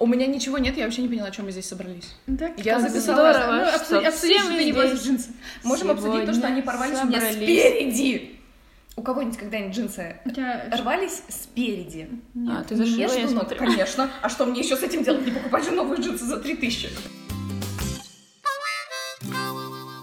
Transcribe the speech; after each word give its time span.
У 0.00 0.06
меня 0.06 0.26
ничего 0.26 0.56
нет, 0.56 0.78
я 0.78 0.84
вообще 0.84 1.02
не 1.02 1.08
поняла, 1.08 1.28
о 1.28 1.30
чем 1.30 1.44
мы 1.44 1.50
здесь 1.52 1.68
собрались. 1.68 2.14
Так, 2.38 2.58
Я 2.58 2.80
записала. 2.80 3.34
здорово, 3.34 3.52
Ну, 3.52 3.68
обсудить, 3.76 4.14
все 4.14 4.38
что 4.38 4.48
ты 4.48 4.64
не 4.64 4.72
влазишь 4.72 4.98
в 5.00 5.04
джинсы. 5.04 5.28
Можем 5.62 5.90
обсудить 5.90 6.24
то, 6.24 6.32
что 6.32 6.46
они 6.46 6.62
порвались 6.62 6.98
у 7.02 7.06
меня 7.06 7.20
собрались. 7.20 7.36
спереди. 7.36 8.40
У 8.96 9.02
кого-нибудь 9.02 9.36
когда-нибудь 9.36 9.76
джинсы 9.76 10.16
тебя 10.24 10.70
рвались 10.72 11.22
спереди? 11.28 12.08
Нет. 12.32 12.56
А, 12.60 12.64
ты 12.64 12.76
зашила, 12.76 12.96
между 12.98 13.16
я 13.18 13.22
ног, 13.24 13.30
смотрю. 13.32 13.58
конечно. 13.58 14.10
А 14.22 14.30
что 14.30 14.46
мне 14.46 14.60
еще 14.60 14.74
с 14.74 14.82
этим 14.82 15.04
делать? 15.04 15.24
Не 15.26 15.32
покупать 15.32 15.64
же 15.66 15.70
новые 15.72 16.00
джинсы 16.00 16.24
за 16.24 16.38
3000. 16.38 16.88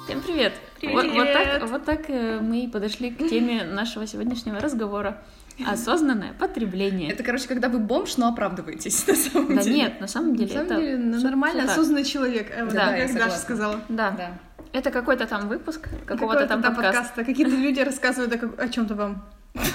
Всем 0.06 0.22
привет! 0.22 0.54
Привет. 0.80 0.96
Вот, 0.96 1.06
вот 1.12 1.34
так, 1.34 1.70
вот 1.70 1.86
так 1.86 2.10
э, 2.10 2.40
мы 2.40 2.66
и 2.66 2.68
подошли 2.68 3.10
к 3.10 3.18
теме 3.30 3.64
нашего 3.64 4.06
сегодняшнего 4.06 4.60
разговора. 4.60 5.24
Осознанное 5.66 6.34
потребление. 6.34 7.12
Это, 7.12 7.24
короче, 7.24 7.48
когда 7.48 7.68
вы 7.70 7.80
бомж, 7.80 8.18
но 8.18 8.28
оправдываетесь, 8.28 9.08
на 9.08 9.16
самом 9.16 9.56
Да 9.56 9.64
деле. 9.64 9.76
нет, 9.76 10.02
на 10.02 10.08
самом 10.08 10.32
На 10.34 10.38
деле 10.38 10.52
самом 10.54 10.66
это... 10.66 10.76
деле, 10.76 10.98
ну, 10.98 11.18
всё- 11.18 11.26
нормально, 11.28 11.62
так. 11.64 11.72
осознанный 11.72 12.04
человек. 12.04 12.52
Э, 12.56 12.64
вот 12.66 12.74
Да, 12.74 12.96
я 12.96 13.08
как 13.08 13.18
Даша 13.18 13.38
сказала. 13.38 13.82
Да. 13.90 14.12
Да. 14.12 14.38
Это 14.74 14.92
какой-то 14.92 15.26
там 15.26 15.48
выпуск, 15.48 15.82
какого-то 16.06 16.08
Какого-то 16.46 16.48
там 16.48 16.62
подкаста. 16.62 17.24
Какие-то 17.24 17.56
люди 17.56 17.80
рассказывают 17.80 18.34
о, 18.36 18.38
как- 18.38 18.60
о 18.62 18.68
чем-то 18.70 18.96
вам. 18.96 19.26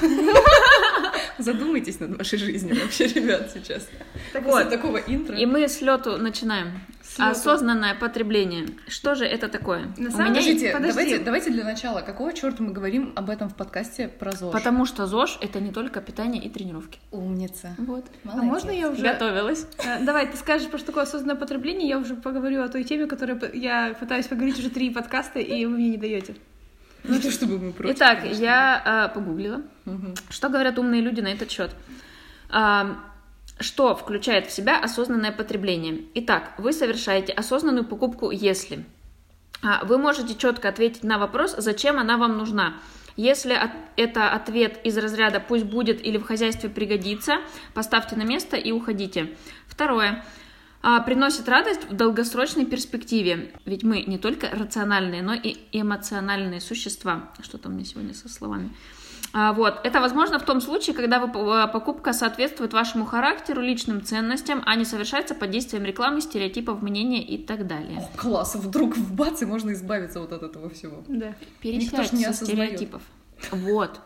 Задумайтесь 1.39 1.99
над 2.01 2.17
вашей 2.19 2.39
жизнью 2.39 2.77
вообще, 2.81 3.07
ребят, 3.07 3.51
сейчас. 3.53 3.89
Так 4.33 4.45
вот. 4.45 4.71
такого 4.71 4.99
интро. 4.99 5.37
И 5.37 5.47
мы 5.47 5.67
с 5.69 5.81
лету 5.81 6.17
начинаем. 6.19 6.81
Осознанное 7.19 7.95
потребление. 7.95 8.67
Что 8.89 9.15
же 9.15 9.25
это 9.25 9.49
такое? 9.49 9.93
На 9.97 10.09
У 10.09 10.11
самом 10.11 10.33
меня 10.33 10.41
Подождите, 10.41 10.73
подожди. 10.73 10.89
давайте, 10.93 11.19
давайте 11.19 11.51
для 11.51 11.65
начала. 11.65 12.01
Какого 12.01 12.33
черта 12.33 12.63
мы 12.63 12.73
говорим 12.73 13.13
об 13.17 13.31
этом 13.31 13.49
в 13.49 13.55
подкасте 13.55 14.09
про 14.09 14.33
ЗОЖ? 14.33 14.53
Потому 14.53 14.87
что 14.87 15.07
ЗОЖ 15.07 15.39
это 15.41 15.61
не 15.61 15.73
только 15.73 16.01
питание 16.01 16.43
и 16.43 16.49
тренировки. 16.49 16.99
Умница. 17.11 17.75
Вот. 17.79 18.07
А 18.25 18.37
можно 18.43 18.71
я 18.71 18.91
уже... 18.91 19.03
Готовилась. 19.03 19.67
Э, 19.79 20.03
Давай, 20.05 20.27
ты 20.27 20.37
скажешь, 20.37 20.69
про 20.69 20.79
что 20.79 20.89
такое 20.89 21.05
осознанное 21.05 21.37
потребление, 21.37 21.89
я 21.89 21.99
уже 21.99 22.15
поговорю 22.15 22.63
о 22.63 22.69
той 22.69 22.85
теме, 22.85 23.07
которую 23.07 23.41
я 23.55 23.95
пытаюсь 23.99 24.27
поговорить 24.27 24.59
уже 24.59 24.71
три 24.71 24.91
подкаста, 24.91 25.39
и 25.41 25.65
вы 25.67 25.77
мне 25.77 25.91
не 25.91 25.99
даете. 25.99 26.35
Не 27.05 27.19
то 27.19 27.31
чтобы 27.31 27.59
мы 27.59 27.73
против. 27.73 27.97
Итак, 27.97 28.21
конечно. 28.21 28.43
я 28.43 29.09
э, 29.11 29.15
погуглила. 29.15 29.63
Мгм. 29.85 30.15
Что 30.31 30.49
говорят 30.49 30.79
умные 30.79 31.01
люди 31.01 31.21
на 31.21 31.29
этот 31.29 31.51
счет? 31.51 31.71
А, 32.49 32.97
Что 33.63 33.95
включает 33.95 34.49
в 34.49 34.53
себя 34.53 34.79
осознанное 34.79 35.33
потребление? 35.33 36.03
Итак, 36.15 36.55
вы 36.59 36.73
совершаете 36.73 37.33
осознанную 37.33 37.85
покупку, 37.85 38.31
если 38.31 38.85
а, 39.63 39.85
вы 39.85 39.99
можете 39.99 40.35
четко 40.35 40.69
ответить 40.69 41.05
на 41.05 41.19
вопрос, 41.19 41.55
зачем 41.57 41.99
она 41.99 42.17
вам 42.17 42.37
нужна. 42.37 42.75
Если 43.17 43.57
это 43.97 44.31
ответ 44.31 44.81
из 44.85 44.99
разряда 44.99 45.39
«пусть 45.39 45.65
будет» 45.65 46.05
или 46.05 46.19
«в 46.19 46.25
хозяйстве 46.25 46.69
пригодится», 46.71 47.37
поставьте 47.73 48.17
на 48.17 48.23
место 48.23 48.57
и 48.57 48.73
уходите. 48.73 49.37
Второе. 49.69 50.25
А, 50.83 51.01
Приносит 51.01 51.49
радость 51.49 51.89
в 51.89 51.95
долгосрочной 51.95 52.67
перспективе. 52.67 53.53
Ведь 53.65 53.85
мы 53.85 54.03
не 54.03 54.19
только 54.19 54.51
рациональные, 54.51 55.23
но 55.23 55.35
и 55.35 55.57
эмоциональные 55.71 56.61
существа. 56.61 57.31
Что 57.41 57.59
там 57.59 57.73
у 57.73 57.75
меня 57.77 57.85
сегодня 57.85 58.15
со 58.15 58.29
словами? 58.29 58.71
А, 59.35 59.53
Вот. 59.53 59.81
Это 59.85 60.01
возможно 60.01 60.39
в 60.39 60.45
том 60.45 60.61
случае, 60.61 60.95
когда 60.95 61.19
вы- 61.19 61.29
э, 61.29 61.69
покупка 61.69 62.13
соответствует 62.13 62.73
вашему 62.73 63.07
характеру, 63.07 63.63
личным 63.63 64.03
ценностям, 64.05 64.63
а 64.67 64.77
не 64.77 64.85
совершается 64.85 65.35
под 65.35 65.51
действием 65.51 65.85
рекламы, 65.85 66.21
стереотипов, 66.21 66.83
мнения 66.83 67.23
и 67.23 67.39
так 67.39 67.67
далее. 67.67 67.99
О, 67.99 68.19
класс, 68.19 68.55
вдруг 68.57 68.97
в 68.97 69.15
бац, 69.15 69.41
и 69.43 69.47
можно 69.47 69.73
избавиться 69.73 70.21
вот 70.21 70.33
от 70.33 70.43
этого 70.43 70.69
всего. 70.69 71.03
Да. 71.09 71.29
Ж 71.63 72.13
не 72.13 72.25
со 72.25 72.31
осознает. 72.31 72.35
стереотипов. 72.35 73.03
Вот. 73.51 74.01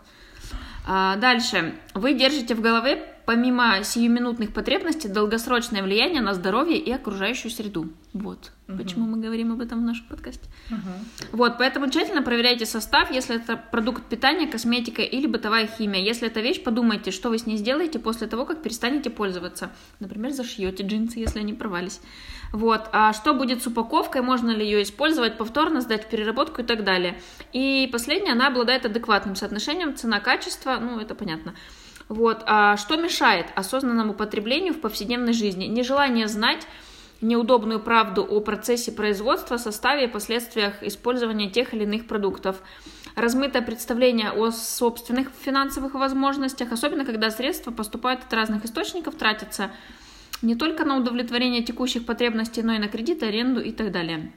А, 0.86 1.16
дальше. 1.16 1.74
Вы 1.94 2.14
держите 2.14 2.54
в 2.54 2.60
голове, 2.60 3.04
помимо 3.26 3.82
сиюминутных 3.82 4.52
потребностей, 4.52 5.08
долгосрочное 5.08 5.82
влияние 5.82 6.20
на 6.22 6.34
здоровье 6.34 6.78
и 6.78 6.92
окружающую 6.92 7.50
среду. 7.50 7.88
Вот. 8.12 8.52
Мгм. 8.68 8.78
Почему 8.78 9.06
мы 9.06 9.18
говорим 9.18 9.52
об 9.52 9.60
этом 9.60 9.80
в 9.80 9.82
нашем 9.82 10.06
подкасте. 10.06 10.48
Ага. 10.70 10.98
Вот, 11.30 11.56
поэтому 11.58 11.88
тщательно 11.88 12.22
проверяйте 12.22 12.66
состав, 12.66 13.12
если 13.12 13.36
это 13.36 13.56
продукт 13.56 14.02
питания, 14.06 14.48
косметика 14.48 15.02
или 15.02 15.28
бытовая 15.28 15.68
химия. 15.68 16.02
Если 16.02 16.26
это 16.26 16.40
вещь, 16.40 16.62
подумайте, 16.64 17.12
что 17.12 17.28
вы 17.28 17.38
с 17.38 17.46
ней 17.46 17.58
сделаете 17.58 18.00
после 18.00 18.26
того, 18.26 18.44
как 18.44 18.62
перестанете 18.62 19.08
пользоваться. 19.08 19.70
Например, 20.00 20.32
зашьете 20.32 20.82
джинсы, 20.82 21.20
если 21.20 21.38
они 21.38 21.54
порвались. 21.54 22.00
Вот, 22.52 22.88
а 22.92 23.12
что 23.12 23.34
будет 23.34 23.62
с 23.62 23.66
упаковкой, 23.68 24.22
можно 24.22 24.50
ли 24.50 24.64
ее 24.64 24.82
использовать 24.82 25.38
повторно, 25.38 25.80
сдать 25.80 26.04
в 26.04 26.08
переработку 26.08 26.62
и 26.62 26.64
так 26.64 26.82
далее. 26.82 27.20
И 27.52 27.88
последнее, 27.92 28.32
она 28.32 28.48
обладает 28.48 28.84
адекватным 28.84 29.36
соотношением 29.36 29.94
цена-качество, 29.94 30.78
ну, 30.80 30.98
это 30.98 31.14
понятно. 31.14 31.54
Вот, 32.08 32.42
а 32.46 32.76
что 32.76 32.96
мешает 32.96 33.46
осознанному 33.54 34.14
потреблению 34.14 34.74
в 34.74 34.80
повседневной 34.80 35.32
жизни? 35.32 35.66
Нежелание 35.66 36.28
знать, 36.28 36.66
неудобную 37.20 37.80
правду 37.80 38.22
о 38.22 38.40
процессе 38.40 38.92
производства, 38.92 39.56
составе 39.56 40.04
и 40.04 40.08
последствиях 40.08 40.82
использования 40.82 41.50
тех 41.50 41.74
или 41.74 41.84
иных 41.84 42.06
продуктов. 42.06 42.62
Размытое 43.14 43.62
представление 43.62 44.30
о 44.30 44.50
собственных 44.50 45.28
финансовых 45.40 45.94
возможностях, 45.94 46.72
особенно 46.72 47.04
когда 47.04 47.30
средства 47.30 47.70
поступают 47.70 48.22
от 48.24 48.32
разных 48.32 48.64
источников, 48.64 49.14
тратятся 49.14 49.70
не 50.42 50.54
только 50.54 50.84
на 50.84 50.98
удовлетворение 50.98 51.62
текущих 51.62 52.04
потребностей, 52.04 52.62
но 52.62 52.74
и 52.74 52.78
на 52.78 52.88
кредит, 52.88 53.22
аренду 53.22 53.60
и 53.60 53.72
так 53.72 53.90
далее. 53.90 54.32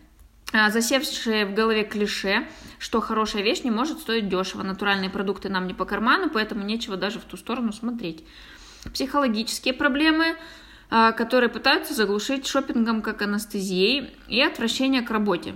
А, 0.52 0.70
Засевшие 0.72 1.46
в 1.46 1.54
голове 1.54 1.84
клише, 1.84 2.48
что 2.80 3.02
хорошая 3.02 3.44
вещь 3.44 3.64
не 3.64 3.72
может 3.72 4.00
стоить 4.00 4.30
дешево. 4.30 4.64
Натуральные 4.64 5.10
продукты 5.10 5.50
нам 5.50 5.68
не 5.68 5.74
по 5.74 5.86
карману, 5.86 6.30
поэтому 6.30 6.64
нечего 6.64 6.98
даже 6.98 7.20
в 7.20 7.24
ту 7.24 7.38
сторону 7.38 7.72
смотреть. 7.72 8.24
Психологические 8.94 9.74
проблемы, 9.74 10.38
которые 10.90 11.50
пытаются 11.50 11.94
заглушить 11.94 12.48
шопингом 12.48 13.02
как 13.02 13.22
анестезией 13.22 14.12
и 14.28 14.42
отвращение 14.42 15.02
к 15.02 15.12
работе. 15.12 15.54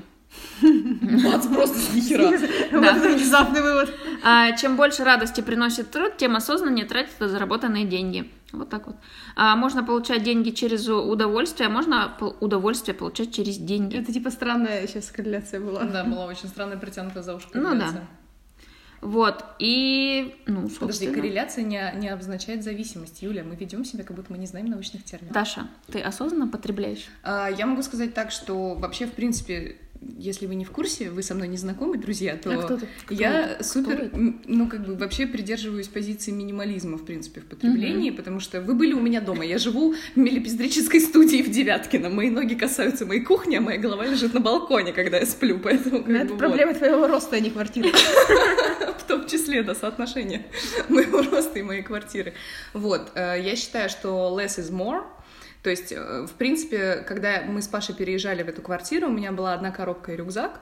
Бац, 0.61 1.47
просто 1.47 1.77
с 1.77 1.93
нихера. 1.93 2.37
Да. 2.71 2.93
Вот 2.93 3.15
внезапный 3.15 3.61
вывод. 3.61 3.93
А, 4.23 4.51
Чем 4.53 4.77
больше 4.77 5.03
радости 5.03 5.41
приносит 5.41 5.91
труд, 5.91 6.17
тем 6.17 6.35
осознаннее 6.35 6.85
тратятся 6.85 7.29
заработанные 7.29 7.85
деньги. 7.85 8.29
Вот 8.51 8.69
так 8.69 8.87
вот. 8.87 8.95
А, 9.35 9.55
Можно 9.55 9.83
получать 9.83 10.23
деньги 10.23 10.51
через 10.51 10.87
удовольствие, 10.87 11.67
а 11.67 11.69
можно 11.69 12.13
удовольствие 12.39 12.95
получать 12.95 13.33
через 13.33 13.57
деньги. 13.57 13.97
Это 13.97 14.11
типа 14.11 14.31
странная 14.31 14.87
сейчас 14.87 15.11
корреляция 15.11 15.59
была. 15.59 15.83
Да, 15.83 16.03
была 16.03 16.25
очень 16.25 16.47
странная 16.47 16.77
притянутая 16.77 17.23
за 17.23 17.35
ушко 17.35 17.57
Ну 17.57 17.75
да. 17.75 17.89
Вот. 19.03 19.43
И, 19.59 20.33
ну, 20.45 20.61
Подожди, 20.61 20.75
собственно... 20.79 21.13
корреляция 21.13 21.63
не, 21.65 21.93
не 21.97 22.07
обозначает 22.09 22.63
зависимость. 22.63 23.21
Юля, 23.21 23.43
мы 23.43 23.55
ведем 23.55 23.83
себя, 23.85 24.03
как 24.03 24.15
будто 24.15 24.31
мы 24.31 24.37
не 24.37 24.47
знаем 24.47 24.67
научных 24.67 25.03
терминов. 25.03 25.33
Даша, 25.33 25.67
ты 25.91 25.99
осознанно 25.99 26.47
потребляешь? 26.47 27.05
А, 27.23 27.49
Я 27.49 27.65
могу 27.65 27.83
сказать 27.83 28.13
так, 28.13 28.31
что 28.31 28.75
вообще, 28.75 29.05
в 29.05 29.11
принципе, 29.11 29.77
если 30.17 30.47
вы 30.47 30.55
не 30.55 30.65
в 30.65 30.71
курсе, 30.71 31.09
вы 31.09 31.23
со 31.23 31.33
мной 31.33 31.47
не 31.47 31.55
знакомы, 31.55 31.97
друзья, 31.97 32.35
то 32.35 32.51
А 32.51 32.57
кто 32.63 32.77
ты? 32.77 32.87
я 33.09 33.53
Кто 33.55 33.63
супер, 33.63 34.01
это? 34.01 34.15
м, 34.17 34.41
ну, 34.45 34.67
как 34.67 34.85
бы 34.85 34.95
вообще 34.95 35.25
придерживаюсь 35.27 35.87
позиции 35.87 36.31
минимализма, 36.31 36.97
в 36.97 37.05
принципе, 37.05 37.39
в 37.39 37.45
потреблении, 37.45 38.09
потому 38.09 38.41
что 38.41 38.59
вы 38.61 38.73
были 38.73 38.91
у 38.93 38.99
меня 38.99 39.21
дома. 39.21 39.45
Я 39.45 39.57
живу 39.57 39.93
в 39.93 40.17
мелепиздрической 40.19 40.99
студии 40.99 41.41
в 41.41 41.49
Девяткино. 41.49 42.09
Мои 42.09 42.29
ноги 42.29 42.55
касаются 42.55 43.05
моей 43.05 43.21
кухни, 43.21 43.55
а 43.55 43.61
моя 43.61 43.77
голова 43.77 44.05
лежит 44.05 44.33
на 44.33 44.41
балконе, 44.41 44.91
когда 44.91 45.19
я 45.19 45.25
сплю, 45.25 45.57
поэтому 45.59 45.99
как 45.99 46.07
бы 46.07 46.13
Это 46.13 46.29
вот. 46.29 46.37
проблема 46.37 46.73
твоего 46.73 47.07
роста, 47.07 47.37
а 47.37 47.39
не 47.39 47.49
квартиры. 47.49 47.89
в 49.03 49.07
том 49.07 49.27
числе, 49.27 49.63
да, 49.63 49.75
соотношение 49.75 50.45
моего 50.89 51.21
роста 51.31 51.59
и 51.59 51.61
моей 51.61 51.83
квартиры. 51.83 52.33
Вот, 52.73 53.11
э, 53.15 53.39
я 53.41 53.55
считаю, 53.55 53.89
что 53.89 54.35
less 54.37 54.57
is 54.57 54.71
more, 54.71 55.03
то 55.63 55.69
есть, 55.69 55.93
э, 55.93 56.25
в 56.27 56.33
принципе, 56.33 57.03
когда 57.07 57.41
мы 57.41 57.61
с 57.61 57.67
Пашей 57.67 57.95
переезжали 57.95 58.43
в 58.43 58.49
эту 58.49 58.61
квартиру, 58.61 59.07
у 59.07 59.11
меня 59.11 59.31
была 59.31 59.53
одна 59.53 59.71
коробка 59.71 60.11
и 60.11 60.17
рюкзак, 60.17 60.59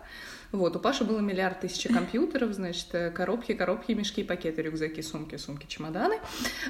вот, 0.51 0.75
у 0.75 0.79
Паши 0.79 1.05
было 1.05 1.19
миллиард 1.19 1.61
тысяч 1.61 1.87
компьютеров, 1.91 2.53
значит, 2.53 2.87
э, 2.91 3.09
коробки, 3.09 3.53
коробки, 3.53 3.93
мешки, 3.93 4.21
пакеты, 4.21 4.61
рюкзаки, 4.61 5.01
сумки, 5.01 5.37
сумки, 5.37 5.65
чемоданы. 5.65 6.19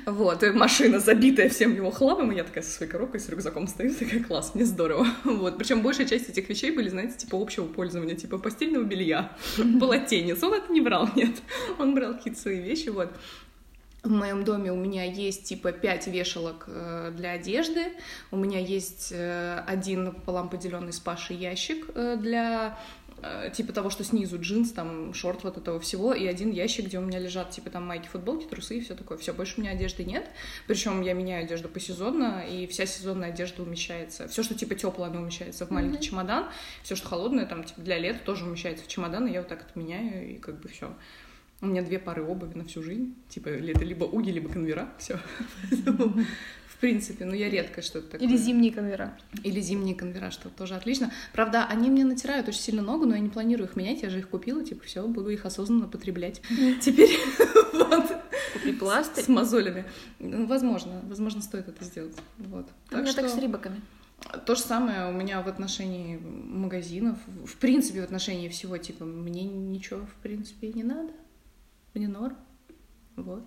Вот, 0.05 0.43
и 0.43 0.51
машина 0.51 0.99
забитая 0.99 1.49
всем 1.49 1.75
его 1.75 1.89
хламом, 1.89 2.31
и 2.31 2.35
я 2.35 2.43
такая 2.43 2.63
со 2.63 2.71
своей 2.71 2.91
коробкой, 2.91 3.19
с 3.19 3.27
рюкзаком 3.27 3.67
стою, 3.67 3.93
такая, 3.95 4.23
класс, 4.23 4.53
мне 4.53 4.65
здорово. 4.65 5.07
Вот, 5.23 5.57
причем 5.57 5.81
большая 5.81 6.07
часть 6.07 6.29
этих 6.29 6.47
вещей 6.47 6.71
были, 6.71 6.89
знаете, 6.89 7.17
типа 7.17 7.41
общего 7.41 7.65
пользования, 7.65 8.15
типа 8.15 8.37
постельного 8.37 8.83
белья, 8.83 9.35
полотенец. 9.79 10.43
Он 10.43 10.53
это 10.53 10.71
не 10.71 10.81
брал, 10.81 11.09
нет. 11.15 11.37
Он 11.79 11.95
брал 11.95 12.13
какие-то 12.13 12.39
свои 12.39 12.61
вещи, 12.61 12.89
вот. 12.89 13.11
В 14.03 14.09
моем 14.09 14.43
доме 14.43 14.71
у 14.71 14.75
меня 14.75 15.03
есть 15.03 15.43
типа 15.43 15.71
пять 15.71 16.07
вешалок 16.07 16.65
э, 16.65 17.13
для 17.15 17.33
одежды. 17.33 17.93
У 18.31 18.37
меня 18.37 18.57
есть 18.57 19.09
э, 19.11 19.63
один 19.67 20.11
пополам 20.11 20.49
поделенный 20.49 20.91
с 20.91 20.99
Пашей 20.99 21.35
ящик 21.35 21.85
э, 21.93 22.17
для 22.19 22.79
типа 23.53 23.71
того, 23.71 23.91
что 23.91 24.03
снизу 24.03 24.39
джинс, 24.41 24.71
там 24.71 25.13
шорт 25.13 25.43
вот 25.43 25.55
этого 25.55 25.79
всего, 25.79 26.11
и 26.11 26.25
один 26.25 26.49
ящик, 26.49 26.87
где 26.87 26.97
у 26.97 27.01
меня 27.01 27.19
лежат 27.19 27.51
типа 27.51 27.69
там 27.69 27.85
майки, 27.85 28.07
футболки, 28.07 28.45
трусы 28.45 28.79
и 28.79 28.81
все 28.81 28.95
такое. 28.95 29.19
Все, 29.19 29.31
больше 29.31 29.59
у 29.59 29.61
меня 29.61 29.73
одежды 29.73 30.03
нет. 30.03 30.27
Причем 30.65 31.01
я 31.01 31.13
меняю 31.13 31.45
одежду 31.45 31.69
посезонно, 31.69 32.43
и 32.49 32.65
вся 32.65 32.87
сезонная 32.87 33.29
одежда 33.29 33.61
умещается. 33.61 34.27
Все, 34.27 34.41
что 34.41 34.55
типа 34.55 34.73
теплое, 34.73 35.09
оно 35.09 35.21
умещается 35.21 35.67
в 35.67 35.69
маленький 35.69 36.01
чемодан. 36.01 36.47
Все, 36.81 36.95
что 36.95 37.09
холодное, 37.09 37.45
там 37.45 37.63
типа 37.63 37.81
для 37.81 37.99
лета 37.99 38.21
тоже 38.25 38.45
умещается 38.45 38.85
в 38.85 38.87
чемодан, 38.87 39.27
и 39.27 39.31
я 39.33 39.41
вот 39.41 39.49
так 39.49 39.67
это 39.69 39.77
меняю, 39.77 40.31
и 40.31 40.37
как 40.39 40.59
бы 40.59 40.67
все. 40.69 40.91
У 41.61 41.67
меня 41.67 41.83
две 41.83 41.99
пары 41.99 42.23
обуви 42.23 42.57
на 42.57 42.65
всю 42.65 42.81
жизнь. 42.81 43.15
Типа, 43.29 43.49
это 43.49 43.85
либо 43.85 44.05
уги, 44.05 44.31
либо 44.31 44.49
конвера. 44.49 44.89
Все. 44.97 45.19
В 45.69 46.77
принципе, 46.81 47.25
ну 47.25 47.33
я 47.33 47.47
редко 47.47 47.83
что-то 47.83 48.13
такое. 48.13 48.27
Или 48.27 48.35
зимние 48.35 48.71
конвера. 48.71 49.15
Или 49.43 49.61
зимние 49.61 49.93
конвера, 49.93 50.31
что 50.31 50.49
тоже 50.49 50.73
отлично. 50.73 51.11
Правда, 51.31 51.67
они 51.67 51.91
мне 51.91 52.03
натирают 52.03 52.47
очень 52.47 52.61
сильно 52.61 52.81
ногу, 52.81 53.05
но 53.05 53.13
я 53.13 53.21
не 53.21 53.29
планирую 53.29 53.67
их 53.67 53.75
менять, 53.75 54.01
я 54.01 54.09
же 54.09 54.17
их 54.17 54.29
купила, 54.29 54.63
типа, 54.63 54.83
все, 54.85 55.07
буду 55.07 55.29
их 55.29 55.45
осознанно 55.45 55.87
потреблять. 55.87 56.41
Теперь 56.81 57.15
вот. 57.73 58.11
Купи 58.53 58.73
пластырь. 58.73 59.23
С 59.23 59.27
мозолями. 59.27 59.85
Ну, 60.17 60.47
возможно, 60.47 61.01
возможно, 61.03 61.43
стоит 61.43 61.67
это 61.67 61.85
сделать. 61.85 62.15
Вот. 62.39 62.67
У 62.91 62.97
меня 62.97 63.13
так 63.13 63.29
с 63.29 63.37
рибаками. 63.37 63.79
То 64.45 64.55
же 64.55 64.61
самое 64.61 65.09
у 65.09 65.11
меня 65.11 65.41
в 65.41 65.47
отношении 65.47 66.17
магазинов, 66.17 67.17
в 67.45 67.55
принципе, 67.57 68.01
в 68.01 68.03
отношении 68.03 68.49
всего, 68.49 68.77
типа, 68.77 69.05
мне 69.05 69.43
ничего, 69.43 70.05
в 70.05 70.13
принципе, 70.21 70.71
не 70.73 70.83
надо, 70.83 71.11
мне 71.93 72.07
норм, 72.07 72.37
вот. 73.15 73.43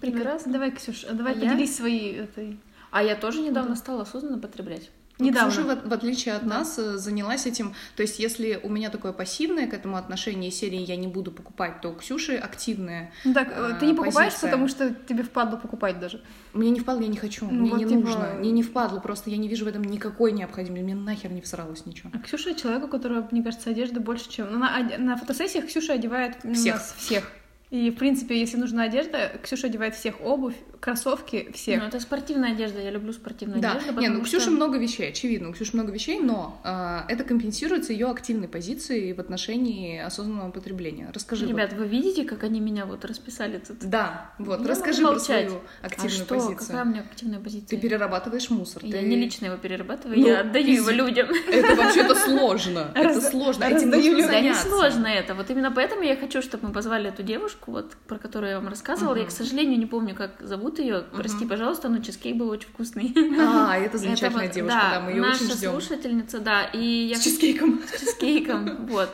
Прекрасно. 0.00 0.52
Давай, 0.52 0.72
Ксюш, 0.72 1.04
а 1.04 1.12
давай 1.14 1.32
А 1.32 1.34
поделись 1.36 1.70
я? 1.70 1.76
своей 1.76 2.14
этой... 2.16 2.58
А 2.90 3.02
я 3.02 3.14
тоже 3.14 3.40
недавно 3.40 3.76
стала 3.76 4.02
осознанно 4.02 4.38
потреблять. 4.38 4.90
Недавно. 5.18 5.50
Ксюша, 5.52 5.76
в, 5.76 5.88
в 5.88 5.92
отличие 5.92 6.34
от 6.34 6.42
нас, 6.42 6.78
э, 6.78 6.96
занялась 6.98 7.46
этим. 7.46 7.74
То 7.96 8.02
есть, 8.02 8.18
если 8.18 8.58
у 8.62 8.68
меня 8.68 8.90
такое 8.90 9.12
пассивное 9.12 9.68
к 9.68 9.74
этому 9.74 9.96
отношение 9.96 10.50
серии 10.50 10.80
«я 10.80 10.96
не 10.96 11.06
буду 11.06 11.30
покупать», 11.30 11.80
то 11.80 11.90
у 11.90 11.94
Ксюши 11.94 12.34
активное. 12.34 13.12
Ну 13.24 13.32
так, 13.32 13.52
э, 13.54 13.76
ты 13.78 13.86
не 13.86 13.92
а, 13.92 13.96
покупаешь, 13.96 14.32
позиция. 14.32 14.50
потому 14.50 14.68
что 14.68 14.92
тебе 14.92 15.22
впадло 15.22 15.56
покупать 15.56 16.00
даже. 16.00 16.22
Мне 16.52 16.70
не 16.70 16.80
впадло, 16.80 17.02
я 17.02 17.08
не 17.08 17.16
хочу, 17.18 17.44
Ну, 17.46 17.52
мне 17.52 17.70
вот 17.70 17.78
не 17.78 17.84
типа- 17.86 18.00
нужно, 18.00 18.34
мне 18.38 18.50
не 18.50 18.62
впадло, 18.62 18.98
просто 18.98 19.30
я 19.30 19.36
не 19.36 19.46
вижу 19.48 19.64
в 19.66 19.68
этом 19.68 19.84
никакой 19.84 20.32
необходимости, 20.32 20.82
мне 20.82 20.94
нахер 20.94 21.30
не 21.30 21.42
всралось 21.42 21.86
ничего. 21.86 22.10
А 22.12 22.18
Ксюша 22.18 22.54
человек, 22.54 22.84
у 22.84 22.88
которого, 22.88 23.28
мне 23.30 23.42
кажется, 23.44 23.70
одежда 23.70 24.00
больше, 24.00 24.28
чем... 24.28 24.50
Ну, 24.50 24.58
на, 24.58 24.80
на 24.98 25.16
фотосессиях 25.16 25.66
Ксюша 25.66 25.92
одевает 25.92 26.38
Всех. 26.54 26.74
нас 26.76 26.94
всех. 26.98 27.30
И, 27.72 27.90
в 27.90 27.94
принципе, 27.96 28.38
если 28.38 28.58
нужна 28.58 28.82
одежда, 28.82 29.32
Ксюша 29.42 29.68
одевает 29.68 29.94
всех 29.94 30.20
обувь, 30.20 30.54
кроссовки, 30.78 31.50
всех. 31.54 31.80
Ну, 31.80 31.86
это 31.88 32.00
спортивная 32.00 32.52
одежда, 32.52 32.82
я 32.82 32.90
люблю 32.90 33.14
спортивную 33.14 33.62
Да, 33.62 33.72
одежду. 33.72 33.98
не, 33.98 34.08
ну 34.10 34.20
у 34.20 34.22
Ксюши 34.24 34.42
что- 34.42 34.50
много 34.50 34.76
вещей, 34.78 35.08
очевидно, 35.08 35.48
у 35.48 35.52
Ксюши 35.54 35.70
много 35.74 35.90
вещей, 35.90 36.20
но 36.20 36.60
э, 36.64 37.00
это 37.10 37.24
компенсируется 37.24 37.94
ее 37.94 38.10
активной 38.10 38.48
позицией 38.48 39.14
в 39.14 39.20
отношении 39.20 39.98
осознанного 40.00 40.50
потребления. 40.50 41.10
Расскажи. 41.14 41.46
вот. 41.46 41.52
Ребят, 41.52 41.72
вы 41.72 41.86
видите, 41.86 42.24
как 42.24 42.42
они 42.44 42.60
меня 42.60 42.84
вот 42.84 43.06
расписали 43.06 43.56
тут? 43.56 43.78
Да, 43.88 44.30
вот, 44.38 44.60
Я 44.60 44.66
расскажи 44.68 45.00
могу 45.00 45.14
про 45.14 45.20
свою 45.20 45.52
А 45.82 45.86
активную 45.86 46.10
что? 46.12 46.34
позицию. 46.34 46.56
Какая 46.58 46.82
у 46.84 46.88
меня 46.88 47.00
активная 47.10 47.40
позиция? 47.40 47.68
Ты 47.68 47.76
перерабатываешь 47.78 48.50
мусор. 48.50 48.84
Я 48.84 48.98
ты- 48.98 49.06
не 49.06 49.16
лично 49.16 49.46
его 49.46 49.56
перерабатываю, 49.56 50.18
Ну, 50.20 50.26
я 50.26 50.40
отдаю 50.40 50.66
его 50.74 50.90
из- 50.90 50.96
людям. 50.96 51.28
Это 51.48 51.74
вообще-то 51.74 52.14
сложно. 52.26 52.90
Это 52.94 53.18
сложно. 53.22 53.64
Этим 53.64 53.88
нужно 53.88 53.96
людям. 54.10 54.26
Да 54.30 54.40
не 54.40 54.52
заняться. 54.52 54.68
сложно 54.68 55.06
это. 55.06 55.34
Вот 55.34 55.48
именно 55.48 55.70
поэтому 55.72 56.02
я 56.02 56.16
хочу, 56.16 56.42
чтобы 56.42 56.66
мы 56.68 56.74
позвали 56.74 57.08
эту 57.08 57.22
девушку, 57.22 57.61
вот 57.68 57.94
про 58.08 58.18
которую 58.18 58.50
я 58.50 58.58
вам 58.60 58.68
рассказывала. 58.68 59.16
Я, 59.16 59.26
к 59.26 59.30
сожалению, 59.30 59.78
не 59.78 59.86
помню, 59.86 60.14
как 60.14 60.30
зовут 60.40 60.78
ее. 60.78 61.04
Прости, 61.14 61.46
пожалуйста, 61.46 61.88
но 61.88 61.98
чизкейк 61.98 62.36
был 62.36 62.48
очень 62.50 62.68
вкусный. 62.68 63.14
А, 63.40 63.76
это 63.76 63.98
замечательная 63.98 64.46
вот, 64.46 64.54
девушка, 64.54 64.80
да, 64.92 65.00
мы 65.00 65.10
ее 65.12 65.20
наша 65.22 65.44
очень 65.44 65.54
ждем. 65.56 65.70
слушательница, 65.72 66.40
да, 66.40 66.64
и 66.64 66.84
я 67.08 67.16
С 67.16 67.20
чизкейком. 67.24 67.80
с 67.96 68.00
чизкейком, 68.00 68.86
вот. 68.86 69.10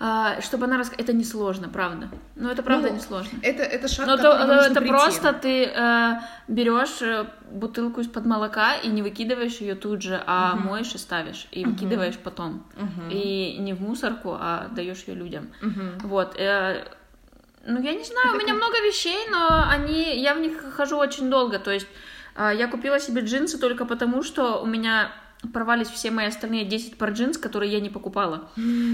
А, 0.00 0.40
чтобы 0.42 0.66
она 0.66 0.78
рассказала, 0.78 1.02
это 1.02 1.12
несложно, 1.12 1.68
правда. 1.68 2.08
Ну, 2.36 2.48
это 2.48 2.62
правда 2.62 2.88
Ну, 2.90 2.94
несложно. 2.94 3.36
Это, 3.42 3.64
это 3.64 3.88
шаг, 3.88 4.06
Но 4.06 4.16
то, 4.16 4.38
нужно 4.46 4.52
это 4.70 4.74
прийти. 4.80 4.88
просто 4.88 5.32
ты 5.32 5.64
э, 5.64 6.20
берешь 6.46 7.02
э, 7.02 7.26
бутылку 7.50 8.00
из-под 8.02 8.24
молока 8.24 8.76
и 8.76 8.86
не 8.90 9.02
выкидываешь 9.02 9.56
ее 9.56 9.74
тут 9.74 10.02
же, 10.02 10.22
а 10.24 10.54
моешь 10.54 10.94
и 10.94 10.98
ставишь, 10.98 11.48
и 11.50 11.64
выкидываешь 11.64 12.16
потом. 12.16 12.64
Мгм. 12.76 13.10
И 13.10 13.56
не 13.58 13.72
в 13.72 13.80
мусорку, 13.80 14.36
а 14.38 14.68
даешь 14.70 15.02
ее 15.08 15.16
людям. 15.16 15.48
Мгм. 15.62 15.98
Вот. 16.04 16.36
э, 16.38 16.84
ну, 17.68 17.82
я 17.82 17.92
не 17.92 18.04
знаю, 18.04 18.34
у 18.34 18.38
меня 18.38 18.54
много 18.54 18.80
вещей, 18.80 19.28
но 19.30 19.64
они, 19.68 20.18
я 20.18 20.34
в 20.34 20.40
них 20.40 20.74
хожу 20.74 20.96
очень 20.96 21.28
долго. 21.28 21.58
То 21.58 21.70
есть 21.70 21.86
э, 22.34 22.52
я 22.56 22.66
купила 22.66 22.98
себе 22.98 23.20
джинсы 23.20 23.58
только 23.58 23.84
потому, 23.84 24.22
что 24.22 24.62
у 24.62 24.66
меня 24.66 25.12
порвались 25.52 25.88
все 25.88 26.10
мои 26.10 26.26
остальные 26.26 26.64
10 26.64 26.96
пар 26.98 27.10
джинс, 27.12 27.38
которые 27.38 27.70
я 27.72 27.80
не 27.80 27.90
покупала. 27.90 28.50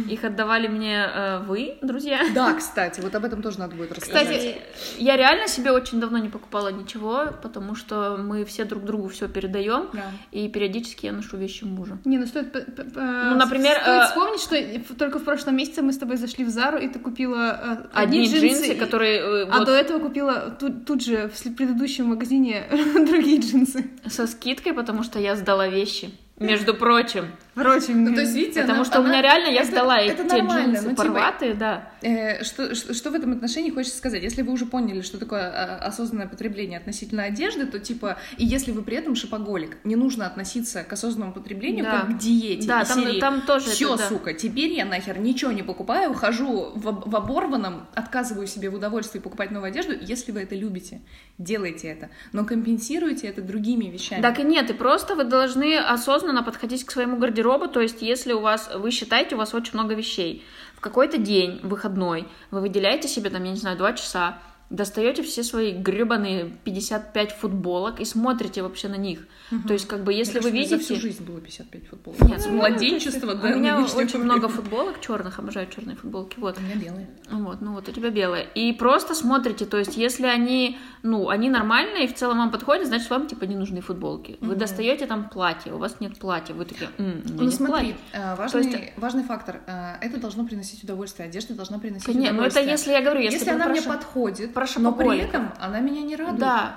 Их 0.08 0.24
отдавали 0.24 0.68
мне 0.68 1.06
э, 1.12 1.38
вы, 1.46 1.76
друзья. 1.82 2.20
Да, 2.34 2.52
кстати, 2.54 3.00
вот 3.00 3.14
об 3.14 3.24
этом 3.24 3.40
тоже 3.42 3.58
надо 3.58 3.74
будет 3.76 3.92
рассказать. 3.92 4.26
Кстати, 4.28 4.56
я 4.98 5.16
реально 5.16 5.48
себе 5.48 5.70
очень 5.72 6.00
давно 6.00 6.18
не 6.18 6.28
покупала 6.28 6.68
ничего, 6.68 7.28
потому 7.42 7.74
что 7.74 8.18
мы 8.18 8.44
все 8.44 8.64
друг 8.64 8.84
другу 8.84 9.08
все 9.08 9.26
передаем, 9.28 9.88
Да. 9.94 10.02
и 10.32 10.48
периодически 10.48 11.06
я 11.06 11.12
ношу 11.12 11.36
вещи 11.38 11.64
мужа. 11.64 11.98
Не, 12.04 12.18
ну 12.18 12.26
стоит, 12.26 12.52
п- 12.52 12.64
Ну, 12.94 13.36
например, 13.36 13.78
стоит 13.80 14.02
э, 14.02 14.06
вспомнить, 14.06 14.40
что 14.40 14.94
только 14.96 15.18
в 15.18 15.24
прошлом 15.24 15.56
месяце 15.56 15.80
мы 15.82 15.92
с 15.92 15.98
тобой 15.98 16.16
зашли 16.18 16.44
в 16.44 16.50
Зару, 16.50 16.78
и 16.78 16.88
ты 16.88 16.98
купила 16.98 17.86
э, 17.94 18.02
Одни 18.02 18.26
джинсы, 18.28 18.74
и- 18.74 18.78
которые 18.78 19.18
э, 19.18 19.46
А 19.50 19.58
вот 19.58 19.66
до 19.66 19.72
этого 19.72 19.98
купила 19.98 20.56
тут, 20.60 20.84
тут 20.84 21.02
же 21.02 21.30
в 21.34 21.54
предыдущем 21.56 22.06
магазине 22.06 22.64
другие 22.94 23.40
джинсы. 23.40 23.90
со 24.06 24.26
скидкой, 24.26 24.74
потому 24.74 25.02
что 25.02 25.18
я 25.18 25.36
сдала 25.36 25.68
вещи. 25.68 26.10
Между 26.38 26.74
прочим. 26.74 27.28
Впрочем, 27.54 28.02
Ну, 28.04 28.14
то 28.14 28.20
есть, 28.22 28.34
видите, 28.34 28.60
Потому 28.62 28.80
она- 28.80 28.84
что 28.84 29.00
у 29.00 29.04
меня 29.04 29.12
она- 29.20 29.22
реально 29.22 29.48
я 29.48 29.60
это- 29.62 29.70
сдала 29.70 30.00
это 30.00 30.22
эти 30.24 30.32
нормально, 30.32 30.72
джинсы 30.74 30.82
ну, 30.84 30.90
типа, 30.90 31.02
порватые, 31.02 31.54
да. 31.54 31.88
Э, 32.02 32.42
Что, 32.42 32.74
что, 32.74 32.92
что 32.94 33.10
в 33.10 33.14
этом 33.14 33.32
отношении 33.32 33.70
хочется 33.70 33.96
сказать? 33.96 34.22
Если 34.24 34.42
вы 34.42 34.52
уже 34.52 34.66
поняли, 34.66 35.02
что 35.02 35.18
такое 35.18 35.42
а, 35.50 35.76
осознанное 35.86 36.26
потребление 36.26 36.78
относительно 36.78 37.22
одежды, 37.22 37.66
то 37.66 37.78
типа, 37.78 38.18
и 38.38 38.44
если 38.44 38.72
вы 38.72 38.82
при 38.82 38.96
этом 38.96 39.14
шопоголик, 39.14 39.76
не 39.84 39.94
нужно 39.94 40.26
относиться 40.26 40.82
к 40.82 40.92
осознанному 40.92 41.32
потреблению 41.32 41.84
Да. 41.84 42.00
как 42.00 42.08
к 42.10 42.18
диете. 42.18 42.66
Да, 42.66 42.84
там- 42.84 43.00
серии, 43.04 43.20
там 43.20 43.42
тоже 43.42 43.70
Все, 43.70 43.94
это, 43.94 44.02
да». 44.02 44.08
сука, 44.08 44.34
теперь 44.34 44.72
я 44.72 44.84
нахер 44.84 45.18
ничего 45.18 45.52
не 45.52 45.62
покупаю, 45.62 46.12
хожу 46.12 46.72
в, 46.74 47.08
в 47.08 47.16
оборванном, 47.16 47.86
отказываю 47.94 48.48
себе 48.48 48.68
в 48.68 48.74
удовольствии 48.74 49.20
покупать 49.20 49.52
новую 49.52 49.68
одежду. 49.68 49.92
Если 50.00 50.32
вы 50.32 50.40
это 50.40 50.56
любите, 50.56 51.00
делайте 51.38 51.86
это. 51.88 52.10
Но 52.32 52.44
компенсируйте 52.44 53.28
это 53.28 53.42
другими 53.42 53.84
вещами. 53.84 54.20
Так 54.22 54.40
и 54.40 54.42
нет, 54.42 54.70
и 54.70 54.72
просто 54.72 55.14
вы 55.14 55.22
должны 55.24 55.76
осознанно 55.78 56.42
подходить 56.42 56.84
к 56.84 56.90
своему 56.90 57.16
гардеробу, 57.16 57.43
то 57.68 57.80
есть 57.80 58.02
если 58.02 58.32
у 58.32 58.40
вас, 58.40 58.70
вы 58.74 58.90
считаете, 58.90 59.34
у 59.34 59.38
вас 59.38 59.54
очень 59.54 59.74
много 59.74 59.94
вещей, 59.94 60.44
в 60.76 60.80
какой-то 60.80 61.18
день, 61.18 61.60
выходной, 61.62 62.26
вы 62.50 62.60
выделяете 62.60 63.08
себе 63.08 63.30
там, 63.30 63.44
я 63.44 63.50
не 63.50 63.56
знаю, 63.56 63.76
два 63.76 63.92
часа, 63.92 64.38
достаете 64.70 65.22
все 65.22 65.42
свои 65.42 65.72
гребаные 65.72 66.56
55 66.64 67.32
футболок 67.32 68.00
и 68.00 68.04
смотрите 68.04 68.62
вообще 68.62 68.88
на 68.88 68.96
них. 68.96 69.20
То 69.66 69.72
есть, 69.72 69.86
как 69.86 70.02
бы, 70.04 70.12
если 70.12 70.40
Мне 70.40 70.40
вы 70.40 70.50
кажется, 70.50 70.74
видите... 70.74 70.76
За 70.76 70.94
всю 70.94 71.00
жизнь 71.00 71.24
было 71.24 71.40
55 71.40 71.86
футболок. 71.88 72.20
Нет, 72.22 72.40
С 72.40 72.46
ну, 72.46 72.52
младенчества 72.54 73.32
У 73.32 73.34
до 73.34 73.48
меня 73.54 73.76
нынешнего 73.76 74.00
очень 74.00 74.18
много 74.20 74.48
футболок 74.48 75.00
черных, 75.00 75.38
обожаю 75.38 75.68
черные 75.68 75.96
футболки. 75.96 76.38
Вот. 76.38 76.58
У 76.58 76.60
меня 76.60 76.76
белые. 76.76 77.08
Вот, 77.30 77.60
ну 77.60 77.74
вот 77.74 77.88
у 77.88 77.92
тебя 77.92 78.10
белые. 78.10 78.48
И 78.54 78.72
просто 78.72 79.14
смотрите, 79.14 79.66
то 79.66 79.78
есть 79.78 79.96
если 79.96 80.26
они, 80.26 80.78
ну, 81.04 81.28
они 81.28 81.48
нормальные 81.50 82.04
и 82.04 82.08
в 82.08 82.14
целом 82.14 82.38
вам 82.38 82.50
подходят, 82.50 82.86
значит 82.88 83.08
вам 83.10 83.26
типа 83.28 83.44
не 83.44 83.54
нужны 83.54 83.80
футболки. 83.80 84.36
Вы 84.40 84.56
достаете 84.56 85.06
там 85.06 85.28
платье, 85.28 85.72
у 85.72 85.78
вас 85.78 86.00
нет 86.00 86.18
платья, 86.18 86.54
вы 86.54 86.64
такие, 86.64 86.88
«М, 86.98 87.04
у 87.04 87.10
меня 87.10 87.22
Ну 87.36 87.42
нет 87.44 87.54
смотри, 87.54 87.74
платья». 87.92 87.96
э, 88.12 88.34
важный, 88.36 88.64
есть- 88.64 88.92
важный 88.96 89.22
фактор. 89.22 89.60
э, 89.66 89.94
Это 90.00 90.18
должно 90.18 90.44
приносить 90.44 90.82
удовольствие. 90.82 91.28
Одежда 91.28 91.54
должна 91.54 91.78
приносить 91.78 92.06
Конечно, 92.06 92.32
ну 92.32 92.42
это 92.42 92.58
удовольствие. 92.58 92.70
если 92.70 92.92
я 92.92 93.00
говорю, 93.02 93.20
если, 93.20 93.38
Если, 93.38 93.50
она 93.50 93.64
про 93.64 93.70
мне 93.72 93.82
подходит, 93.82 94.54
про 94.54 94.66
но 94.78 94.92
при 94.92 95.18
этом 95.18 95.52
она 95.60 95.80
меня 95.80 96.02
не 96.02 96.16
радует. 96.16 96.40
Да. 96.40 96.74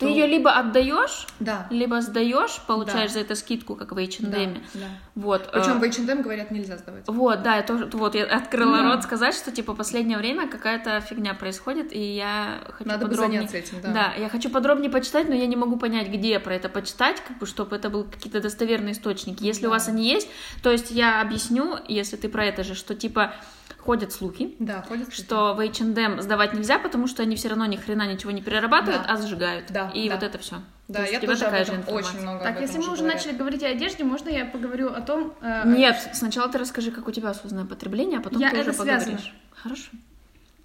Ты 0.00 0.06
ее 0.06 0.26
либо 0.26 0.50
отдаешь, 0.52 1.26
Да. 1.40 1.66
либо 1.70 2.00
сдаешь, 2.00 2.60
получаешь 2.66 3.10
Да. 3.12 3.14
за 3.14 3.20
это 3.20 3.34
скидку, 3.34 3.76
как 3.76 3.92
в 3.92 3.94
Да, 3.94 4.00
H&M. 4.02 4.62
да. 4.74 4.86
Вот. 5.14 5.50
Причем 5.52 5.72
э, 5.72 5.78
в 5.78 5.82
H&M 5.82 6.22
говорят, 6.22 6.50
нельзя 6.50 6.76
сдавать. 6.78 7.04
Вот, 7.06 7.42
да, 7.42 7.56
я 7.56 7.62
тоже, 7.62 7.86
вот 7.92 8.14
я 8.14 8.24
открыла 8.24 8.78
Да. 8.78 8.84
рот 8.94 9.02
сказать, 9.02 9.34
что 9.34 9.52
типа 9.52 9.74
последнее 9.74 10.18
время 10.18 10.48
какая-то 10.48 11.00
фигня 11.00 11.34
происходит, 11.34 11.92
и 11.92 12.00
я 12.00 12.60
хочу 12.72 12.88
Надо 12.88 13.04
бы 13.06 13.10
подробнее... 13.12 13.40
заняться 13.46 13.56
этим, 13.58 13.80
да. 13.82 13.92
Да, 13.92 14.12
я 14.18 14.28
хочу 14.28 14.48
подробнее 14.50 14.90
почитать, 14.90 15.28
но 15.28 15.34
я 15.34 15.46
не 15.46 15.56
могу 15.56 15.76
понять, 15.76 16.08
где 16.08 16.38
про 16.40 16.54
это 16.54 16.68
почитать, 16.68 17.20
как 17.26 17.38
бы, 17.38 17.46
чтобы 17.46 17.76
это 17.76 17.90
был 17.90 18.04
какие-то 18.04 18.40
достоверные 18.40 18.92
источники. 18.92 19.44
Если 19.44 19.66
у 19.66 19.70
Да. 19.70 19.74
вас 19.74 19.88
они 19.88 20.08
есть, 20.08 20.28
то 20.62 20.70
есть 20.70 20.90
я 20.90 21.20
объясню, 21.20 21.76
если 21.88 22.16
ты 22.16 22.28
про 22.28 22.44
это 22.46 22.64
же, 22.64 22.74
что 22.74 22.94
типа 22.94 23.34
ходят 23.78 24.12
слухи, 24.12 24.54
Да, 24.58 24.82
ходят 24.82 25.12
что 25.14 25.54
в 25.54 25.60
H&M 25.60 26.20
сдавать 26.20 26.52
нельзя, 26.54 26.78
потому 26.78 27.06
что 27.06 27.22
они 27.22 27.36
все 27.36 27.48
равно 27.48 27.66
ни 27.66 27.76
хрена 27.76 28.10
ничего 28.12 28.30
не 28.30 28.42
перерабатывают, 28.42 29.02
Да. 29.06 29.12
а 29.14 29.16
сжигают. 29.16 29.66
Да, 29.70 29.90
И 29.94 30.08
да. 30.08 30.14
вот 30.14 30.22
это 30.24 30.38
все. 30.38 30.56
Да, 30.88 31.04
я 31.06 31.20
тоже 31.20 31.44
об 31.46 31.54
этом 31.54 31.84
очень 31.94 32.20
много 32.20 32.40
Так, 32.42 32.56
об 32.56 32.62
если 32.62 32.78
мы 32.78 32.88
уже 32.92 33.02
говорят. 33.02 33.14
начали 33.14 33.36
говорить 33.36 33.62
о 33.62 33.68
одежде, 33.68 34.02
можно 34.04 34.28
я 34.28 34.44
поговорю 34.44 34.92
о 34.92 35.00
том... 35.00 35.32
э, 35.40 35.62
Нет, 35.66 35.96
сначала 36.14 36.48
ты 36.48 36.58
расскажи, 36.58 36.90
как 36.90 37.06
у 37.06 37.12
тебя 37.12 37.30
осознанное 37.30 37.66
потребление, 37.66 38.18
а 38.18 38.22
потом 38.22 38.40
Я- 38.40 38.50
ты 38.50 38.56
это 38.56 38.70
уже 38.70 38.78
связано. 38.78 38.98
поговоришь. 39.12 39.34
Хорошо. 39.54 39.84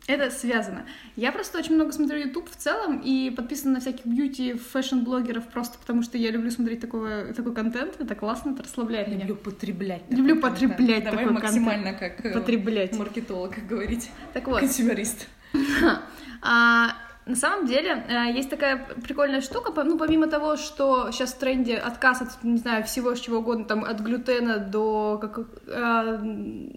Это 0.07 0.29
связано. 0.29 0.85
Я 1.15 1.31
просто 1.31 1.57
очень 1.57 1.73
много 1.75 1.91
смотрю 1.91 2.19
YouTube 2.19 2.49
в 2.49 2.55
целом 2.55 2.99
и 3.03 3.31
подписана 3.31 3.73
на 3.73 3.79
всяких 3.79 4.05
бьюти, 4.05 4.53
фэшн-блогеров 4.53 5.47
просто 5.47 5.79
потому, 5.79 6.03
что 6.03 6.17
я 6.19 6.29
люблю 6.29 6.51
смотреть 6.51 6.79
такого, 6.79 7.33
такой 7.33 7.55
контент. 7.55 7.99
Это 7.99 8.13
классно, 8.13 8.51
это 8.51 8.63
расслабляет 8.63 9.07
меня. 9.07 9.21
Люблю 9.21 9.35
потреблять. 9.35 10.03
Люблю 10.09 10.35
такой 10.35 10.49
контент. 10.51 10.71
потреблять 10.71 11.03
Давай 11.05 11.25
такой 11.25 11.33
максимально 11.33 11.93
как 11.93 12.23
э, 12.23 12.33
Потреблять. 12.33 12.95
маркетолог 12.97 13.55
говорить. 13.67 14.11
Так 14.33 14.47
вот, 14.47 14.59
Консюмерист. 14.59 15.27
а, 16.41 16.95
На 17.25 17.35
самом 17.35 17.65
деле, 17.65 18.05
э, 18.07 18.31
есть 18.37 18.51
такая 18.51 18.87
прикольная 19.03 19.41
штука, 19.41 19.83
ну, 19.83 19.97
помимо 19.97 20.27
того, 20.27 20.57
что 20.57 21.09
сейчас 21.11 21.33
в 21.33 21.39
тренде 21.39 21.75
отказ 21.75 22.21
от, 22.21 22.43
не 22.43 22.57
знаю, 22.57 22.83
всего, 22.83 23.15
с 23.15 23.19
чего 23.19 23.39
угодно, 23.39 23.65
там, 23.65 23.83
от 23.83 23.99
глютена 23.99 24.59
до 24.59 25.17
как, 25.19 25.39
э, 25.67 26.19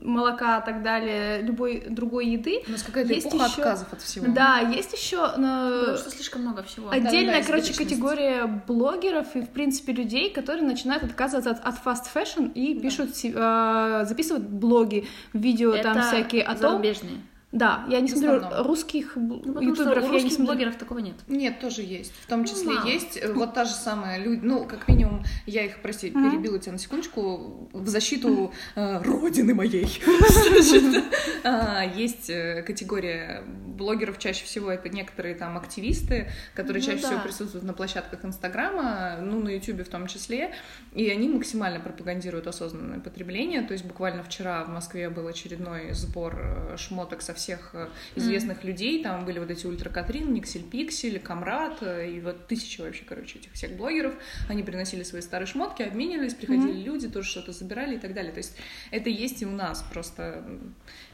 молока 0.00 0.58
и 0.60 0.64
так 0.64 0.82
далее, 0.82 1.42
любой 1.42 1.84
другой 1.90 2.28
еды. 2.28 2.62
У 2.66 2.70
нас 2.70 2.82
какая-то 2.82 3.12
Есть 3.12 3.26
эпоха 3.26 3.44
ещё- 3.44 3.60
отказов 3.62 3.92
от 3.92 4.00
всего. 4.00 4.26
Да, 4.32 4.58
есть 4.60 4.92
еще 4.94 5.18
Потому 5.28 5.96
что 5.98 6.10
слишком 6.10 6.40
много 6.40 6.62
всего. 6.62 6.88
отдельная, 6.88 7.40
да, 7.40 7.46
короче, 7.46 7.72
избыточность. 7.72 7.78
категория 7.90 8.46
блогеров 8.66 9.36
и, 9.36 9.42
в 9.42 9.50
принципе, 9.50 9.92
людей, 9.92 10.30
которые 10.32 10.64
начинают 10.66 11.04
отказываться 11.04 11.50
от, 11.50 11.60
от 11.62 11.74
fast 11.84 12.06
fashion 12.14 12.50
и 12.54 12.80
пишут, 12.80 13.14
си- 13.14 13.34
э, 13.36 14.04
записывают 14.08 14.46
блоги, 14.48 15.06
видео 15.34 15.76
там 15.76 15.98
Это 15.98 16.06
всякие 16.06 16.42
о 16.42 16.52
том. 16.54 16.70
зарубежные. 16.72 17.18
Да, 17.50 17.86
я 17.88 18.00
не 18.00 18.08
смотрю 18.08 18.42
русских 18.62 19.12
Ну, 19.16 19.36
ютуберов, 19.62 20.04
я 20.12 20.20
не 20.20 20.28
смотрю. 20.28 20.44
блогеров 20.46 20.76
такого 20.76 20.98
нет. 20.98 21.14
Нет, 21.28 21.60
тоже 21.60 21.80
есть. 21.80 22.12
В 22.22 22.26
том 22.26 22.44
числе 22.44 22.72
мало. 22.74 22.86
есть 22.86 23.16
э, 23.16 23.32
вот 23.32 23.54
та 23.54 23.64
же 23.64 23.72
самая 23.72 24.18
люди, 24.18 24.40
ну, 24.44 24.66
как 24.66 24.86
минимум, 24.86 25.24
я 25.46 25.64
их, 25.64 25.80
прости, 25.80 26.10
Мгм. 26.10 26.30
перебила 26.30 26.58
тебя 26.58 26.72
на 26.72 26.78
секундочку, 26.78 27.70
в 27.72 27.88
защиту 27.88 28.52
э, 28.74 29.02
родины 29.02 29.54
моей. 29.54 29.88
А, 31.44 31.84
Есть 31.84 32.28
э, 32.30 32.62
категория 32.62 33.42
блогеров, 33.46 34.18
чаще 34.18 34.44
всего 34.44 34.70
это 34.70 34.88
некоторые 34.88 35.34
там 35.34 35.56
активисты, 35.56 36.28
которые 36.54 36.82
Ну 36.82 36.86
чаще 36.86 37.06
всего 37.06 37.20
присутствуют 37.20 37.64
на 37.64 37.72
площадках 37.72 38.24
Инстаграма, 38.24 39.18
ну, 39.22 39.40
на 39.40 39.50
Ютубе 39.50 39.84
в 39.84 39.88
том 39.88 40.06
числе, 40.08 40.52
и 40.94 41.08
они 41.08 41.28
максимально 41.28 41.80
пропагандируют 41.80 42.46
осознанное 42.46 42.98
потребление. 43.00 43.62
То 43.62 43.72
есть 43.72 43.84
буквально 43.84 44.22
вчера 44.24 44.64
в 44.64 44.68
Москве 44.68 45.08
был 45.10 45.26
очередной 45.28 45.92
сбор 45.94 46.36
э, 46.38 46.76
шмоток 46.76 47.22
со 47.22 47.32
всех 47.38 47.70
э, 47.72 47.88
известных 48.16 48.64
людей. 48.64 49.02
Там 49.02 49.24
были 49.24 49.38
вот 49.38 49.50
эти 49.50 49.66
Ультра 49.66 49.88
Катрин, 49.90 50.32
Никсель 50.34 50.62
Пиксель, 50.64 51.18
Камрад, 51.18 51.78
э, 51.80 52.10
и 52.10 52.20
вот 52.20 52.46
тысячи 52.46 52.80
вообще, 52.80 53.04
короче, 53.08 53.38
этих 53.38 53.52
всех 53.52 53.76
блогеров. 53.76 54.14
Они 54.48 54.62
приносили 54.62 55.02
свои 55.02 55.22
старые 55.22 55.46
шмотки, 55.46 55.82
обменивались, 55.82 56.34
приходили 56.34 56.82
люди, 56.82 57.08
тоже 57.08 57.28
что-то 57.30 57.52
забирали 57.52 57.96
и 57.96 57.98
так 57.98 58.12
далее. 58.14 58.32
То 58.32 58.38
есть 58.38 58.56
это 58.90 59.08
есть 59.10 59.42
и 59.42 59.46
у 59.46 59.50
нас, 59.50 59.82
просто 59.92 60.44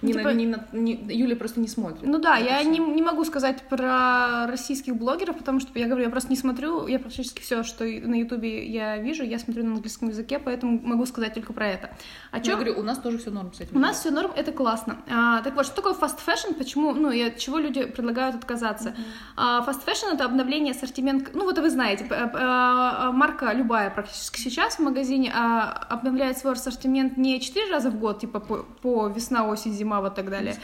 Ну, 0.03 0.09
не 0.09 0.15
на- 0.15 0.19
типа- 0.21 0.29
не 0.35 0.47
на- 0.47 0.67
не- 0.73 1.01
Юля 1.17 1.37
просто 1.37 1.61
не 1.61 1.69
смотрит. 1.69 2.03
Ну 2.03 2.19
да, 2.19 2.37
я 2.37 2.63
не, 2.65 2.79
не 2.79 3.03
могу 3.03 3.25
сказать 3.25 3.63
про 3.69 4.47
российских 4.49 4.97
блогеров, 4.97 5.39
потому 5.39 5.61
что 5.61 5.79
я 5.79 5.87
говорю, 5.87 6.05
я 6.05 6.11
просто 6.11 6.31
не 6.31 6.37
смотрю, 6.37 6.87
я 6.87 6.99
практически 6.99 7.41
все, 7.41 7.63
что 7.63 7.85
на 7.85 8.15
Ютубе 8.19 8.67
я 8.67 8.97
вижу, 8.99 9.23
я 9.23 9.39
смотрю 9.39 9.65
на 9.65 9.73
английском 9.75 10.09
языке, 10.09 10.39
поэтому 10.39 10.81
могу 10.81 11.07
сказать 11.07 11.35
только 11.35 11.53
про 11.53 11.69
это. 11.69 11.91
А 12.31 12.39
Я 12.39 12.43
чё? 12.43 12.55
говорю, 12.55 12.79
у 12.79 12.83
нас 12.83 12.99
тоже 12.99 13.19
все 13.19 13.31
норм 13.31 13.53
с 13.53 13.61
этим. 13.61 13.77
У 13.77 13.79
нас 13.79 14.01
все 14.01 14.11
норм, 14.11 14.33
это 14.35 14.53
классно. 14.53 15.03
А, 15.09 15.43
так 15.43 15.55
вот, 15.55 15.67
что 15.67 15.77
такое 15.77 15.95
fast 16.19 16.27
fashion? 16.27 16.55
Почему, 16.55 16.93
ну, 16.95 17.11
и 17.11 17.21
от 17.23 17.39
чего 17.39 17.59
люди 17.59 17.85
предлагают 17.85 18.37
отказаться? 18.37 18.95
Fast 19.37 19.85
fashion 19.87 20.15
это 20.15 20.25
обновление 20.25 20.73
ассортимента. 20.73 21.31
Ну, 21.35 21.45
вот 21.45 21.59
вы 21.59 21.71
знаете, 21.71 22.07
а, 22.11 23.11
марка 23.13 23.53
любая 23.53 23.91
практически 23.91 24.39
сейчас 24.41 24.77
в 24.77 24.79
магазине 24.81 25.33
а, 25.35 25.71
обновляет 25.91 26.39
свой 26.39 26.53
ассортимент 26.55 27.17
не 27.17 27.41
4 27.41 27.71
раза 27.71 27.91
в 27.91 27.99
год, 27.99 28.21
типа 28.21 28.41
по, 28.41 28.59
по 28.83 29.09
весна, 29.09 29.47
осень, 29.49 29.73
зима, 29.73 30.01
вот 30.01 30.15
так 30.15 30.31
далее, 30.31 30.57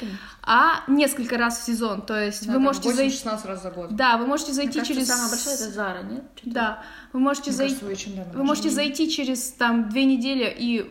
а 0.42 0.82
несколько 0.88 1.36
раз 1.38 1.58
в 1.60 1.64
сезон. 1.64 2.02
То 2.02 2.14
есть 2.22 2.46
Да, 2.46 2.52
вы 2.54 2.58
можете 2.60 2.92
зайти. 2.92 3.14
8-16 3.16 3.46
раз 3.46 3.62
за 3.62 3.70
год. 3.70 3.94
Да, 3.96 4.16
вы 4.16 4.26
можете 4.26 4.52
зайти 4.52 4.78
Мне 4.78 4.88
кажется, 4.88 4.94
через. 4.94 5.08
самая 5.08 5.28
большая 5.30 5.54
это 5.54 5.70
Зара, 5.70 6.02
нет? 6.02 6.24
Что-то- 6.36 6.54
Да, 6.54 6.82
вы 7.12 7.20
можете 7.20 7.50
Мне 7.50 7.56
зайти. 7.56 7.74
кажется, 7.80 8.08
вы 8.34 8.44
можете 8.44 8.70
зайти 8.70 9.10
через 9.10 9.50
там 9.52 9.88
две 9.88 10.04
недели 10.04 10.52
и 10.56 10.90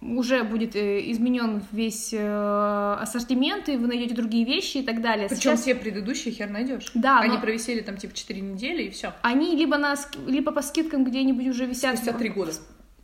уже 0.00 0.44
будет 0.44 0.76
э, 0.76 1.10
изменен 1.10 1.62
весь 1.72 2.10
э, 2.12 2.96
ассортимент, 3.00 3.68
и 3.68 3.76
вы 3.76 3.88
найдете 3.88 4.14
другие 4.14 4.44
вещи 4.44 4.78
и 4.78 4.82
так 4.82 5.00
далее. 5.02 5.28
Причем 5.28 5.40
Сейчас 5.42 5.62
все 5.62 5.74
предыдущие 5.74 6.32
хер 6.32 6.48
найдешь. 6.50 6.90
Да, 6.94 7.20
Они 7.20 7.34
но- 7.34 7.40
провисели 7.40 7.80
там 7.80 7.96
типа 7.96 8.14
4 8.14 8.40
недели 8.40 8.84
и 8.84 8.90
все. 8.90 9.12
они 9.22 9.56
либо, 9.56 9.76
на, 9.76 9.96
либо 10.26 10.52
по 10.52 10.62
скидкам 10.62 11.04
где-нибудь 11.04 11.48
уже 11.48 11.66
висят. 11.66 11.96
Спустя 11.96 12.12
3 12.16 12.28
года. 12.30 12.52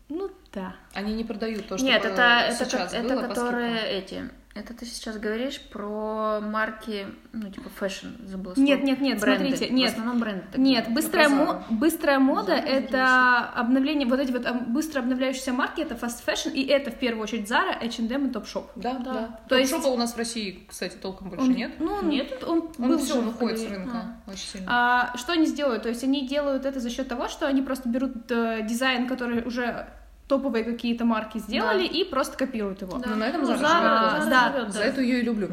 Ну 0.09 0.31
да. 0.55 0.75
Они 0.95 1.13
не 1.15 1.25
продают 1.25 1.67
то, 1.69 1.77
что 1.77 1.87
Нет, 1.87 2.05
это, 2.05 2.23
это, 2.49 2.65
сейчас 2.65 2.93
это 2.95 3.09
было 3.09 3.23
по 3.23 3.29
которые 3.29 3.77
скидкам. 3.79 3.97
эти. 4.27 4.31
Это 4.57 4.73
ты 4.73 4.87
сейчас 4.87 5.19
говоришь 5.19 5.61
про 5.61 6.39
марки, 6.41 7.07
ну, 7.33 7.51
типа 7.51 7.69
fashion, 7.71 8.07
забыла 8.25 8.55
Нет, 8.57 8.79
слово. 8.79 8.87
нет, 8.89 9.01
нет, 9.01 9.21
Бренды. 9.21 9.49
смотрите, 9.49 9.75
нет. 9.75 9.91
В 9.91 9.93
основном 9.95 10.21
бренды. 10.21 10.45
такие. 10.53 10.63
Нет, 10.63 10.89
быстрая, 10.91 11.29
мо- 11.29 11.65
быстрая 11.71 12.21
мода 12.21 12.53
это 12.53 13.39
обновление, 13.57 14.07
вот 14.07 14.21
эти 14.21 14.31
вот 14.31 14.47
быстро 14.69 15.01
обновляющиеся 15.01 15.53
марки, 15.53 15.81
это 15.81 15.97
fast 15.97 16.25
fashion, 16.25 16.53
и 16.53 16.65
это 16.67 16.93
в 16.93 16.95
первую 17.01 17.25
очередь 17.25 17.51
Zara, 17.51 17.77
H&M 17.85 18.29
и 18.29 18.31
Topshop. 18.31 18.67
Да, 18.77 18.93
Да. 18.93 19.13
да. 19.13 19.41
То 19.49 19.57
есть- 19.57 19.73
Топ-шопа 19.73 19.93
у 19.93 19.97
нас 19.97 20.13
в 20.15 20.19
России, 20.19 20.65
кстати, 20.69 20.95
толком 21.03 21.31
больше 21.31 21.47
Он- 21.47 21.53
нет. 21.53 21.73
Ну, 21.81 21.93
он- 21.93 22.09
Нет? 22.09 22.45
он, 22.47 22.71
Он 22.79 22.89
был 22.91 22.99
все, 22.99 23.19
он 23.19 23.27
уходит 23.27 23.59
с 23.59 23.69
рынка 23.69 24.05
очень 24.29 24.39
сильно. 24.47 24.67
А, 24.71 25.17
что 25.17 25.33
они 25.33 25.47
сделают? 25.47 25.83
То 25.83 25.89
есть 25.89 26.05
они 26.05 26.29
делают 26.29 26.65
это 26.65 26.79
за 26.79 26.91
счет 26.91 27.09
того, 27.09 27.27
что 27.27 27.49
они 27.49 27.61
просто 27.61 27.89
берут 27.89 28.31
э, 28.31 28.63
дизайн, 28.63 29.09
который 29.09 29.43
уже 29.43 29.89
топовые 30.29 30.65
какие-то 30.65 31.05
марки 31.05 31.39
сделали, 31.39 31.85
и 31.85 32.05
просто 32.05 32.37
копируют 32.37 32.81
его. 32.83 33.01
Ну, 33.05 33.15
на 33.17 33.25
этом 33.25 33.43
Ну, 33.43 33.47
живет 33.47 33.61
Zara 33.61 34.11
классно. 34.11 34.31
да. 34.31 34.71
За 34.71 34.81
это 34.83 35.01
ее 35.03 35.21
и 35.21 35.23
люблю. 35.23 35.49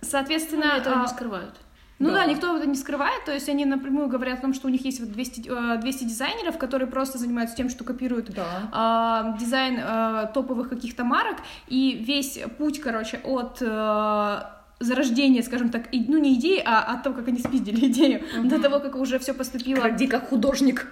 Соответственно, 0.00 0.72
Они 0.72 0.80
этого 0.80 0.98
а, 0.98 1.02
не 1.02 1.08
скрывают. 1.08 1.54
ну 1.98 2.10
да. 2.10 2.24
Да. 2.24 2.26
никто 2.26 2.56
это 2.56 2.66
не 2.66 2.74
скрывает, 2.76 3.24
то 3.24 3.32
есть 3.32 3.48
они 3.48 3.64
напрямую 3.64 4.08
говорят 4.08 4.38
о 4.38 4.42
том, 4.42 4.54
что 4.54 4.66
у 4.68 4.70
них 4.70 4.84
есть 4.84 5.00
вот 5.00 5.10
200, 5.12 5.48
э, 5.76 5.80
200 5.80 6.04
дизайнеров, 6.04 6.58
которые 6.58 6.88
просто 6.88 7.18
занимаются 7.18 7.56
тем, 7.56 7.68
что 7.70 7.84
копируют 7.84 8.30
Да. 8.34 8.44
а, 8.72 9.36
дизайн 9.38 9.78
э, 9.80 10.26
топовых 10.34 10.68
каких-то 10.68 11.04
марок, 11.04 11.36
и 11.68 11.92
весь 12.06 12.38
путь, 12.58 12.80
короче, 12.80 13.20
от 13.24 13.58
э, 13.60 14.42
зарождения, 14.80 15.42
скажем 15.42 15.70
так, 15.70 15.92
и- 15.92 16.04
ну 16.08 16.18
не 16.18 16.34
идеи, 16.34 16.62
а 16.64 16.82
от 16.94 17.02
того, 17.02 17.16
как 17.16 17.28
они 17.28 17.38
спиздили 17.40 17.86
идею, 17.90 18.22
до 18.44 18.60
того, 18.60 18.78
как 18.80 18.94
уже 18.96 19.18
все 19.18 19.34
поступило. 19.34 19.80
Кради 19.80 20.06
как 20.06 20.28
художник. 20.28 20.86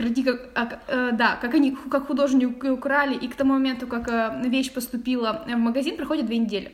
Кради, 0.00 0.22
как, 0.22 0.48
а, 0.54 0.80
э, 0.88 1.12
да, 1.12 1.36
как 1.36 1.54
они 1.54 1.76
как 1.90 2.06
художник 2.06 2.64
украли, 2.64 3.14
и 3.14 3.28
к 3.28 3.34
тому 3.34 3.52
моменту, 3.54 3.86
как 3.86 4.08
э, 4.08 4.48
вещь 4.48 4.72
поступила 4.72 5.44
в 5.46 5.56
магазин, 5.56 5.96
проходит 5.96 6.26
две 6.26 6.38
недели. 6.38 6.72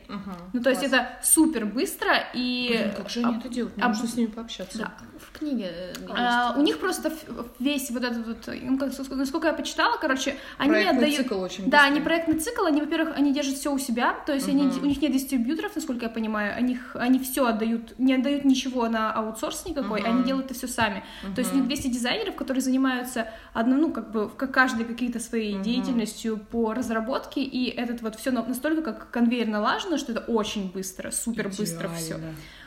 Ну, 0.52 0.62
то 0.62 0.70
есть 0.70 0.82
Класс. 0.82 0.92
это 0.92 1.08
супер 1.22 1.66
быстро, 1.66 2.12
и... 2.34 2.68
Блин, 2.70 2.92
как 2.96 3.10
же 3.10 3.20
они 3.20 3.34
а, 3.34 3.38
это 3.38 3.48
делают? 3.48 3.76
Мне 3.76 3.84
а- 3.84 3.88
нужно 3.88 4.08
с 4.08 4.16
ними 4.16 4.26
пообщаться. 4.26 4.78
Да. 4.78 4.92
В 5.36 5.38
книге 5.38 5.70
э, 5.70 5.92
а, 6.08 6.54
у 6.56 6.62
них 6.62 6.78
просто 6.78 7.12
весь 7.58 7.90
вот 7.90 8.02
этот 8.02 8.26
вот, 8.26 8.48
ну, 8.62 8.78
как, 8.78 8.88
ск- 8.92 9.14
насколько 9.14 9.48
я 9.48 9.52
почитала, 9.52 9.98
короче, 9.98 10.36
они 10.56 10.70
Проектный 10.70 10.96
отдают... 10.96 11.16
цикл 11.16 11.40
очень 11.40 11.68
Да, 11.68 11.84
они 11.84 12.00
проектный 12.00 12.38
цикл, 12.38 12.64
они, 12.64 12.80
во-первых, 12.80 13.14
они 13.16 13.34
держат 13.34 13.56
все 13.56 13.70
у 13.70 13.78
себя, 13.78 14.14
то 14.24 14.32
есть 14.32 14.48
они, 14.48 14.62
Мгм. 14.64 14.82
у 14.82 14.86
них 14.86 15.02
нет 15.02 15.12
дистрибьюторов, 15.12 15.76
насколько 15.76 16.06
я 16.06 16.10
понимаю, 16.10 16.54
они, 16.56 16.78
они 16.94 17.18
все 17.18 17.46
отдают, 17.46 17.98
не 17.98 18.14
отдают 18.14 18.46
ничего 18.46 18.88
на 18.88 19.12
аутсорс 19.12 19.66
никакой, 19.66 20.00
Мгм. 20.00 20.08
они 20.10 20.24
делают 20.24 20.46
это 20.46 20.54
все 20.54 20.68
сами. 20.68 21.04
То 21.34 21.40
есть 21.42 21.52
у 21.52 21.56
них 21.56 21.66
200 21.66 21.88
дизайнеров, 21.88 22.34
которые 22.34 22.62
занимаются 22.62 23.28
одним, 23.52 23.80
ну, 23.80 23.92
как 23.92 24.10
бы, 24.10 24.30
как 24.30 24.52
каждый 24.52 24.86
какие-то 24.86 25.20
своей 25.20 25.54
Мгм. 25.54 25.62
деятельностью 25.64 26.38
по 26.38 26.72
разработке, 26.72 27.42
и 27.42 27.68
этот 27.68 28.00
вот 28.00 28.14
все 28.16 28.30
настолько 28.30 28.80
как 28.80 29.10
конвейер 29.10 29.48
налажено, 29.48 29.98
что 29.98 30.12
это 30.12 30.22
очень 30.22 30.72
быстро, 30.72 31.10
супер 31.10 31.50
быстро 31.50 31.88
все. 31.90 32.18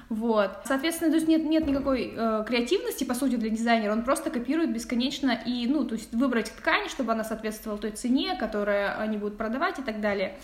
Вот. 0.10 0.52
Соответственно, 0.66 1.12
то 1.12 1.18
есть 1.18 1.28
нет, 1.28 1.44
нет 1.46 1.68
никакой 1.68 2.14
э, 2.16 2.44
креативности, 2.48 3.04
по 3.04 3.14
сути, 3.14 3.36
для 3.36 3.50
дизайнера. 3.50 3.92
Он 3.92 4.04
просто 4.04 4.32
копирует 4.32 4.74
бесконечно 4.74 5.40
и, 5.46 5.68
ну, 5.68 5.86
то 5.86 5.94
есть 5.94 6.12
выбрать 6.14 6.52
ткань, 6.52 6.90
чтобы 6.90 7.12
она 7.12 7.24
соответствовала 7.24 7.80
той 7.80 7.92
цене, 7.92 8.36
которую 8.36 9.00
они 9.00 9.18
будут 9.18 9.38
продавать 9.38 9.78
и 9.78 9.84
так 9.84 10.02
далее. 10.02 10.36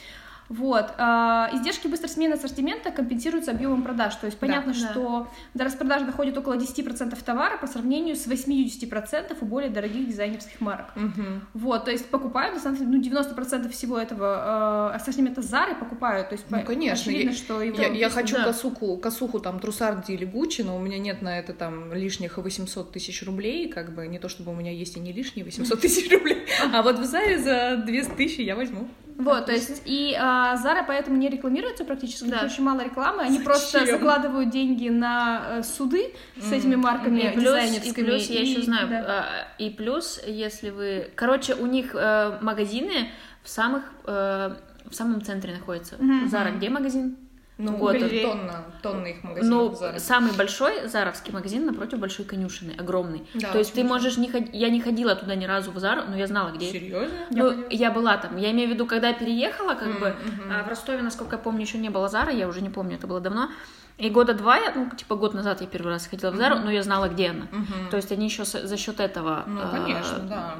Вот. 0.49 0.93
а, 0.97 1.49
издержки 1.53 1.87
быстрой 1.87 2.09
смены 2.09 2.33
ассортимента 2.33 2.91
компенсируются 2.91 3.51
объемом 3.51 3.83
продаж. 3.83 4.15
То 4.15 4.27
есть 4.27 4.37
понятно, 4.37 4.73
да. 4.73 4.79
что 4.79 5.27
до 5.53 5.63
распродажи 5.63 6.05
доходит 6.05 6.37
около 6.37 6.55
10% 6.55 7.17
товара 7.23 7.57
по 7.57 7.67
сравнению 7.67 8.15
с 8.15 8.27
80% 8.27 9.37
у 9.41 9.45
более 9.45 9.69
дорогих 9.69 10.07
дизайнерских 10.07 10.61
марок. 10.61 10.87
Мгм. 10.95 11.47
Вот, 11.53 11.85
то 11.85 11.91
есть 11.91 12.09
покупают, 12.09 12.55
на 12.55 12.61
самом 12.61 12.77
деле, 12.77 12.89
ну, 12.89 13.01
90% 13.01 13.69
всего 13.71 13.97
этого 13.97 14.91
э, 14.91 14.95
ассортимента 14.95 15.41
Зары 15.41 15.75
покупают. 15.75 16.29
То 16.29 16.33
есть, 16.35 16.45
Ну, 16.49 16.61
конечно, 16.63 17.11
очевидно, 17.11 17.33
что 17.33 17.61
его- 17.61 17.81
Я, 17.81 17.87
я 17.89 18.09
хочу 18.09 18.35
да. 18.35 18.45
косуху, 18.45 18.97
косуху 18.97 19.39
там 19.39 19.59
Трусарди 19.59 20.13
или 20.13 20.25
Гуччи, 20.25 20.61
но 20.61 20.75
у 20.75 20.79
меня 20.79 20.97
нет 20.97 21.21
на 21.21 21.39
это 21.39 21.53
там 21.53 21.93
лишних 21.93 22.37
800 22.37 22.91
тысяч 22.91 23.23
рублей, 23.23 23.67
как 23.69 23.93
бы 23.95 24.07
не 24.07 24.19
то 24.19 24.29
чтобы 24.29 24.51
у 24.51 24.55
меня 24.55 24.71
есть 24.71 24.97
и 24.97 24.99
не 24.99 25.11
лишние 25.11 25.43
800 25.45 25.79
тысяч 25.81 26.11
рублей, 26.11 26.45
а 26.73 26.81
вот 26.81 26.99
в 26.99 27.05
Заре 27.05 27.39
за 27.39 27.77
200 27.85 28.11
тысяч 28.13 28.39
я 28.39 28.55
возьму. 28.55 28.87
Вот, 29.17 29.45
то 29.45 29.53
есть, 29.53 29.81
и 29.85 30.13
а, 30.19 30.55
Zara 30.55 30.83
поэтому 30.85 31.15
не 31.17 31.29
рекламируется 31.29 31.85
практически, 31.85 32.23
у 32.23 32.25
них 32.27 32.35
Да. 32.39 32.45
очень 32.45 32.63
мало 32.63 32.81
рекламы, 32.83 33.21
они 33.23 33.39
просто 33.45 33.79
Зачем? 33.79 33.95
закладывают 33.99 34.49
деньги 34.49 34.89
на 34.89 35.41
э, 35.59 35.63
суды 35.63 36.13
с 36.37 36.51
этими 36.51 36.75
марками 36.75 37.21
И 37.21 37.29
плюс, 37.29 37.37
и 37.37 37.45
дизайнерскими. 37.47 38.05
плюс, 38.05 38.29
я 38.29 38.41
еще 38.41 38.59
и- 38.59 38.63
знаю, 38.63 38.89
да. 38.89 39.05
а, 39.07 39.25
и 39.57 39.69
плюс, 39.69 40.21
если 40.27 40.69
вы... 40.69 41.09
Короче, 41.15 41.55
у 41.55 41.65
них 41.65 41.91
э, 41.95 42.37
магазины 42.41 43.09
в 43.41 43.49
самых... 43.49 43.83
э, 44.05 44.55
в 44.85 44.93
самом 44.93 45.23
центре 45.23 45.51
находятся. 45.53 45.97
Зара, 46.27 46.51
где 46.51 46.69
магазин? 46.69 47.17
Ну, 47.57 47.77
Вот. 47.77 47.95
это 47.95 48.05
Галереи. 48.05 48.23
тонна, 48.23 48.65
тонна 48.81 49.07
их 49.07 49.23
магазинов. 49.23 49.79
Ну, 49.81 49.99
самый 49.99 50.33
большой 50.33 50.87
заровский 50.87 51.31
магазин 51.31 51.65
напротив 51.65 51.99
большой 51.99 52.25
конюшины, 52.25 52.73
огромный. 52.77 53.25
Да, 53.33 53.51
То 53.53 53.59
есть 53.59 53.73
ты 53.73 53.83
можешь 53.83 54.17
не 54.17 54.29
ходить... 54.29 54.49
Я 54.53 54.69
не 54.69 54.81
ходила 54.81 55.15
туда 55.15 55.35
ни 55.35 55.45
разу 55.45 55.71
в 55.71 55.79
Зару, 55.79 56.01
но 56.09 56.17
я 56.17 56.27
знала, 56.27 56.51
где... 56.51 56.69
Серьезно? 56.69 57.15
Ну, 57.31 57.65
я 57.69 57.91
была 57.91 58.17
там. 58.17 58.35
Я 58.35 58.51
имею 58.51 58.69
в 58.69 58.73
виду, 58.73 58.85
когда 58.85 59.07
я 59.09 59.13
переехала, 59.13 59.73
как 59.75 59.87
М, 59.87 59.99
бы, 59.99 60.15
а 60.51 60.63
в 60.63 60.67
Ростове, 60.67 61.01
насколько 61.01 61.37
я 61.37 61.41
помню, 61.41 61.61
еще 61.61 61.77
не 61.77 61.89
было 61.89 62.09
Зара, 62.09 62.31
я 62.33 62.47
уже 62.49 62.61
не 62.61 62.69
помню, 62.69 62.95
это 62.97 63.07
было 63.07 63.21
давно. 63.21 63.49
И 63.97 64.09
года 64.09 64.33
два, 64.33 64.57
я, 64.57 64.73
ну, 64.75 64.89
типа 64.89 65.15
год 65.15 65.33
назад 65.33 65.61
я 65.61 65.67
первый 65.67 65.93
раз 65.93 66.07
ходила 66.07 66.31
в 66.31 66.35
Зару, 66.35 66.57
но 66.57 66.69
я 66.69 66.83
знала, 66.83 67.07
где 67.07 67.29
она. 67.29 67.47
Мгм. 67.51 67.89
То 67.89 67.95
есть 67.95 68.11
они 68.11 68.25
еще 68.25 68.43
за 68.43 68.75
счет 68.75 68.99
этого 68.99 69.43
Ну, 69.47 69.61
э, 69.61 69.67
конечно, 69.71 70.19
да. 70.19 70.55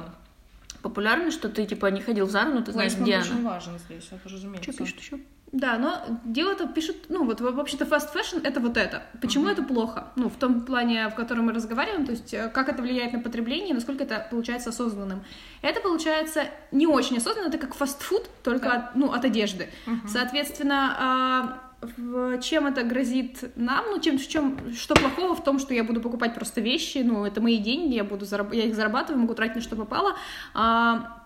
Популярны, 0.88 1.30
что 1.30 1.48
ты 1.48 1.64
типа 1.66 1.86
не 1.86 2.00
ходил 2.00 2.26
в 2.26 2.30
Зару, 2.30 2.52
но 2.52 2.60
ты 2.62 2.72
знаешь, 2.72 2.94
Плейсмент 2.94 3.24
где 3.24 3.30
очень 3.30 3.40
она. 3.42 3.50
важен 3.54 3.78
здесь, 3.78 4.08
это 4.10 4.28
разумеется. 4.28 4.72
Что 4.72 4.82
пишут 4.84 5.00
еще? 5.00 5.18
Да, 5.52 5.78
но 5.78 6.18
дело-то 6.24 6.66
пишут, 6.66 6.96
ну 7.08 7.24
вот, 7.24 7.40
в 7.40 7.60
общем-то, 7.60 7.84
fast 7.84 8.12
fashion— 8.12 8.40
это 8.44 8.58
вот 8.60 8.76
это. 8.76 9.04
Почему 9.22 9.48
это 9.48 9.62
плохо? 9.62 10.08
Ну, 10.16 10.28
в 10.28 10.34
том 10.36 10.62
плане, 10.62 11.08
в 11.08 11.14
котором 11.14 11.46
мы 11.46 11.52
разговариваем, 11.52 12.04
то 12.04 12.12
есть 12.12 12.34
э, 12.34 12.48
как 12.52 12.68
это 12.68 12.82
влияет 12.82 13.12
на 13.12 13.20
потребление, 13.20 13.72
насколько 13.72 14.02
это 14.02 14.26
получается 14.28 14.70
осознанным. 14.70 15.22
Это 15.62 15.80
получается 15.80 16.44
не 16.72 16.86
очень 16.88 17.18
осознанно, 17.18 17.48
это 17.48 17.58
как 17.58 17.74
фастфуд, 17.74 18.28
только 18.42 18.64
Да. 18.68 18.72
от, 18.74 18.96
ну, 18.96 19.12
от 19.12 19.24
одежды. 19.24 19.68
Соответственно, 20.08 20.96
а, 20.98 21.65
в- 21.80 22.38
чем 22.40 22.66
это 22.66 22.82
грозит 22.82 23.52
нам, 23.56 23.84
ну, 23.90 24.00
чем, 24.00 24.18
в 24.18 24.26
чем, 24.26 24.56
что 24.74 24.94
плохого 24.94 25.34
в 25.34 25.44
том, 25.44 25.58
что 25.58 25.74
я 25.74 25.84
буду 25.84 26.00
покупать 26.00 26.34
просто 26.34 26.60
вещи, 26.60 26.98
ну, 27.04 27.24
это 27.24 27.40
мои 27.40 27.58
деньги, 27.58 27.94
я, 27.94 28.04
буду 28.04 28.24
зараб- 28.24 28.54
я 28.54 28.64
их 28.64 28.74
зарабатываю, 28.74 29.20
могу 29.20 29.34
тратить 29.34 29.56
на 29.56 29.62
что 29.62 29.76
попало, 29.76 30.16
А, 30.54 31.22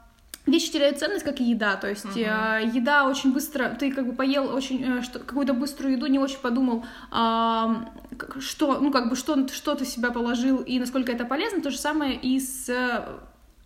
Вещи 0.47 0.73
теряют 0.73 0.99
ценность, 0.99 1.23
как 1.23 1.39
и 1.39 1.45
еда. 1.45 1.77
То 1.77 1.87
есть 1.87 2.17
э, 2.17 2.71
еда 2.73 3.07
очень 3.07 3.33
быстро, 3.33 3.77
ты 3.79 3.93
как 3.93 4.07
бы 4.07 4.13
поел 4.15 4.53
очень 4.55 4.83
э, 4.83 5.03
что, 5.03 5.19
какую-то 5.19 5.53
быструю 5.53 5.93
еду, 5.97 6.07
не 6.07 6.19
очень 6.19 6.39
подумал, 6.39 6.85
а, 7.11 7.93
что, 8.41 8.81
ну 8.81 8.91
как 8.91 9.11
бы 9.11 9.17
что, 9.17 9.47
что 9.49 9.75
ты 9.75 9.85
себя 9.85 10.11
положил 10.11 10.57
и 10.63 10.79
насколько 10.79 11.13
это 11.13 11.27
полезно. 11.27 11.61
То 11.61 11.71
же 11.71 11.77
самое 11.79 12.15
и 12.15 12.41
с 12.41 12.69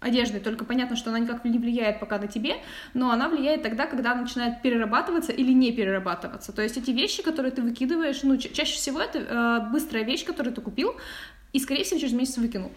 одеждой. 0.04 0.40
Только 0.40 0.64
понятно, 0.64 0.96
что 0.96 1.10
она 1.10 1.18
никак 1.18 1.44
не 1.44 1.58
влияет 1.58 1.98
пока 2.00 2.18
на 2.18 2.26
тебе, 2.28 2.56
но 2.92 3.10
она 3.10 3.28
влияет 3.28 3.62
тогда, 3.62 3.86
когда 3.86 4.12
она 4.12 4.22
начинает 4.22 4.62
перерабатываться 4.62 5.32
или 5.32 5.52
не 5.52 5.72
перерабатываться. 5.72 6.52
То 6.52 6.62
есть 6.62 6.76
эти 6.76 6.90
вещи, 6.90 7.22
которые 7.22 7.52
ты 7.52 7.62
выкидываешь, 7.62 8.22
ну 8.22 8.36
ча- 8.36 8.50
чаще 8.50 8.76
всего 8.76 9.00
это 9.00 9.18
э, 9.18 9.72
быстрая 9.72 10.04
вещь, 10.04 10.24
которую 10.24 10.54
ты 10.54 10.60
купил 10.60 10.94
и, 11.52 11.58
скорее 11.58 11.84
всего, 11.84 12.00
через 12.00 12.12
месяц 12.12 12.36
выкинул. 12.38 12.70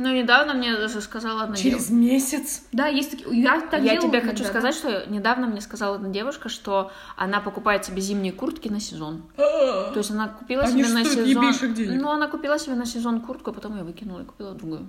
Ну, 0.00 0.14
недавно 0.14 0.54
мне 0.54 0.76
даже 0.76 1.00
сказала 1.00 1.42
одна 1.42 1.56
Через 1.56 1.90
месяц. 1.90 2.62
Да, 2.70 2.86
есть 2.86 3.10
такие. 3.10 3.42
Я 3.42 3.60
так 3.60 3.82
Я 3.82 3.96
тебе 3.96 4.20
хочу 4.20 4.44
когда-то. 4.44 4.44
сказать, 4.44 4.74
что 4.76 5.04
недавно 5.10 5.48
мне 5.48 5.60
сказала 5.60 5.96
одна 5.96 6.08
девушка, 6.08 6.48
что 6.48 6.92
она 7.16 7.40
покупает 7.40 7.84
себе 7.84 8.00
зимние 8.00 8.32
куртки 8.32 8.68
на 8.68 8.78
сезон. 8.78 9.24
То 9.36 9.90
То 9.92 9.98
есть 9.98 10.12
она 10.12 10.28
купила 10.28 10.62
Они 10.62 10.84
себе 10.84 10.94
на 10.94 11.04
сезон... 11.04 11.98
Ну, 12.00 12.10
она 12.10 12.28
купила 12.28 12.60
себе 12.60 12.76
на 12.76 12.86
сезон 12.86 13.20
куртку, 13.20 13.50
а 13.50 13.52
потом 13.52 13.76
ее 13.76 13.82
выкинула 13.82 14.20
и 14.20 14.24
купила 14.24 14.54
другую. 14.54 14.88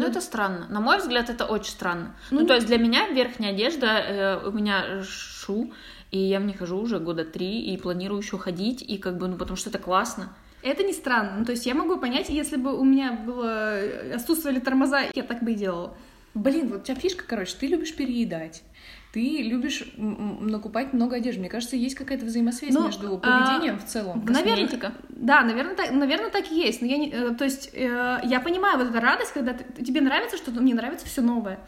Ну, 0.00 0.06
это 0.06 0.20
странно. 0.20 0.66
На 0.68 0.80
мой 0.80 0.98
взгляд, 0.98 1.30
это 1.30 1.44
очень 1.46 1.72
странно. 1.72 2.14
Ну, 2.30 2.40
Ну, 2.40 2.46
то 2.46 2.54
есть 2.54 2.66
для 2.66 2.78
меня 2.78 3.08
верхняя 3.08 3.52
одежда, 3.52 3.86
э, 3.86 4.48
у 4.48 4.52
меня 4.52 5.02
шу, 5.02 5.72
и 6.10 6.18
я 6.18 6.40
в 6.40 6.44
них 6.44 6.58
хожу 6.58 6.78
уже 6.78 6.98
года 6.98 7.24
три, 7.24 7.60
и 7.60 7.76
планирую 7.76 8.20
еще 8.20 8.38
ходить, 8.38 8.82
и 8.82 8.98
как 8.98 9.16
бы, 9.18 9.28
ну, 9.28 9.36
потому 9.36 9.56
что 9.56 9.70
это 9.70 9.78
классно. 9.78 10.32
Это 10.62 10.82
не 10.82 10.92
странно. 10.92 11.36
Ну, 11.38 11.44
то 11.44 11.52
есть 11.52 11.64
я 11.66 11.74
могу 11.74 11.96
понять, 11.96 12.28
если 12.28 12.56
бы 12.56 12.78
у 12.78 12.84
меня 12.84 13.12
было 13.12 13.78
отсутствовали 14.14 14.60
тормоза, 14.60 15.02
я 15.14 15.22
так 15.22 15.42
бы 15.42 15.52
и 15.52 15.54
делала. 15.54 15.94
Блин, 16.34 16.68
вот 16.68 16.82
у 16.82 16.84
тебя 16.84 16.94
фишка, 16.94 17.24
короче, 17.26 17.56
ты 17.58 17.66
любишь 17.66 17.94
переедать. 17.94 18.62
Ты 19.12 19.42
любишь 19.42 19.84
накупать 19.96 20.92
много 20.92 21.16
одежды. 21.16 21.40
Мне 21.40 21.48
кажется, 21.50 21.74
есть 21.74 21.96
какая-то 21.96 22.24
взаимосвязь 22.24 22.72
Ну, 22.72 22.86
между 22.86 23.16
а, 23.16 23.18
поведением 23.18 23.78
в 23.80 23.84
целом. 23.84 24.24
Наверное, 24.24 24.92
да, 25.08 25.42
наверное, 25.42 25.74
так, 25.74 25.90
наверное, 25.90 26.30
так 26.30 26.52
и 26.52 26.54
есть. 26.54 26.80
Но 26.80 26.86
я 26.86 26.96
не, 26.96 27.10
э, 27.10 27.30
то 27.34 27.44
есть 27.44 27.70
э, 27.72 28.20
я 28.22 28.40
понимаю 28.40 28.78
вот 28.78 28.90
эту 28.90 29.00
радость, 29.00 29.32
когда 29.32 29.54
ты- 29.54 29.82
тебе 29.84 30.00
нравится 30.00 30.36
что-то, 30.36 30.60
мне 30.60 30.74
нравится 30.74 31.06
все 31.06 31.22
новое. 31.22 31.58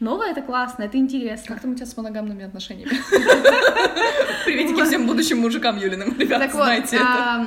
Новое 0.00 0.32
это 0.32 0.42
классно, 0.42 0.82
это 0.82 0.98
интересно. 0.98 1.54
Как 1.54 1.62
там 1.62 1.70
у 1.72 1.74
тебя 1.76 1.86
с 1.86 1.96
моногамными 1.96 2.44
отношениями? 2.44 2.90
Приветики 4.44 4.84
всем 4.84 5.06
будущим 5.06 5.38
мужикам 5.38 5.78
Юлиным. 5.78 6.18
Ребята, 6.18 6.50
знаете 6.50 6.96
это. 6.96 7.46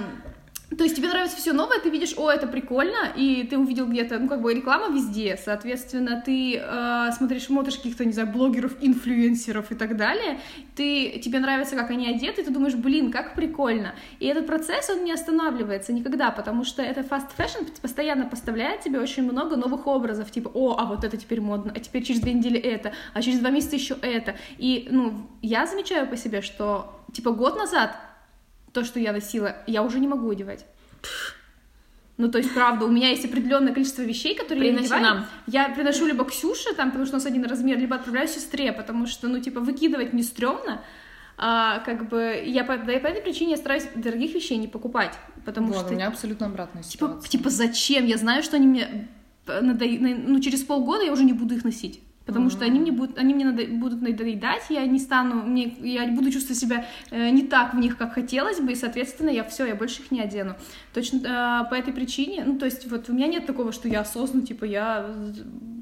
То 0.77 0.83
есть 0.83 0.95
тебе 0.95 1.07
нравится 1.07 1.35
все 1.37 1.51
новое, 1.51 1.79
ты 1.79 1.89
видишь, 1.89 2.13
о, 2.15 2.29
это 2.29 2.45
прикольно, 2.45 3.11
и 3.15 3.43
ты 3.43 3.57
увидел 3.57 3.87
где-то, 3.87 4.19
ну, 4.19 4.27
как 4.27 4.41
бы 4.41 4.53
реклама 4.53 4.93
везде, 4.93 5.39
соответственно, 5.43 6.21
ты 6.23 6.57
э, 6.57 7.11
смотришь, 7.17 7.45
смотришь 7.45 7.77
каких-то, 7.77 8.05
не 8.05 8.11
знаю, 8.11 8.29
блогеров, 8.29 8.73
инфлюенсеров 8.79 9.71
и 9.71 9.75
так 9.75 9.97
далее, 9.97 10.39
ты, 10.75 11.19
тебе 11.19 11.39
нравится, 11.39 11.75
как 11.75 11.89
они 11.89 12.07
одеты, 12.07 12.43
ты 12.43 12.51
думаешь, 12.51 12.75
блин, 12.75 13.11
как 13.11 13.33
прикольно. 13.33 13.95
И 14.19 14.27
этот 14.27 14.45
процесс, 14.45 14.89
он 14.91 15.03
не 15.03 15.11
останавливается 15.11 15.91
никогда, 15.91 16.29
потому 16.29 16.63
что 16.63 16.83
это 16.83 17.01
fast 17.01 17.29
fashion 17.35 17.67
постоянно 17.81 18.27
поставляет 18.27 18.81
тебе 18.81 18.99
очень 18.99 19.23
много 19.23 19.55
новых 19.55 19.87
образов, 19.87 20.29
типа, 20.29 20.51
о, 20.53 20.75
а 20.77 20.85
вот 20.85 21.03
это 21.03 21.17
теперь 21.17 21.41
модно, 21.41 21.73
а 21.75 21.79
теперь 21.79 22.03
через 22.03 22.21
две 22.21 22.33
недели 22.33 22.59
это, 22.59 22.93
а 23.13 23.21
через 23.23 23.39
два 23.39 23.49
месяца 23.49 23.75
еще 23.75 23.95
это. 24.01 24.35
И, 24.59 24.87
ну, 24.91 25.27
я 25.41 25.65
замечаю 25.65 26.07
по 26.07 26.15
себе, 26.15 26.41
что, 26.41 27.01
типа, 27.11 27.31
год 27.31 27.57
назад 27.57 27.97
то, 28.73 28.83
что 28.83 28.99
я 28.99 29.11
носила, 29.13 29.55
я 29.67 29.83
уже 29.83 29.99
не 29.99 30.07
могу 30.07 30.29
одевать. 30.29 30.65
Ну, 32.17 32.29
то 32.29 32.37
есть, 32.37 32.53
правда, 32.53 32.85
у 32.85 32.89
меня 32.89 33.09
есть 33.09 33.23
определенное 33.23 33.73
количество 33.73 34.01
вещей, 34.01 34.35
которые 34.35 34.71
я 34.71 34.73
Приноси 34.73 34.93
одеваю. 34.93 35.15
нам. 35.15 35.25
Я 35.47 35.69
приношу 35.69 36.05
либо 36.05 36.25
Ксюше, 36.25 36.73
там, 36.75 36.89
потому 36.89 37.05
что 37.05 37.15
у 37.15 37.19
нас 37.19 37.25
один 37.25 37.45
размер, 37.45 37.77
либо 37.79 37.95
отправляю 37.95 38.27
сестре, 38.27 38.73
потому 38.73 39.07
что, 39.07 39.29
ну, 39.29 39.39
типа, 39.39 39.61
выкидывать 39.61 40.11
не 40.11 40.23
стрёмно. 40.23 40.81
А, 41.37 41.79
как 41.79 42.09
бы, 42.09 42.43
я 42.45 42.65
по, 42.65 42.75
да 42.77 42.91
и 42.91 42.99
по 42.99 43.07
этой 43.07 43.21
причине 43.21 43.51
я 43.51 43.57
стараюсь 43.57 43.85
дорогих 43.95 44.35
вещей 44.35 44.57
не 44.57 44.67
покупать, 44.67 45.13
потому 45.45 45.67
Вот, 45.67 45.77
что... 45.77 45.87
у 45.87 45.91
меня 45.93 46.07
абсолютно 46.09 46.47
обратная 46.47 46.83
Типа, 46.83 47.05
ситуация. 47.07 47.29
типа, 47.29 47.49
зачем? 47.49 48.05
Я 48.05 48.17
знаю, 48.17 48.43
что 48.43 48.57
они 48.57 48.67
мне 48.67 49.07
э, 49.47 49.61
надои- 49.61 49.99
на- 50.01 50.17
ну, 50.33 50.41
через 50.41 50.63
полгода 50.63 51.05
я 51.05 51.13
уже 51.13 51.23
не 51.23 51.31
буду 51.31 51.55
их 51.55 51.63
носить. 51.63 52.01
Потому 52.29 52.49
что 52.49 52.65
они 52.65 52.79
мне 52.79 52.91
будут, 52.91 53.17
они 53.17 53.33
мне 53.33 53.45
надо- 53.45 53.65
будут 53.67 54.01
надоедать, 54.01 54.63
я 54.69 54.85
не 54.85 54.99
стану, 54.99 55.35
мне, 55.43 55.75
я 55.81 56.07
буду 56.07 56.31
чувствовать 56.31 56.59
себя 56.59 56.85
э, 57.11 57.29
не 57.31 57.41
так 57.43 57.73
в 57.73 57.77
них, 57.79 57.97
как 57.97 58.13
хотелось 58.13 58.59
бы, 58.59 58.71
и, 58.71 58.75
соответственно, 58.75 59.29
я 59.31 59.43
все, 59.43 59.65
я 59.65 59.75
больше 59.75 60.01
их 60.01 60.11
не 60.11 60.21
одену. 60.21 60.53
Точно 60.93 61.17
э, 61.17 61.69
по 61.69 61.73
этой 61.75 61.91
причине, 61.93 62.43
ну, 62.45 62.57
то 62.59 62.65
есть, 62.65 62.89
вот 62.91 63.09
у 63.09 63.13
меня 63.13 63.27
нет 63.27 63.45
такого, 63.45 63.71
что 63.71 63.87
я 63.87 64.01
осознанно, 64.01 64.45
типа, 64.45 64.65
я 64.65 65.09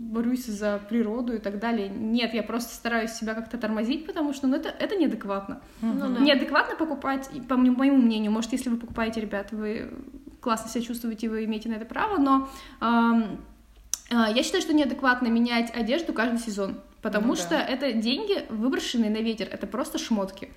борюсь 0.10 0.46
за 0.46 0.80
природу 0.90 1.34
и 1.34 1.38
так 1.38 1.60
далее. 1.60 1.90
Нет, 1.90 2.34
я 2.34 2.42
просто 2.44 2.74
стараюсь 2.74 3.12
себя 3.12 3.34
как-то 3.34 3.58
тормозить, 3.58 4.06
потому 4.06 4.34
что, 4.34 4.48
ну, 4.48 4.56
это, 4.56 4.70
это 4.70 4.96
неадекватно. 4.96 5.60
Ну 5.82 5.94
да. 6.00 6.20
Неадекватно 6.22 6.76
покупать, 6.76 7.30
по 7.50 7.58
мо- 7.58 7.72
моему 7.78 7.98
мнению, 7.98 8.32
может, 8.32 8.54
если 8.54 8.70
вы 8.70 8.78
покупаете, 8.78 9.20
ребят, 9.22 9.52
вы 9.52 9.90
классно 10.40 10.70
себя 10.70 10.84
чувствуете, 10.86 11.28
вы 11.30 11.44
имеете 11.44 11.68
на 11.70 11.74
это 11.74 11.86
право, 11.86 12.18
но 12.18 12.48
а, 12.80 13.38
я 14.10 14.44
считаю, 14.44 14.62
что 14.62 14.74
неадекватно 14.74 15.28
менять 15.28 15.74
одежду 15.76 16.14
каждый 16.14 16.40
сезон, 16.40 16.80
потому 17.02 17.28
Ну 17.28 17.36
да. 17.36 17.42
что 17.42 17.56
это 17.56 17.94
деньги, 17.94 18.46
выброшенные 18.50 19.10
на 19.10 19.18
ветер, 19.18 19.48
это 19.52 19.68
просто 19.68 19.98
шмотки. 19.98 20.50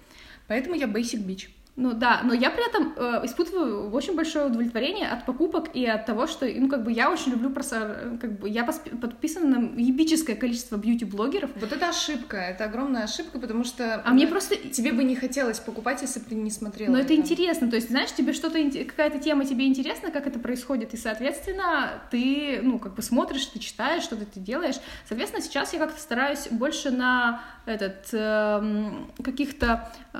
Поэтому 0.46 0.74
я 0.74 0.86
basic 0.86 1.24
bitch. 1.24 1.48
Ну 1.76 1.92
да, 1.94 2.20
но 2.24 2.34
я 2.34 2.50
при 2.50 2.68
этом 2.68 2.92
э, 2.96 3.24
испытываю 3.24 3.90
очень 3.90 4.14
большое 4.14 4.46
удовлетворение 4.46 5.08
от 5.08 5.24
покупок 5.24 5.70
и 5.72 5.86
от 5.86 6.04
того, 6.04 6.26
что, 6.26 6.46
ну, 6.46 6.68
как 6.68 6.84
бы 6.84 6.92
я 6.92 7.10
очень 7.10 7.32
люблю 7.32 7.50
просто, 7.50 7.76
э, 7.76 8.18
как 8.20 8.38
бы, 8.38 8.48
я 8.48 8.64
подписана 8.64 9.58
на 9.58 9.80
ебическое 9.80 10.36
количество 10.36 10.76
бьюти-блогеров, 10.76 11.50
Вот 11.60 11.72
это 11.72 11.88
ошибка, 11.88 12.36
это 12.36 12.64
огромная 12.64 13.04
ошибка, 13.04 13.38
потому 13.38 13.64
что... 13.64 14.02
а 14.04 14.10
мне 14.10 14.26
просто 14.26 14.56
Тебе 14.56 14.92
бы 14.92 15.04
не 15.04 15.16
хотелось 15.16 15.58
покупать, 15.58 16.02
если 16.02 16.20
бы 16.20 16.26
ты 16.26 16.34
не 16.34 16.50
смотрела 16.50 16.92
Но 16.92 16.98
это 16.98 17.14
интересно, 17.14 17.70
то 17.70 17.76
есть, 17.76 17.88
знаешь, 17.88 18.12
тебе 18.12 18.32
что-то, 18.32 18.58
какая-то 18.84 19.18
тема 19.18 19.44
тебе 19.44 19.66
интересна, 19.66 20.10
как 20.10 20.26
это 20.26 20.38
происходит, 20.38 20.92
и, 20.94 20.96
соответственно, 20.96 22.02
ты, 22.10 22.60
ну, 22.62 22.78
как 22.78 22.94
бы 22.94 23.02
смотришь, 23.02 23.46
ты 23.46 23.58
читаешь, 23.58 24.02
что-то 24.02 24.26
ты 24.26 24.40
делаешь. 24.40 24.76
Соответственно, 25.08 25.42
сейчас 25.42 25.72
я 25.72 25.78
как-то 25.78 26.00
стараюсь 26.00 26.48
больше 26.50 26.90
на 26.90 27.42
этот, 27.66 28.08
эм, 28.12 29.10
каких-то, 29.22 29.90
э, 30.12 30.18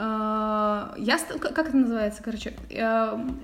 я, 0.98 1.18
как 1.54 1.68
это 1.68 1.76
называется, 1.76 2.22
короче, 2.22 2.54
эм, 2.70 3.40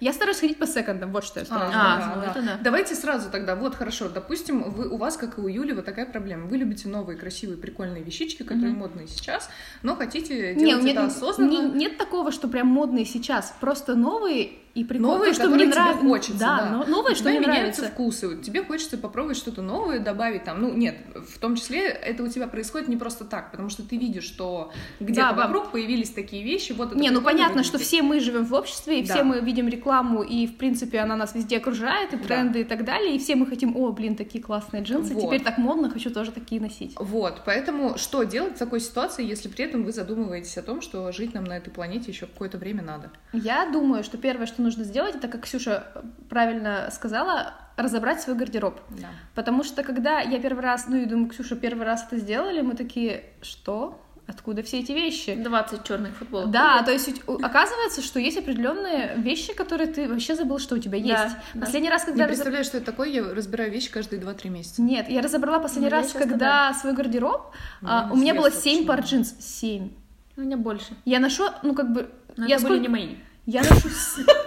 я 0.00 0.14
стараюсь 0.14 0.40
ходить 0.40 0.58
по 0.58 0.66
секондам, 0.66 1.12
вот 1.12 1.24
что 1.24 1.40
я 1.40 1.46
стараюсь. 1.46 1.74
А, 1.76 1.98
делать. 1.98 2.16
ну 2.16 2.30
это 2.30 2.42
да. 2.42 2.58
Давайте 2.62 2.94
сразу 2.94 3.28
тогда, 3.30 3.54
вот 3.54 3.74
хорошо, 3.74 4.08
допустим, 4.08 4.62
вы, 4.70 4.88
у 4.88 4.96
вас, 4.96 5.18
как 5.18 5.36
и 5.36 5.40
у 5.42 5.46
Юли, 5.48 5.74
вот 5.74 5.84
такая 5.84 6.06
проблема. 6.06 6.46
Вы 6.46 6.56
любите 6.56 6.88
новые, 6.88 7.18
красивые, 7.18 7.58
прикольные 7.58 8.02
вещички, 8.02 8.42
которые 8.42 8.72
модные 8.72 9.06
сейчас, 9.08 9.50
но 9.82 9.96
хотите 9.96 10.54
Не, 10.54 10.64
делать 10.64 10.82
меня 10.84 10.92
это 10.92 11.00
не- 11.02 11.06
осознанно. 11.08 11.50
не- 11.50 11.78
нет 11.78 11.98
такого, 11.98 12.32
что 12.32 12.48
прям 12.48 12.68
модные 12.68 13.04
сейчас, 13.04 13.54
просто 13.60 13.94
новые 13.94 14.52
и 14.74 14.84
прикол, 14.84 15.12
Новые, 15.14 15.32
то, 15.32 15.40
что 15.40 15.48
мне 15.50 15.66
нравится. 15.66 16.00
хочется, 16.04 16.38
да. 16.38 16.68
но- 16.70 16.84
новое, 16.86 17.14
что 17.14 17.28
мне 17.28 17.40
меняются 17.40 17.82
нравится. 17.82 17.86
вкусы, 17.86 18.36
тебе 18.42 18.62
хочется 18.62 18.96
попробовать 18.98 19.36
что-то 19.36 19.62
новое, 19.62 19.98
добавить 19.98 20.44
там, 20.44 20.60
ну 20.62 20.72
нет, 20.72 20.96
в 21.14 21.38
том 21.38 21.56
числе 21.56 21.86
это 21.88 22.22
у 22.22 22.28
тебя 22.28 22.46
происходит 22.46 22.88
не 22.88 22.96
просто 22.96 23.24
так, 23.24 23.50
потому 23.50 23.68
что 23.68 23.82
ты 23.82 23.96
видишь, 23.96 24.24
что 24.24 24.72
где-то 25.00 25.20
Да, 25.30 25.32
да. 25.32 25.46
вокруг 25.46 25.72
появились 25.72 26.10
такие 26.10 26.44
вещи, 26.44 26.72
вот 26.72 26.92
это 26.92 26.98
Не, 26.98 27.10
ну 27.10 27.20
понятно, 27.20 27.62
что 27.62 27.72
выглядит. 27.72 27.88
все 27.88 28.02
мы 28.02 28.20
живем 28.20 28.44
в 28.44 28.54
обществе, 28.54 29.00
и 29.00 29.06
Да. 29.06 29.14
все 29.14 29.22
мы 29.24 29.40
видим 29.40 29.68
рекламу, 29.68 30.22
и, 30.22 30.46
в 30.46 30.56
принципе, 30.56 30.98
она 31.00 31.16
нас 31.16 31.34
везде 31.34 31.56
окружает, 31.58 32.12
и 32.12 32.16
Да. 32.16 32.24
тренды 32.24 32.60
и 32.60 32.64
так 32.64 32.84
далее, 32.84 33.16
и 33.16 33.18
все 33.18 33.34
мы 33.36 33.46
хотим, 33.46 33.76
о, 33.76 33.90
блин, 33.92 34.14
такие 34.16 34.42
классные 34.42 34.82
джинсы, 34.82 35.14
Вот. 35.14 35.22
теперь 35.24 35.42
так 35.42 35.58
модно, 35.58 35.90
хочу 35.90 36.10
тоже 36.10 36.30
такие 36.30 36.60
носить. 36.60 36.94
Вот, 36.96 37.42
поэтому 37.44 37.98
что 37.98 38.22
делать 38.22 38.54
в 38.56 38.58
такой 38.58 38.80
ситуации, 38.80 39.24
если 39.26 39.48
при 39.48 39.64
этом 39.64 39.84
вы 39.84 39.92
задумываетесь 39.92 40.56
о 40.58 40.62
том, 40.62 40.80
что 40.80 41.10
жить 41.12 41.34
нам 41.34 41.44
на 41.44 41.56
этой 41.56 41.70
планете 41.70 42.10
еще 42.12 42.26
какое-то 42.26 42.58
время 42.58 42.82
надо? 42.82 43.10
Я 43.32 43.68
думаю, 43.70 44.04
что 44.04 44.16
первое, 44.18 44.46
что 44.46 44.59
нужно 44.60 44.84
сделать, 44.84 45.16
это, 45.16 45.28
как 45.28 45.42
Ксюша 45.44 45.84
правильно 46.28 46.88
сказала, 46.92 47.54
разобрать 47.76 48.20
свой 48.20 48.36
гардероб. 48.36 48.80
Да. 48.90 49.08
Потому 49.34 49.64
что 49.64 49.82
когда 49.82 50.20
я 50.20 50.38
первый 50.38 50.60
раз, 50.62 50.86
ну 50.88 50.96
и 50.96 51.04
думаю, 51.06 51.28
Ксюша 51.30 51.56
первый 51.56 51.84
раз 51.86 52.04
это 52.06 52.18
сделали, 52.18 52.60
мы 52.60 52.74
такие, 52.74 53.24
что? 53.42 54.00
Откуда 54.26 54.62
все 54.62 54.78
эти 54.78 54.92
вещи? 54.92 55.34
20 55.34 55.82
черных 55.82 56.14
футболок. 56.14 56.50
Да, 56.52 56.84
то 56.84 56.92
есть 56.92 57.10
оказывается, 57.26 58.00
что 58.00 58.20
есть 58.20 58.36
определенные 58.38 59.14
вещи, 59.16 59.52
которые 59.52 59.88
ты 59.88 60.08
вообще 60.08 60.36
забыл, 60.36 60.60
что 60.60 60.76
у 60.76 60.78
тебя 60.78 61.00
Да, 61.00 61.24
есть. 61.24 61.36
да. 61.54 61.60
Последний 61.62 61.90
раз, 61.90 62.02
Не 62.02 62.06
когда 62.06 62.24
раз- 62.24 62.28
представляю, 62.28 62.64
что 62.64 62.76
это 62.76 62.86
такое, 62.86 63.08
я 63.08 63.24
разбираю 63.34 63.72
вещи 63.72 63.90
каждые 63.90 64.20
2-3 64.22 64.50
месяца. 64.50 64.82
Нет, 64.82 65.08
я 65.08 65.20
разобрала 65.20 65.58
последний 65.58 65.90
Ну, 65.90 65.96
раз, 65.96 66.12
когда 66.12 66.72
свой 66.74 66.92
гардероб. 66.92 67.52
а, 67.82 68.04
Мне 68.06 68.12
у 68.12 68.16
меня 68.18 68.34
было 68.34 68.48
интересно, 68.50 68.70
7 68.70 68.86
пар 68.86 69.00
джинс. 69.00 69.34
7. 69.40 69.90
У 70.36 70.42
меня 70.42 70.56
больше. 70.56 70.94
Я 71.04 71.18
ношу, 71.18 71.46
ну 71.64 71.74
как 71.74 71.92
бы. 71.92 72.08
Но 72.36 72.46
я 72.46 72.56
это 72.56 72.64
были 72.68 72.74
сколько- 72.78 72.82
не 72.82 72.88
мои. 72.88 73.16
Я 73.52 73.62
ношу. 73.62 73.88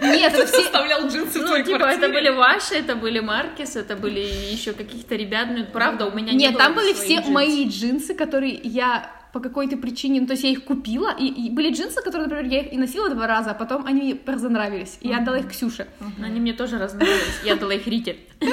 Нет, 0.01 0.33
это 0.37 0.45
все. 0.45 0.61
Составлял 0.63 1.07
джинсы 1.07 1.39
Ну, 1.39 1.63
типа, 1.63 1.77
квартире. 1.79 2.05
это 2.05 2.07
были 2.13 2.29
ваши, 2.29 2.75
это 2.75 2.95
были 2.95 3.19
Маркис, 3.19 3.75
это 3.75 3.95
были 3.97 4.19
еще 4.19 4.71
каких-то 4.71 5.15
ребят. 5.15 5.47
Ну, 5.51 5.65
правда, 5.65 6.05
у 6.05 6.11
меня 6.15 6.31
не 6.31 6.37
Нет, 6.47 6.57
там 6.57 6.73
были 6.73 6.93
все 6.93 7.15
джинс. 7.17 7.27
мои 7.27 7.67
джинсы, 7.67 8.13
которые 8.13 8.53
я 8.63 9.11
по 9.33 9.39
какой-то 9.39 9.77
причине, 9.77 10.21
ну, 10.21 10.27
то 10.27 10.33
есть 10.33 10.43
я 10.43 10.51
их 10.51 10.63
купила, 10.63 11.09
и, 11.17 11.25
и 11.25 11.49
были 11.49 11.73
джинсы, 11.73 12.03
которые, 12.03 12.27
например, 12.29 12.45
я 12.45 12.59
их 12.61 12.71
и 12.71 12.77
носила 12.77 13.09
два 13.09 13.25
раза, 13.25 13.51
а 13.51 13.53
потом 13.55 13.85
они 13.87 14.01
мне 14.01 14.17
разонравились, 14.25 14.99
и 15.01 15.09
я 15.09 15.17
отдала 15.17 15.39
их 15.39 15.49
Ксюше. 15.49 15.87
Они 16.23 16.39
мне 16.39 16.53
тоже 16.53 16.77
разнравились. 16.77 17.41
Я 17.43 17.55
дала 17.55 17.73
их 17.73 17.87
Рите. 17.87 18.17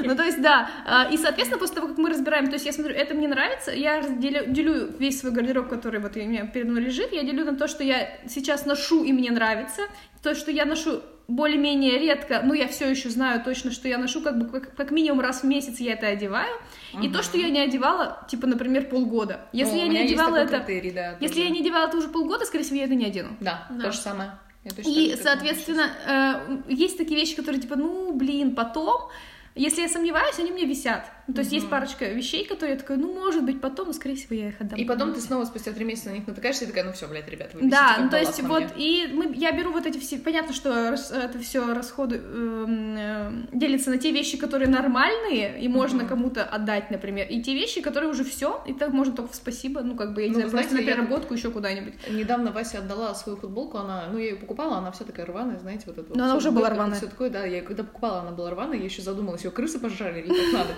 Ну, 0.00 0.16
то 0.16 0.22
есть, 0.22 0.40
да. 0.40 0.70
А, 0.86 1.08
И, 1.10 1.16
соответственно, 1.16 1.58
после 1.58 1.74
того, 1.74 1.88
как 1.88 1.98
мы 1.98 2.08
разбираем, 2.08 2.46
то 2.46 2.54
есть 2.54 2.64
я 2.64 2.72
смотрю, 2.72 2.94
это 2.94 3.14
мне 3.14 3.28
нравится, 3.28 3.72
я 3.72 4.00
делю 4.00 4.90
весь 4.98 5.20
свой 5.20 5.32
гардероб, 5.32 5.68
который 5.68 6.00
вот 6.00 6.16
у 6.16 6.20
меня 6.20 6.46
передо 6.46 6.70
мной 6.70 6.84
лежит, 6.84 7.12
я 7.12 7.24
делю 7.24 7.44
на 7.44 7.56
то, 7.56 7.68
что 7.68 7.84
я 7.84 8.08
сейчас 8.28 8.64
ношу 8.64 9.04
и 9.04 9.12
мне 9.12 9.30
нравится, 9.30 9.82
то, 10.22 10.34
что 10.34 10.50
я 10.50 10.64
ношу 10.64 11.02
более-менее 11.28 11.98
редко, 11.98 12.40
но 12.42 12.54
я 12.54 12.66
все 12.66 12.88
еще 12.88 13.10
знаю 13.10 13.42
точно, 13.44 13.70
что 13.70 13.86
я 13.86 13.98
ношу 13.98 14.22
как 14.22 14.38
бы 14.38 14.48
как, 14.48 14.74
как 14.74 14.90
минимум 14.90 15.20
раз 15.20 15.42
в 15.42 15.44
месяц 15.44 15.78
я 15.78 15.92
это 15.92 16.06
одеваю, 16.06 16.56
и 17.02 17.08
то, 17.10 17.22
что 17.22 17.36
я 17.36 17.50
не 17.50 17.60
одевала, 17.60 18.26
типа, 18.28 18.46
например, 18.46 18.88
полгода. 18.88 19.46
Если 19.52 19.74
Ну, 19.74 19.80
я 19.82 19.86
у 19.86 19.90
не 19.90 19.98
одевала 19.98 20.38
такой 20.38 20.44
это, 20.56 20.66
критерий, 20.66 20.90
да, 20.90 21.16
если 21.20 21.40
я 21.42 21.50
не 21.50 21.60
одевала 21.60 21.86
это 21.86 21.98
уже 21.98 22.08
полгода, 22.08 22.46
скорее 22.46 22.64
всего, 22.64 22.78
я 22.78 22.84
это 22.84 22.94
не 22.94 23.04
одену. 23.04 23.36
Да, 23.40 23.66
Да. 23.70 23.84
то 23.84 23.92
же 23.92 23.98
самое. 23.98 24.38
Я 24.64 24.70
точно 24.70 24.90
И, 24.90 25.16
соответственно, 25.22 25.90
э, 26.06 26.72
есть 26.72 26.96
такие 26.96 27.20
вещи, 27.20 27.36
которые 27.36 27.60
типа, 27.60 27.76
ну, 27.76 28.14
блин, 28.14 28.54
потом, 28.54 29.10
если 29.54 29.82
я 29.82 29.88
сомневаюсь, 29.88 30.38
они 30.38 30.50
меня 30.50 30.66
висят. 30.66 31.10
Ну, 31.28 31.34
то 31.34 31.40
есть 31.40 31.52
есть 31.52 31.68
парочка 31.68 32.06
вещей, 32.06 32.46
которые 32.46 32.74
я 32.74 32.80
такая, 32.80 32.96
ну, 32.96 33.12
может 33.12 33.44
быть, 33.44 33.60
потом, 33.60 33.88
но, 33.88 33.92
скорее 33.92 34.14
всего, 34.16 34.34
я 34.34 34.48
их 34.48 34.60
отдам. 34.60 34.78
И 34.78 34.84
потом 34.86 35.12
ты 35.12 35.20
снова 35.20 35.44
спустя 35.44 35.72
три 35.72 35.84
месяца 35.84 36.08
на 36.08 36.14
них 36.14 36.26
натыкаешься 36.26 36.64
и 36.64 36.66
такая, 36.66 36.84
ну 36.84 36.92
все, 36.92 37.06
блядь, 37.06 37.28
ребята, 37.28 37.58
вы 37.58 37.68
Да, 37.68 37.98
ну 38.00 38.08
то 38.08 38.18
есть 38.18 38.42
на 38.42 38.48
вот 38.48 38.64
и 38.76 39.10
мы, 39.12 39.34
я 39.34 39.52
беру 39.52 39.72
вот 39.72 39.84
эти 39.86 39.98
все, 39.98 40.18
понятно, 40.18 40.54
что 40.54 40.70
это 40.72 41.38
все 41.38 41.74
расходы 41.74 42.16
эм, 42.16 42.96
э, 42.96 43.30
делится 43.52 43.90
на 43.90 43.98
те 43.98 44.10
вещи, 44.10 44.38
которые 44.38 44.68
нормальные 44.70 45.60
и 45.60 45.68
можно 45.68 46.06
кому-то 46.06 46.44
отдать, 46.44 46.90
например, 46.90 47.26
и 47.28 47.42
те 47.42 47.52
вещи, 47.54 47.82
которые 47.82 48.10
уже 48.10 48.24
все, 48.24 48.62
и 48.66 48.72
так 48.72 48.92
можно 48.94 49.14
только 49.14 49.32
в 49.32 49.34
спасибо, 49.34 49.82
ну 49.82 49.96
как 49.96 50.14
бы 50.14 50.22
я 50.22 50.28
не 50.28 50.32
Ну, 50.34 50.40
знаю, 50.40 50.50
просто 50.50 50.64
на 50.76 50.80
знаете, 50.80 50.90
я- 50.90 50.96
переработку 50.96 51.34
еще 51.34 51.50
куда-нибудь. 51.50 51.92
Недавно 52.10 52.52
Вася 52.52 52.78
отдала 52.78 53.14
свою 53.14 53.36
футболку, 53.36 53.76
она, 53.76 54.06
ну, 54.10 54.16
я 54.18 54.30
ее 54.30 54.36
покупала, 54.36 54.78
она 54.78 54.90
вся 54.92 55.04
такая 55.04 55.26
рваная, 55.26 55.58
знаете, 55.58 55.82
вот 55.86 55.98
это. 55.98 56.16
Но 56.16 56.24
она 56.24 56.36
уже 56.36 56.50
была 56.50 56.70
рваная. 56.70 56.96
Все 56.96 57.06
такое, 57.06 57.28
да, 57.28 57.44
я 57.44 57.60
когда 57.60 57.84
покупала, 57.84 58.20
она 58.22 58.30
была 58.30 58.48
рваная, 58.50 58.78
я 58.78 58.84
еще 58.86 59.02
задумалась, 59.02 59.44
ее 59.44 59.50
крысы 59.50 59.78
пожрали 59.78 60.20
или 60.20 60.28
как 60.28 60.52
надо. 60.54 60.70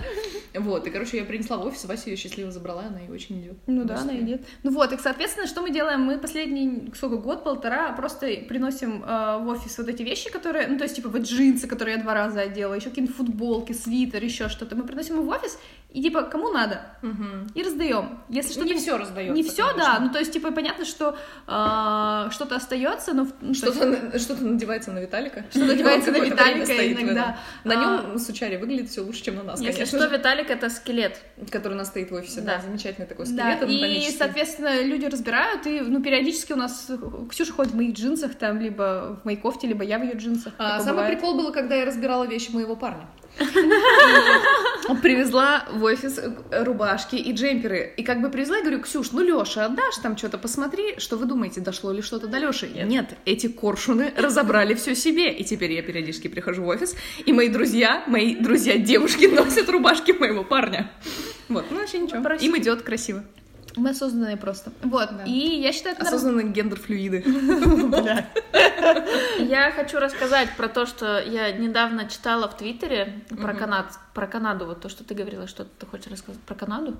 Вот, 0.53 0.87
и, 0.87 0.89
короче, 0.89 1.17
я 1.17 1.25
принесла 1.25 1.57
в 1.57 1.65
офис, 1.65 1.85
Вася 1.85 2.09
ее 2.09 2.15
счастливо 2.15 2.51
забрала, 2.51 2.83
она 2.83 2.99
ей 2.99 3.09
очень 3.09 3.41
идет. 3.41 3.57
Ну 3.67 3.83
да, 3.83 3.99
она 3.99 4.17
идет. 4.17 4.41
Ну 4.63 4.71
вот, 4.71 4.91
и, 4.93 4.97
соответственно, 4.97 5.47
что 5.47 5.61
мы 5.61 5.71
делаем? 5.71 6.01
Мы 6.01 6.17
последний, 6.17 6.91
сколько, 6.95 7.17
год-полтора 7.17 7.91
просто 7.93 8.27
приносим 8.47 9.03
э, 9.03 9.37
в 9.43 9.47
офис 9.47 9.77
вот 9.77 9.87
эти 9.87 10.03
вещи, 10.03 10.31
которые, 10.31 10.67
ну, 10.67 10.77
то 10.77 10.83
есть, 10.83 10.95
типа, 10.95 11.09
вот 11.09 11.21
джинсы, 11.21 11.67
которые 11.67 11.97
я 11.97 12.01
два 12.01 12.13
раза 12.13 12.41
одела, 12.41 12.73
еще 12.73 12.89
какие-нибудь 12.89 13.15
футболки, 13.15 13.73
свитер, 13.73 14.23
еще 14.23 14.49
что-то. 14.49 14.75
Мы 14.75 14.83
приносим 14.83 15.19
их 15.19 15.25
в 15.25 15.29
офис, 15.29 15.57
и, 15.93 16.01
типа, 16.01 16.23
кому 16.23 16.49
надо, 16.51 16.81
и 17.53 17.61
раздаем. 17.63 18.19
Если 18.29 18.53
что-то... 18.53 18.67
Не 18.67 18.75
все 18.75 18.97
раздается. 18.97 19.33
Не 19.35 19.43
все, 19.43 19.73
да, 19.75 19.99
ну, 19.99 20.09
то 20.09 20.19
есть, 20.19 20.31
типа, 20.31 20.51
понятно, 20.51 20.85
что 20.85 21.17
э, 21.47 22.29
что-то 22.31 22.55
остается, 22.55 23.13
но... 23.13 23.23
ну, 23.23 23.29
то 23.31 23.45
есть, 23.47 23.59
Что-то, 23.61 23.85
на- 23.87 24.19
что-то 24.19 24.43
надевается 24.45 24.91
на 24.91 24.99
Виталика. 24.99 25.43
Что 25.51 25.59
надевается 25.65 26.11
на 26.11 26.17
Виталика 26.19 26.91
иногда. 26.93 27.37
На 27.65 27.73
А. 27.73 28.01
нем 28.07 28.19
сучари 28.19 28.57
выглядит 28.57 28.89
все 28.89 29.01
лучше, 29.01 29.23
чем 29.23 29.35
на 29.35 29.43
нас, 29.43 29.59
Если 29.61 29.85
что. 29.85 30.05
Виталик 30.07 30.49
это 30.49 30.69
скелет. 30.69 31.19
Который 31.51 31.73
у 31.73 31.77
нас 31.77 31.87
стоит 31.87 32.09
в 32.11 32.13
офисе, 32.13 32.41
да, 32.41 32.55
Да. 32.57 32.61
замечательный 32.61 33.05
такой 33.07 33.25
Да, 33.25 33.31
скелет 33.57 33.61
и, 33.69 33.75
анатомический. 33.75 34.17
соответственно, 34.17 34.81
люди 34.81 35.05
разбирают, 35.05 35.67
и, 35.67 35.81
ну, 35.81 36.01
периодически 36.01 36.53
у 36.53 36.57
нас 36.57 36.89
Ксюша 37.29 37.51
ходит 37.53 37.73
в 37.73 37.75
моих 37.75 37.95
джинсах, 37.95 38.35
там, 38.35 38.59
либо 38.61 39.19
в 39.21 39.25
моей 39.25 39.37
кофте, 39.37 39.67
либо 39.67 39.83
я 39.83 39.99
в 39.99 40.03
ее 40.03 40.13
джинсах. 40.15 40.53
А, 40.57 40.79
самый 40.79 41.05
прикол 41.07 41.35
было, 41.35 41.51
когда 41.51 41.75
я 41.75 41.85
разбирала 41.85 42.23
вещи 42.25 42.51
моего 42.51 42.75
парня. 42.75 43.07
Привезла 45.01 45.65
в 45.71 45.83
офис 45.83 46.17
э, 46.17 46.63
рубашки 46.63 47.15
и 47.15 47.33
джемперы. 47.33 47.93
И 47.97 48.03
как 48.03 48.21
бы 48.21 48.29
привезла 48.29 48.59
и 48.59 48.61
говорю, 48.61 48.81
Ксюш, 48.81 49.11
ну 49.11 49.21
Леша, 49.21 49.65
отдашь 49.65 49.97
там 50.01 50.17
что-то, 50.17 50.37
посмотри, 50.37 50.99
что 50.99 51.17
вы 51.17 51.25
думаете, 51.25 51.61
дошло 51.61 51.91
ли 51.91 52.01
что-то 52.01 52.27
до 52.27 52.37
Леши? 52.37 52.67
Нет. 52.67 53.15
эти 53.25 53.47
коршуны 53.47 54.13
разобрали 54.17 54.73
все 54.73 54.95
себе. 54.95 55.33
И 55.33 55.43
теперь 55.43 55.71
я 55.71 55.81
периодически 55.81 56.27
прихожу 56.27 56.63
в 56.63 56.67
офис, 56.67 56.95
и 57.25 57.33
мои 57.33 57.49
друзья, 57.49 58.03
мои 58.07 58.35
друзья-девушки 58.35 59.25
носят 59.33 59.69
рубашки 59.69 60.11
моего 60.11 60.43
парня. 60.43 60.91
Вот, 61.49 61.65
ну 61.69 61.79
вообще 61.79 61.99
ничего. 61.99 62.21
Прости. 62.21 62.45
Им 62.45 62.57
идет 62.57 62.81
красиво. 62.81 63.23
Мы 63.75 63.91
осознанные 63.91 64.37
просто. 64.37 64.71
Вот, 64.83 65.09
Да. 65.17 65.23
и 65.25 65.31
я 65.61 65.71
считаю, 65.71 65.95
это 65.95 66.03
норм- 66.05 66.15
Осознанные 66.15 66.47
гендер-флюиды. 66.47 67.23
Я 69.39 69.71
хочу 69.71 69.99
рассказать 69.99 70.49
про 70.57 70.67
то, 70.67 70.85
что 70.85 71.19
я 71.19 71.51
недавно 71.51 72.07
читала 72.09 72.47
в 72.49 72.57
Твиттере 72.57 73.21
про, 73.29 73.49
Мгм. 73.53 73.57
Канад, 73.57 73.85
про 74.13 74.27
Канаду. 74.27 74.65
Вот 74.65 74.81
то, 74.81 74.89
что 74.89 75.03
ты 75.03 75.13
говорила, 75.13 75.47
что 75.47 75.65
ты 75.65 75.85
хочешь 75.85 76.11
рассказать 76.11 76.41
про 76.41 76.55
Канаду. 76.55 76.97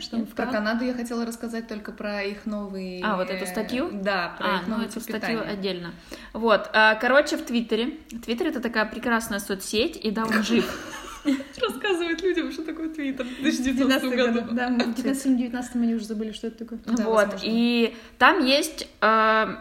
Что 0.00 0.16
мы 0.16 0.24
Про 0.24 0.46
Канаду 0.46 0.84
я 0.84 0.94
хотела 0.94 1.26
рассказать 1.26 1.68
только 1.68 1.92
про 1.92 2.22
их 2.22 2.46
новый... 2.46 3.02
А, 3.04 3.16
вот 3.16 3.28
эту 3.28 3.44
статью? 3.46 3.90
Да, 3.92 4.34
про 4.38 4.46
А, 4.46 4.56
их 4.56 4.62
ну 4.66 4.74
новый 4.74 4.86
эту 4.86 4.94
тип 4.98 5.02
статью 5.02 5.42
отдельно. 5.46 5.92
Вот, 6.32 6.70
а, 6.72 6.94
короче, 6.94 7.36
в 7.36 7.42
Твиттере. 7.44 7.98
Твиттер 8.24 8.46
это 8.46 8.60
такая 8.60 8.86
прекрасная 8.86 9.40
соцсеть, 9.40 9.96
и 10.02 10.10
да, 10.10 10.24
он 10.24 10.42
жив. 10.42 10.64
Рассказывает 11.60 12.22
людям, 12.22 12.52
что 12.52 12.62
такое 12.64 12.88
Твиттер 12.88 13.24
в 13.26 13.28
В 13.28 13.42
2019 13.42 14.02
19 14.02 14.18
году. 14.18 14.40
году. 14.40 14.54
Да, 14.54 14.68
мы 14.68 14.84
в 14.84 14.96
19-19 14.98 15.64
они 15.74 15.94
уже 15.94 16.04
забыли, 16.04 16.32
что 16.32 16.46
это 16.48 16.58
такое. 16.64 16.78
Да, 16.84 17.04
вот, 17.04 17.14
возможно. 17.14 17.40
и 17.44 17.96
там 18.18 18.44
есть 18.44 18.88
э, 19.00 19.56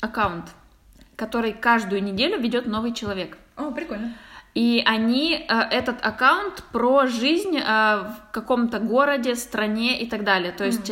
аккаунт, 0.00 0.46
который 1.16 1.52
каждую 1.52 2.02
неделю 2.02 2.38
ведет 2.40 2.66
новый 2.66 2.92
человек. 2.92 3.36
О, 3.56 3.70
прикольно. 3.70 4.14
И 4.54 4.82
они, 4.84 5.46
э, 5.48 5.54
этот 5.70 6.04
аккаунт 6.04 6.64
про 6.72 7.06
жизнь 7.06 7.56
э, 7.56 7.62
в 7.62 8.16
каком-то 8.32 8.78
городе, 8.80 9.34
стране 9.36 10.00
и 10.00 10.08
так 10.08 10.24
далее. 10.24 10.52
То 10.52 10.64
есть, 10.64 10.90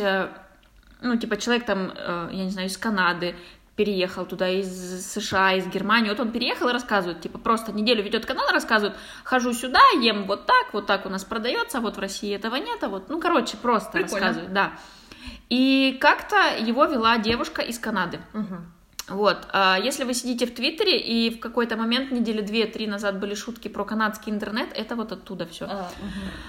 ну, 1.01 1.15
типа, 1.15 1.37
человек 1.37 1.65
там, 1.65 1.93
я 2.31 2.43
не 2.43 2.49
знаю, 2.49 2.67
из 2.67 2.77
Канады 2.77 3.35
переехал 3.79 4.25
туда, 4.25 4.49
из 4.49 5.13
США, 5.13 5.53
из 5.53 5.65
Германии. 5.67 6.09
Вот 6.09 6.19
он 6.19 6.31
переехал 6.31 6.67
и 6.67 6.73
рассказывает, 6.73 7.21
типа, 7.21 7.37
просто 7.37 7.71
неделю 7.71 8.03
ведет 8.03 8.25
канал, 8.25 8.45
рассказывает, 8.51 8.97
хожу 9.23 9.53
сюда, 9.53 9.79
ем 10.01 10.25
вот 10.25 10.45
так, 10.45 10.73
вот 10.73 10.85
так 10.85 11.05
у 11.05 11.09
нас 11.09 11.23
продается, 11.23 11.77
а 11.77 11.81
вот 11.81 11.95
в 11.95 11.99
России 11.99 12.35
этого 12.35 12.57
нет, 12.57 12.83
а 12.83 12.89
вот, 12.89 13.07
ну, 13.07 13.21
короче, 13.21 13.55
просто 13.55 13.91
Прикольно. 13.91 14.27
рассказывает, 14.27 14.53
да. 14.53 14.73
И 15.47 15.97
как-то 16.01 16.35
его 16.59 16.83
вела 16.85 17.17
девушка 17.19 17.61
из 17.61 17.79
Канады. 17.79 18.19
Вот, 19.07 19.37
а 19.53 19.79
если 19.79 20.03
вы 20.03 20.13
сидите 20.13 20.45
в 20.45 20.53
Твиттере, 20.53 20.99
и 20.99 21.29
в 21.29 21.39
какой-то 21.39 21.77
момент, 21.77 22.11
недели 22.11 22.41
две-три 22.41 22.85
назад 22.85 23.17
были 23.17 23.33
шутки 23.33 23.69
про 23.69 23.85
канадский 23.85 24.29
интернет, 24.31 24.69
это 24.75 24.95
вот 24.95 25.13
оттуда 25.13 25.45
все. 25.45 25.65
А, 25.65 25.89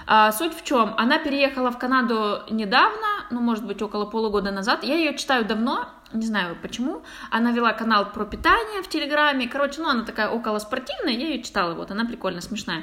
А, 0.06 0.32
суть 0.32 0.54
в 0.54 0.64
чем? 0.64 0.94
Она 0.98 1.18
переехала 1.18 1.70
в 1.70 1.78
Канаду 1.78 2.42
недавно, 2.50 3.06
ну, 3.30 3.40
может 3.40 3.64
быть, 3.64 3.80
около 3.82 4.04
полугода 4.04 4.50
назад. 4.50 4.84
Я 4.84 4.96
ее 4.96 5.16
читаю 5.16 5.44
давно, 5.44 5.88
не 6.12 6.26
знаю 6.26 6.56
почему. 6.60 7.02
Она 7.30 7.52
вела 7.52 7.72
канал 7.72 8.12
про 8.12 8.24
питание 8.24 8.82
в 8.82 8.88
Телеграме. 8.88 9.48
Короче, 9.48 9.80
ну, 9.80 9.88
она 9.88 10.04
такая 10.04 10.28
около 10.28 10.58
спортивная, 10.58 11.12
я 11.12 11.28
ее 11.28 11.42
читала, 11.42 11.74
вот, 11.74 11.90
она 11.90 12.04
прикольно 12.04 12.40
смешная. 12.40 12.82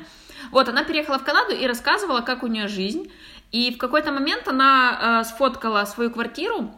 Вот, 0.51 0.69
она 0.69 0.83
переехала 0.83 1.19
в 1.19 1.23
Канаду 1.23 1.53
и 1.53 1.67
рассказывала, 1.67 2.21
как 2.21 2.43
у 2.43 2.47
нее 2.47 2.67
жизнь. 2.67 3.11
И 3.51 3.73
в 3.73 3.77
какой-то 3.77 4.11
момент 4.11 4.47
она 4.47 5.21
э, 5.21 5.23
сфоткала 5.25 5.85
свою 5.85 6.11
квартиру 6.11 6.71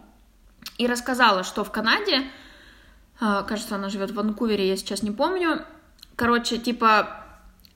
и 0.77 0.87
рассказала, 0.87 1.43
что 1.43 1.63
в 1.63 1.71
Канаде 1.71 2.23
А, 3.21 3.43
Кажется, 3.43 3.75
она 3.75 3.89
живет 3.89 4.11
в 4.11 4.15
Ванкувере, 4.15 4.67
я 4.67 4.77
сейчас 4.77 5.03
не 5.03 5.11
помню. 5.11 5.65
Короче, 6.15 6.57
типа, 6.57 7.23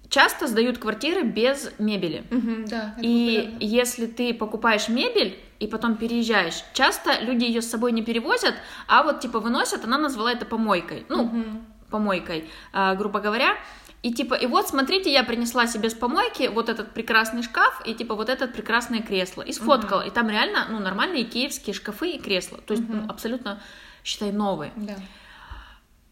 часто 0.10 0.48
сдают 0.48 0.78
квартиры 0.78 1.24
без 1.24 1.72
мебели. 1.80 2.24
да. 2.70 2.96
И 3.02 3.58
если 3.60 4.06
ты 4.06 4.34
покупаешь 4.34 4.88
мебель 4.88 5.38
и 5.64 5.68
потом 5.68 5.96
переезжаешь, 5.96 6.64
часто 6.74 7.22
люди 7.22 7.46
ее 7.46 7.62
с 7.62 7.70
собой 7.70 7.94
не 7.94 8.04
перевозят, 8.04 8.56
а 8.88 9.04
вот 9.04 9.22
типа 9.22 9.40
выносят, 9.40 9.86
она 9.86 9.98
назвала 9.98 10.32
это 10.32 10.46
помойкой. 10.46 11.06
Ну, 11.10 11.32
помойкой, 11.90 12.50
а, 12.74 12.96
грубо 12.96 13.20
говоря. 13.20 13.56
И 14.02 14.14
типа, 14.14 14.34
и 14.34 14.48
вот 14.48 14.68
смотрите, 14.68 15.14
я 15.14 15.24
принесла 15.24 15.66
себе 15.66 15.90
с 15.90 15.94
помойки 15.94 16.48
вот 16.48 16.68
этот 16.68 16.94
прекрасный 16.94 17.44
шкаф 17.44 17.82
и 17.86 17.94
типа 17.94 18.16
вот 18.16 18.28
это 18.28 18.48
прекрасное 18.48 19.02
кресло. 19.02 19.42
И 19.44 19.54
сфоткала. 19.54 20.02
И 20.02 20.10
там 20.10 20.30
реально, 20.30 20.68
ну, 20.70 20.80
нормальные 20.80 21.24
киевские 21.24 21.74
шкафы 21.74 22.10
и 22.12 22.20
кресла. 22.20 22.58
То 22.58 22.74
есть, 22.74 22.90
ну, 22.90 23.06
абсолютно, 23.08 23.62
считай, 24.04 24.34
новые. 24.34 24.74
Да. 24.76 24.96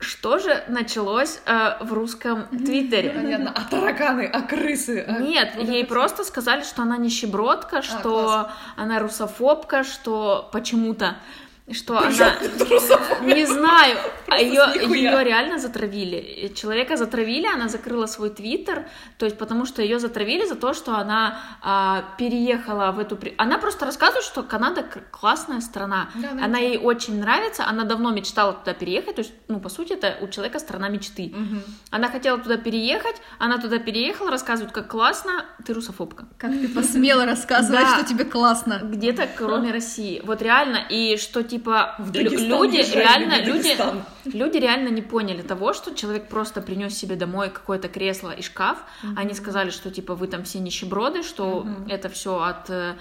Что 0.02 0.40
же 0.40 0.64
началось 0.68 1.40
э, 1.46 1.76
в 1.80 1.94
русском 1.94 2.48
твиттере? 2.48 3.10
Понятно. 3.16 3.54
А 3.56 3.62
тараканы, 3.70 4.26
а 4.26 4.42
крысы? 4.42 5.06
а- 5.08 5.20
Нет, 5.22 5.54
вот 5.56 5.68
ей 5.70 5.84
это 5.84 5.94
просто 5.94 6.24
сказали, 6.24 6.64
что 6.64 6.82
она 6.82 6.98
нищебродка, 6.98 7.82
что 7.82 8.50
она 8.76 9.00
русофобка, 9.00 9.84
что 9.84 10.50
почему-то, 10.52 11.18
что 11.72 12.00
она... 12.00 12.10
Не 13.22 13.46
знаю, 13.46 13.98
а 14.32 14.38
ее, 14.38 14.64
ее 14.96 15.24
реально 15.24 15.60
затравили. 15.60 16.54
Человека 16.56 16.96
затравили, 16.96 17.48
она 17.48 17.68
закрыла 17.68 18.06
свой 18.06 18.30
твиттер, 18.30 18.88
то 19.18 19.26
есть 19.26 19.38
потому 19.38 19.66
что 19.66 19.82
ее 19.82 20.00
затравили 20.00 20.46
за 20.46 20.56
то, 20.56 20.74
что 20.74 20.96
она 20.96 21.40
а, 21.62 22.04
переехала 22.18 22.92
в 22.92 23.00
эту... 23.00 23.20
Она 23.38 23.58
просто 23.58 23.86
рассказывает, 23.86 24.24
что 24.24 24.44
Канада 24.44 24.84
классная 25.12 25.60
страна. 25.60 26.10
Да, 26.16 26.32
она 26.32 26.48
да. 26.48 26.58
ей 26.60 26.78
очень 26.78 27.20
нравится, 27.20 27.66
она 27.68 27.84
давно 27.84 28.12
мечтала 28.12 28.54
туда 28.54 28.74
переехать, 28.74 29.16
то 29.16 29.22
есть, 29.22 29.34
ну, 29.50 29.60
по 29.60 29.70
сути, 29.70 29.94
это 29.94 30.18
у 30.22 30.28
человека 30.30 30.60
страна 30.60 30.88
мечты. 30.88 31.34
Мгм. 31.36 31.64
Она 31.90 32.08
хотела 32.08 32.38
туда 32.38 32.56
переехать, 32.56 33.16
она 33.38 33.58
туда 33.58 33.80
переехала, 33.80 34.32
рассказывает, 34.32 34.74
как 34.74 34.88
классно, 34.88 35.46
ты 35.66 35.74
русофобка. 35.74 36.28
Как 36.38 36.52
ты 36.52 36.70
посмела 36.70 37.26
рассказывать, 37.26 37.88
что 37.88 38.06
тебе 38.06 38.24
классно. 38.24 38.80
Где-то 38.84 39.28
кроме 39.36 39.72
России. 39.72 40.22
Вот 40.24 40.42
реально, 40.42 40.78
и 40.90 41.18
что 41.18 41.44
типа 41.44 41.96
люди 42.14 42.78
реально, 42.94 43.42
люди. 43.44 43.76
Люди 44.26 44.58
реально 44.58 44.90
не 44.90 45.02
поняли 45.02 45.42
того, 45.42 45.74
что 45.74 45.94
человек 45.96 46.28
просто 46.28 46.62
принес 46.62 46.98
себе 46.98 47.16
домой 47.16 47.50
какое-то 47.50 47.88
кресло 47.88 48.32
и 48.32 48.42
шкаф. 48.42 48.78
Они 49.16 49.34
сказали, 49.34 49.70
что 49.70 49.92
типа 49.92 50.16
вы 50.16 50.28
там 50.28 50.44
все 50.44 50.60
нищеброды, 50.60 51.24
что 51.24 51.66
это 51.90 52.10
все 52.10 52.42
от 52.42 52.70
э, 52.70 52.96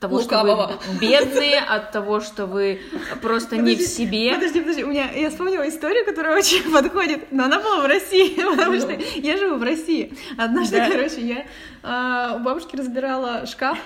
того, 0.00 0.20
что 0.20 0.40
Лукавого. 0.40 0.80
вы 0.88 0.98
бедные, 0.98 1.58
от 1.58 1.92
того, 1.92 2.20
что 2.20 2.46
вы 2.46 2.80
просто 3.22 3.56
не 3.56 3.76
в 3.76 3.80
себе. 3.82 4.34
Подожди, 4.34 4.60
подожди, 4.60 4.84
у 4.84 4.88
меня 4.88 5.10
я 5.12 5.30
вспомнила 5.30 5.68
историю, 5.68 6.04
которая 6.04 6.36
очень 6.36 6.62
подходит, 6.72 7.32
но 7.32 7.44
она 7.44 7.60
была 7.60 7.80
в 7.80 7.86
России, 7.86 8.34
потому 8.56 8.78
что 8.78 8.92
я 9.16 9.36
живу 9.36 9.56
в 9.56 9.62
России. 9.62 10.12
Однажды, 10.36 10.76
Да. 10.76 10.90
короче, 10.90 11.20
я 11.20 11.46
а, 11.82 12.36
у 12.36 12.40
бабушки 12.40 12.76
разбирала 12.76 13.46
шкаф 13.46 13.78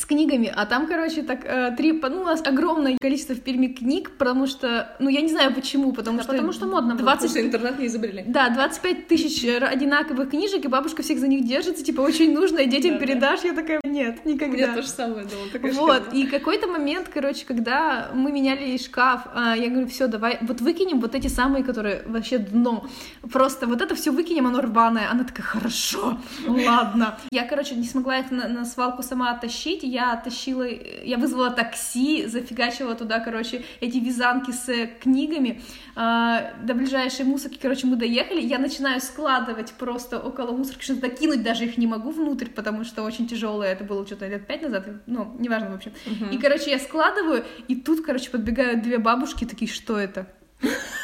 с 0.00 0.06
книгами, 0.06 0.52
а 0.54 0.64
там, 0.64 0.86
короче, 0.86 1.22
так 1.22 1.44
э, 1.44 1.74
три, 1.76 1.92
ну, 1.92 2.22
у 2.22 2.24
нас 2.24 2.40
огромное 2.44 2.96
количество 2.98 3.34
в 3.34 3.40
Перми 3.40 3.66
книг, 3.66 4.12
потому 4.16 4.46
что, 4.46 4.96
ну, 4.98 5.10
я 5.10 5.20
не 5.20 5.28
знаю 5.28 5.54
почему, 5.54 5.92
потому 5.92 6.16
Да 6.16 6.22
что... 6.22 6.32
потому 6.32 6.52
что 6.52 6.66
модно 6.66 6.94
было. 6.94 7.04
20 7.04 7.20
Потому 7.20 7.30
что 7.30 7.40
интернет 7.46 7.78
не 7.78 7.86
изобрели. 7.86 8.24
Да, 8.26 8.48
25 8.48 9.08
тысяч 9.08 9.44
одинаковых 9.44 10.30
книжек, 10.30 10.64
и 10.64 10.68
бабушка 10.68 11.02
всех 11.02 11.18
за 11.18 11.28
них 11.28 11.44
держится, 11.44 11.84
типа, 11.84 12.00
очень 12.00 12.32
нужно, 12.32 12.58
и 12.60 12.66
детям 12.66 12.98
передашь. 12.98 13.44
Я 13.44 13.52
такая, 13.52 13.80
нет, 13.84 14.24
никогда. 14.24 14.74
то 14.74 14.82
же 14.82 14.88
самое 14.88 15.26
такая 15.52 15.72
Вот, 15.72 16.14
и 16.14 16.26
какой-то 16.26 16.66
момент, 16.66 17.10
короче, 17.12 17.44
когда 17.44 18.10
мы 18.14 18.32
меняли 18.32 18.76
шкаф, 18.78 19.26
а, 19.34 19.54
я 19.54 19.68
говорю, 19.68 19.86
все, 19.88 20.06
давай, 20.06 20.38
вот 20.40 20.60
выкинем 20.60 21.00
вот 21.00 21.14
эти 21.14 21.28
самые, 21.28 21.62
которые 21.62 22.02
вообще 22.06 22.38
дно. 22.38 22.86
Просто 23.30 23.66
вот 23.66 23.82
это 23.82 23.94
все 23.94 24.10
выкинем, 24.10 24.46
оно 24.46 24.60
рваное. 24.62 25.10
Она 25.10 25.24
такая, 25.24 25.44
хорошо, 25.44 26.18
ладно. 26.46 27.18
Я, 27.30 27.44
короче, 27.44 27.74
не 27.74 27.86
смогла 27.86 28.18
их 28.18 28.30
на, 28.30 28.48
на 28.48 28.64
свалку 28.64 29.02
сама 29.02 29.32
оттащить, 29.32 29.82
я 29.90 30.12
оттащила, 30.12 30.66
я 30.66 31.18
вызвала 31.18 31.50
такси, 31.50 32.26
зафигачила 32.26 32.94
туда, 32.94 33.20
короче, 33.20 33.64
эти 33.80 33.98
вязанки 33.98 34.52
с 34.52 34.88
книгами. 35.00 35.60
А, 35.96 36.52
до 36.62 36.74
ближайшей 36.74 37.24
мусорки, 37.24 37.58
короче, 37.60 37.86
мы 37.86 37.96
доехали, 37.96 38.40
я 38.40 38.58
начинаю 38.58 39.00
складывать 39.00 39.72
просто 39.72 40.18
около 40.18 40.52
мусорки, 40.52 40.82
что-то 40.82 41.08
кинуть 41.08 41.42
даже 41.42 41.64
их 41.64 41.76
не 41.78 41.86
могу 41.86 42.10
внутрь, 42.10 42.46
потому 42.46 42.84
что 42.84 43.02
очень 43.02 43.26
тяжелое, 43.26 43.72
это 43.72 43.84
было 43.84 44.06
что-то 44.06 44.28
лет 44.28 44.46
пять 44.46 44.62
назад, 44.62 44.86
ну, 45.06 45.36
неважно, 45.38 45.70
в 45.70 45.74
общем. 45.74 45.92
И, 46.30 46.38
короче, 46.38 46.70
я 46.70 46.78
складываю, 46.78 47.44
и 47.68 47.76
тут, 47.76 48.04
короче, 48.04 48.30
подбегают 48.30 48.82
две 48.82 48.98
бабушки, 48.98 49.44
такие, 49.44 49.70
что 49.70 49.98
это? 49.98 50.26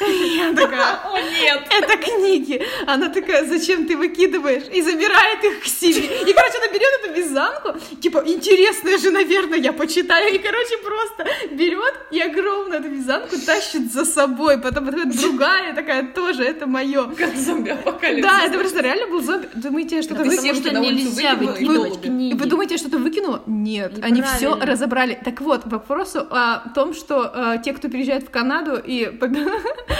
Я 0.07 0.53
такая, 0.53 0.99
О, 1.05 1.19
нет! 1.19 1.63
это 1.69 1.97
книги. 1.97 2.61
Она 2.85 3.09
такая, 3.09 3.45
зачем 3.45 3.85
ты 3.85 3.97
выкидываешь? 3.97 4.63
И 4.73 4.81
забирает 4.81 5.43
их 5.43 5.63
к 5.63 5.65
себе. 5.65 6.01
И, 6.01 6.33
короче, 6.33 6.57
она 6.57 6.67
берет 6.73 7.03
эту 7.03 7.13
вязанку, 7.13 7.75
типа, 8.01 8.23
интересная 8.25 8.97
же, 8.97 9.11
наверное, 9.11 9.59
я 9.59 9.73
почитаю. 9.73 10.33
И, 10.33 10.37
короче, 10.37 10.77
просто 10.77 11.25
берет 11.51 11.95
и 12.11 12.19
огромную 12.19 12.79
эту 12.79 12.89
вязанку 12.89 13.35
тащит 13.45 13.91
за 13.91 14.05
собой. 14.05 14.59
Потом 14.59 14.85
подходит 14.85 15.19
другая 15.19 15.73
такая, 15.73 16.07
тоже, 16.07 16.43
это 16.43 16.67
мое. 16.67 17.07
Как 17.17 17.35
зомби-апокалипсис. 17.35 18.23
Да, 18.23 18.43
это 18.45 18.57
просто 18.57 18.81
реально 18.81 19.07
был 19.07 19.21
зомби. 19.21 19.47
Думаете, 19.53 20.01
что-то 20.01 20.23
Потому 20.23 20.53
что 20.53 20.71
нельзя 20.71 21.35
выкидывать 21.35 22.01
книги. 22.01 22.33
вы 22.33 22.45
думаете, 22.45 22.77
что-то 22.77 22.97
выкинула? 22.97 23.41
Нет, 23.45 23.97
И 23.97 24.01
они 24.01 24.21
все 24.21 24.55
разобрали. 24.55 25.19
Так 25.23 25.41
вот, 25.41 25.63
к 25.63 25.67
вопросу 25.67 26.27
о 26.29 26.69
том, 26.73 26.93
что 26.93 27.31
э, 27.33 27.57
те, 27.63 27.73
кто 27.73 27.89
переезжает 27.89 28.23
в 28.23 28.29
Канаду 28.29 28.81
и 28.83 29.05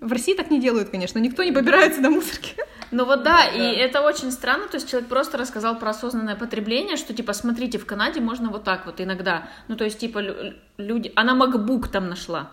в 0.00 0.12
России 0.12 0.34
так 0.34 0.50
не 0.50 0.60
делают, 0.60 0.88
конечно, 0.90 1.18
никто 1.18 1.42
не 1.44 1.52
побирается 1.52 2.00
до 2.00 2.10
мусорки. 2.10 2.54
Ну 2.90 3.04
вот 3.04 3.22
да, 3.22 3.44
Да. 3.44 3.50
и 3.52 3.76
это 3.76 4.00
очень 4.00 4.32
странно, 4.32 4.66
то 4.68 4.76
есть 4.76 4.88
человек 4.90 5.08
просто 5.10 5.36
рассказал 5.36 5.78
про 5.78 5.90
осознанное 5.90 6.36
потребление, 6.36 6.96
что 6.96 7.12
типа 7.12 7.34
смотрите, 7.34 7.76
в 7.78 7.84
Канаде 7.84 8.20
можно 8.20 8.48
вот 8.48 8.64
так 8.64 8.86
вот 8.86 9.00
иногда, 9.00 9.48
ну 9.68 9.76
то 9.76 9.84
есть 9.84 9.98
типа 9.98 10.20
лю- 10.20 10.54
люди, 10.78 11.12
она 11.14 11.34
MacBook 11.34 11.88
там 11.88 12.08
нашла. 12.08 12.50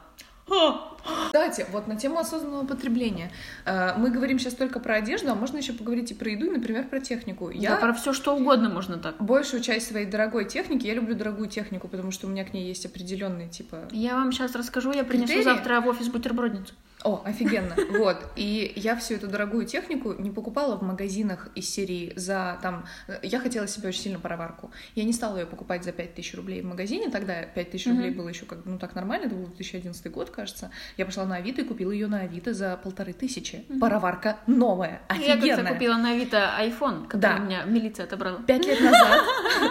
Кстати, 1.28 1.66
вот 1.72 1.88
на 1.88 1.96
тему 1.96 2.18
осознанного 2.20 2.66
потребления. 2.66 3.32
Э, 3.66 3.94
Мы 3.98 4.10
говорим 4.10 4.40
сейчас 4.40 4.54
только 4.54 4.80
про 4.80 4.96
одежду, 4.96 5.32
а 5.32 5.36
можно 5.36 5.58
еще 5.58 5.74
поговорить 5.74 6.12
и 6.12 6.14
про 6.14 6.30
еду, 6.32 6.48
и, 6.48 6.50
например, 6.50 6.88
про 6.88 7.00
технику. 7.00 7.48
Да, 7.48 7.54
Я 7.54 7.76
про 7.78 7.94
все 7.94 8.14
что 8.14 8.36
угодно 8.36 8.70
можно 8.70 8.98
так. 8.98 9.22
большую 9.22 9.62
часть 9.62 9.88
своей 9.88 10.06
дорогой 10.06 10.46
техники, 10.46 10.88
я 10.88 10.94
люблю 10.94 11.16
дорогую 11.16 11.48
технику, 11.50 11.88
потому 11.88 12.12
что 12.12 12.28
у 12.28 12.30
меня 12.30 12.44
к 12.46 12.54
ней 12.54 12.68
есть 12.68 12.86
определенные, 12.86 13.50
типа... 13.50 13.88
Я 13.92 14.16
вам 14.16 14.32
сейчас 14.32 14.56
расскажу, 14.56 14.94
я 14.94 15.04
принесу 15.04 15.28
Критерии? 15.28 15.44
завтра 15.44 15.82
в 15.82 15.88
офис 15.88 16.08
бутербродницу. 16.10 16.74
О, 17.06 17.22
офигенно. 17.24 17.76
Вот. 18.00 18.18
И 18.36 18.74
я 18.76 18.96
всю 18.96 19.14
эту 19.16 19.28
дорогую 19.28 19.66
технику 19.66 20.14
не 20.18 20.32
покупала 20.32 20.76
в 20.76 20.82
магазинах 20.82 21.50
из 21.56 21.70
серии 21.70 22.14
за 22.16 22.58
там... 22.62 22.86
Я 23.22 23.40
хотела 23.40 23.68
себе 23.68 23.90
очень 23.90 24.02
сильно 24.02 24.20
пароварку. 24.20 24.72
Я 24.96 25.04
не 25.04 25.14
стала 25.14 25.38
ее 25.38 25.46
покупать 25.46 25.84
за 25.84 25.92
5000 25.92 26.34
рублей 26.36 26.62
в 26.62 26.66
магазине. 26.66 27.10
Тогда 27.10 27.44
5000 27.44 27.88
рублей 27.88 28.10
было 28.12 28.28
еще 28.30 28.46
как 28.46 28.66
ну 28.66 28.80
так 28.80 28.96
нормально. 28.96 29.26
Это 29.28 29.36
был 29.36 29.46
2011 29.46 30.12
год, 30.12 30.32
кажется. 30.32 30.72
Я 30.98 31.06
пошла 31.06 31.26
на 31.26 31.36
Авито 31.36 31.62
и 31.62 31.64
купила 31.64 31.92
ее 31.92 32.08
на 32.08 32.22
Авито 32.22 32.54
за 32.56 32.76
полторы 32.78 33.14
тысячи. 33.14 33.64
Пароварка 33.80 34.38
новая, 34.48 35.02
Я 35.12 35.16
как-то 35.16 35.34
офигенная. 35.34 35.74
купила 35.74 35.96
на 35.98 36.12
Авито 36.12 36.38
iPhone, 36.60 37.08
который 37.08 37.22
Да. 37.22 37.38
у 37.40 37.46
меня 37.46 37.64
милиция 37.66 38.06
отобрала. 38.06 38.42
Пять 38.48 38.66
лет 38.66 38.82
назад, 38.82 39.22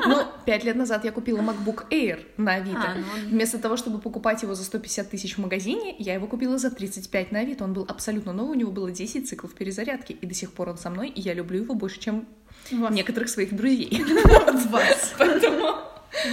ну, 0.06 0.22
пять 0.46 0.64
лет 0.64 0.76
назад 0.76 1.04
я 1.04 1.10
купила 1.12 1.40
MacBook 1.40 1.88
Air 1.90 2.24
на 2.36 2.54
Авито. 2.54 2.80
А, 2.80 2.94
ну, 2.94 3.28
Вместо 3.30 3.58
того, 3.58 3.76
чтобы 3.76 3.98
покупать 3.98 4.42
его 4.42 4.54
за 4.54 4.62
150 4.64 5.10
тысяч 5.10 5.34
в 5.36 5.40
магазине, 5.40 5.96
я 5.98 6.14
его 6.14 6.26
купила 6.26 6.58
за 6.58 6.70
35 6.70 7.23
на 7.32 7.40
Авито. 7.40 7.64
Он 7.64 7.72
был 7.72 7.84
абсолютно 7.88 8.32
новый, 8.32 8.56
у 8.56 8.60
него 8.60 8.70
было 8.72 8.90
10 8.90 9.28
циклов 9.28 9.54
перезарядки, 9.54 10.12
и 10.12 10.26
до 10.26 10.34
сих 10.34 10.52
пор 10.52 10.68
он 10.70 10.78
со 10.78 10.90
мной, 10.90 11.08
и 11.08 11.20
я 11.20 11.34
люблю 11.34 11.62
его 11.62 11.74
больше, 11.74 12.00
чем 12.00 12.26
некоторых 12.70 13.28
своих 13.28 13.54
друзей. 13.54 14.02
Вас. 14.70 15.14
Поэтому, 15.18 15.76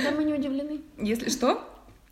Да, 0.04 0.12
мы 0.16 0.24
не 0.24 0.34
удивлены. 0.34 0.82
если 0.98 1.30
что, 1.30 1.64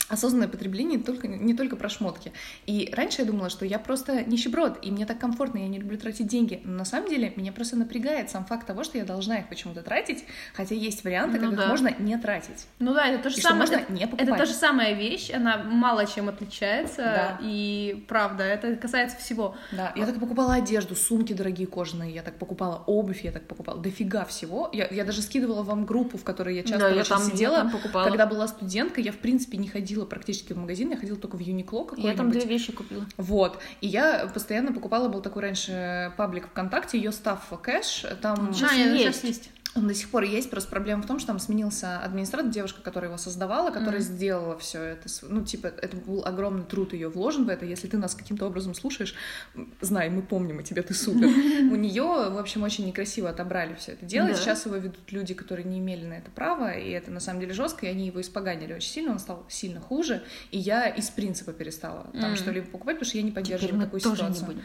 осознанное 0.10 0.48
потребление 0.48 0.98
не 0.98 1.04
только, 1.04 1.28
не 1.28 1.54
только 1.54 1.76
про 1.76 1.88
шмотки. 1.90 2.34
И 2.66 2.90
раньше 2.94 3.22
я 3.22 3.28
думала, 3.28 3.50
что 3.50 3.66
я 3.66 3.80
просто 3.80 4.24
нищеброд, 4.24 4.80
и 4.84 4.92
мне 4.92 5.06
так 5.06 5.20
комфортно, 5.20 5.60
я 5.60 5.68
не 5.68 5.80
люблю 5.80 5.98
тратить 5.98 6.28
деньги. 6.28 6.62
Но 6.64 6.80
на 6.80 6.86
самом 6.86 7.10
деле 7.10 7.32
меня 7.36 7.52
просто 7.52 7.76
напрягает 7.76 8.30
сам 8.30 8.46
факт 8.46 8.68
того, 8.68 8.84
что 8.84 8.98
я 8.98 9.06
должна 9.06 9.38
их 9.38 9.50
почему-то 9.50 9.82
тратить, 9.84 10.26
хотя 10.54 10.76
есть 10.76 11.04
варианты, 11.04 11.40
Ну 11.40 11.50
как 11.50 11.58
да. 11.58 11.64
их 11.64 11.70
можно 11.70 11.92
не 12.00 12.18
тратить. 12.18 12.68
Ну 12.80 12.94
да, 12.94 13.08
это 13.08 13.24
то 13.24 13.30
же 13.30 13.38
И 13.38 13.42
самое. 13.42 13.60
можно 13.62 13.76
это- 13.76 13.94
не 13.94 14.04
Это 14.04 14.36
та 14.36 14.46
же 14.46 14.54
самая 14.54 14.94
вещь, 14.94 15.30
она 15.32 15.58
мало 15.64 16.06
чем 16.06 16.28
отличается, 16.30 17.02
Да. 17.04 17.40
и 17.42 18.04
правда, 18.08 18.44
это 18.44 18.76
касается 18.76 19.18
всего. 19.18 19.56
Да, 19.72 19.94
я 19.96 20.06
так 20.06 20.20
покупала 20.20 20.56
одежду, 20.56 20.96
сумки 20.96 21.34
дорогие 21.34 21.68
кожаные, 21.68 22.14
я 22.14 22.22
так 22.24 22.36
покупала 22.38 22.84
обувь, 22.88 23.24
я 23.24 23.32
так 23.32 23.48
покупала 23.48 23.80
дофига 23.80 24.26
всего. 24.26 24.70
Я, 24.74 24.88
я 24.90 25.06
даже 25.06 25.22
скидывала 25.22 25.64
вам 25.64 25.86
группу, 25.86 26.18
в 26.18 26.24
которой 26.24 26.56
я 26.56 26.64
часто 26.64 26.80
Да, 26.80 26.90
я 26.90 27.04
там- 27.04 27.22
я 27.24 27.30
сидела. 27.30 27.58
там 27.58 27.72
покупала. 27.72 28.08
Когда 28.08 28.26
была 28.26 28.48
студенткой, 28.48 29.04
я 29.04 29.12
в 29.12 29.18
принципе 29.18 29.58
не 29.58 29.68
ходила 29.68 29.99
практически 30.06 30.54
в 30.54 30.58
магазин, 30.58 30.92
я 30.92 30.98
ходила 30.98 31.18
только 31.18 31.36
в 31.36 31.40
Юникло 31.40 31.80
Я 31.80 31.86
там 31.86 31.92
какой-нибудь. 32.28 32.34
две 32.44 32.50
вещи 32.50 32.72
купила. 32.72 33.06
Вот. 33.18 33.60
И 33.82 33.88
я 33.88 34.30
постоянно 34.34 34.72
покупала, 34.74 35.08
был 35.10 35.22
такой 35.22 35.42
раньше 35.44 36.14
паблик 36.18 36.48
ВКонтакте, 36.50 36.98
ее 36.98 37.12
став 37.12 37.42
кэш, 37.62 38.06
там... 38.22 38.54
Сейчас 38.54 38.72
А, 38.72 38.76
нет, 38.76 38.94
есть. 38.94 39.04
сейчас 39.04 39.24
есть. 39.24 39.50
Он 39.76 39.88
до 39.88 39.94
сих 39.94 40.10
пор 40.10 40.24
есть, 40.24 40.50
просто 40.50 40.70
проблема 40.70 41.04
в 41.04 41.06
том, 41.06 41.20
что 41.20 41.28
там 41.28 41.40
сменился 41.40 42.00
администратор, 42.00 42.50
девушка, 42.50 42.82
которая 42.82 43.10
его 43.10 43.20
создавала, 43.20 43.70
которая 43.70 44.02
mm-hmm. 44.02 44.16
сделала 44.16 44.58
все 44.58 44.82
это. 44.82 45.08
Ну, 45.22 45.46
типа, 45.46 45.68
это 45.68 45.96
был 45.96 46.26
огромный 46.26 46.64
труд 46.64 46.94
ее 46.94 47.08
вложен 47.10 47.46
в 47.46 47.50
это. 47.50 47.66
Если 47.66 47.88
ты 47.88 47.98
нас 47.98 48.16
каким-то 48.16 48.48
образом 48.48 48.74
слушаешь, 48.74 49.14
знай, 49.80 50.10
мы 50.10 50.24
помним 50.24 50.60
о 50.60 50.64
тебе, 50.64 50.82
ты 50.82 50.96
супер. 50.96 51.28
У 51.72 51.76
нее, 51.76 52.04
в 52.04 52.40
общем, 52.40 52.64
очень 52.64 52.88
некрасиво 52.88 53.30
отобрали 53.30 53.76
все 53.76 53.92
это 53.92 54.06
дело. 54.06 54.34
Сейчас 54.34 54.66
его 54.66 54.76
ведут 54.76 55.12
люди, 55.12 55.36
которые 55.36 55.66
не 55.66 55.78
имели 55.78 56.06
на 56.06 56.14
это 56.14 56.32
права, 56.32 56.72
и 56.72 56.90
это 56.90 57.12
на 57.12 57.20
самом 57.20 57.40
деле 57.40 57.54
жестко, 57.54 57.86
и 57.86 57.90
они 57.90 58.08
его 58.08 58.22
испоганили 58.22 58.74
очень 58.74 58.90
сильно, 58.90 59.12
он 59.12 59.20
стал 59.20 59.46
сильно 59.50 59.80
хуже, 59.80 60.24
и 60.50 60.58
я 60.58 60.88
из 60.88 61.10
принципа 61.10 61.54
перестала 61.54 62.08
там 62.20 62.36
что-либо 62.36 62.68
покупать, 62.68 62.96
потому 62.96 63.08
что 63.08 63.18
я 63.18 63.24
не 63.24 63.32
поддерживаю 63.32 63.82
такую 63.82 64.00
ситуацию. 64.00 64.62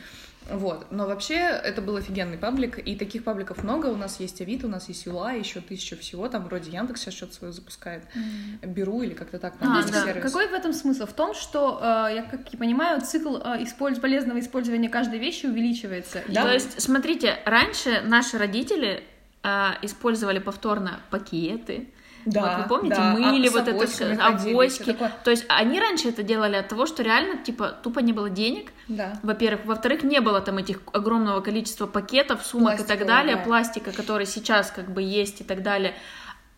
Вот. 0.50 0.86
Но 0.90 1.06
вообще 1.06 1.34
это 1.36 1.80
был 1.80 1.96
офигенный 1.96 2.36
паблик, 2.36 2.78
и 2.78 2.96
таких 2.96 3.24
пабликов 3.24 3.62
много. 3.62 3.86
У 3.86 3.96
нас 3.96 4.20
есть 4.20 4.40
Авито, 4.40 4.66
у 4.66 4.70
нас 4.70 4.88
есть 4.88 5.06
Юла, 5.06 5.32
еще 5.32 5.60
тысяча 5.60 5.96
всего. 5.96 6.28
Там 6.28 6.44
вроде 6.44 6.70
Яндекс 6.70 7.00
сейчас 7.00 7.14
что-то 7.14 7.34
свое 7.34 7.52
запускает. 7.52 8.04
Mm. 8.14 8.66
Беру 8.66 9.02
или 9.02 9.14
как-то 9.14 9.38
так. 9.38 9.56
Там 9.56 9.76
а, 9.76 9.82
да. 9.82 10.04
Сервис. 10.04 10.22
Какой 10.22 10.48
в 10.48 10.52
этом 10.52 10.72
смысл? 10.72 11.06
В 11.06 11.12
том, 11.12 11.34
что, 11.34 11.78
э, 11.80 12.14
я 12.16 12.22
как 12.22 12.52
и 12.52 12.56
понимаю, 12.56 13.00
цикл 13.00 13.36
э, 13.36 13.62
использ... 13.62 13.98
полезного 13.98 14.40
использования 14.40 14.88
каждой 14.88 15.18
вещи 15.18 15.46
увеличивается. 15.46 16.22
Да? 16.28 16.42
То 16.42 16.52
есть, 16.52 16.80
смотрите, 16.80 17.38
раньше 17.46 18.02
наши 18.04 18.38
родители 18.38 19.02
э, 19.42 19.70
использовали 19.82 20.38
повторно 20.38 21.00
пакеты, 21.10 21.88
да, 22.26 22.40
вот 22.40 22.62
вы 22.62 22.68
помните, 22.68 22.96
да. 22.96 23.12
мыли 23.12 23.48
а, 23.48 23.50
вот 23.50 23.68
это, 23.68 24.26
авоськи. 24.26 24.96
То 25.24 25.30
есть 25.30 25.44
они 25.48 25.80
раньше 25.80 26.08
это 26.08 26.22
делали 26.22 26.56
от 26.56 26.68
того, 26.68 26.86
что 26.86 27.02
реально, 27.02 27.42
типа, 27.42 27.68
тупо 27.82 27.98
не 28.00 28.12
было 28.12 28.30
денег, 28.30 28.72
да. 28.88 29.18
во-первых. 29.22 29.66
Во-вторых, 29.66 30.02
не 30.02 30.20
было 30.20 30.40
там 30.40 30.58
этих 30.58 30.80
огромного 30.92 31.40
количества 31.40 31.86
пакетов, 31.86 32.44
сумок 32.44 32.76
Пластикового, 32.76 32.94
и 32.94 32.98
так 32.98 33.06
далее, 33.06 33.36
да. 33.36 33.42
пластика, 33.42 33.92
который 33.92 34.26
сейчас 34.26 34.70
как 34.70 34.90
бы 34.90 35.02
есть 35.02 35.40
и 35.40 35.44
так 35.44 35.62
далее. 35.62 35.94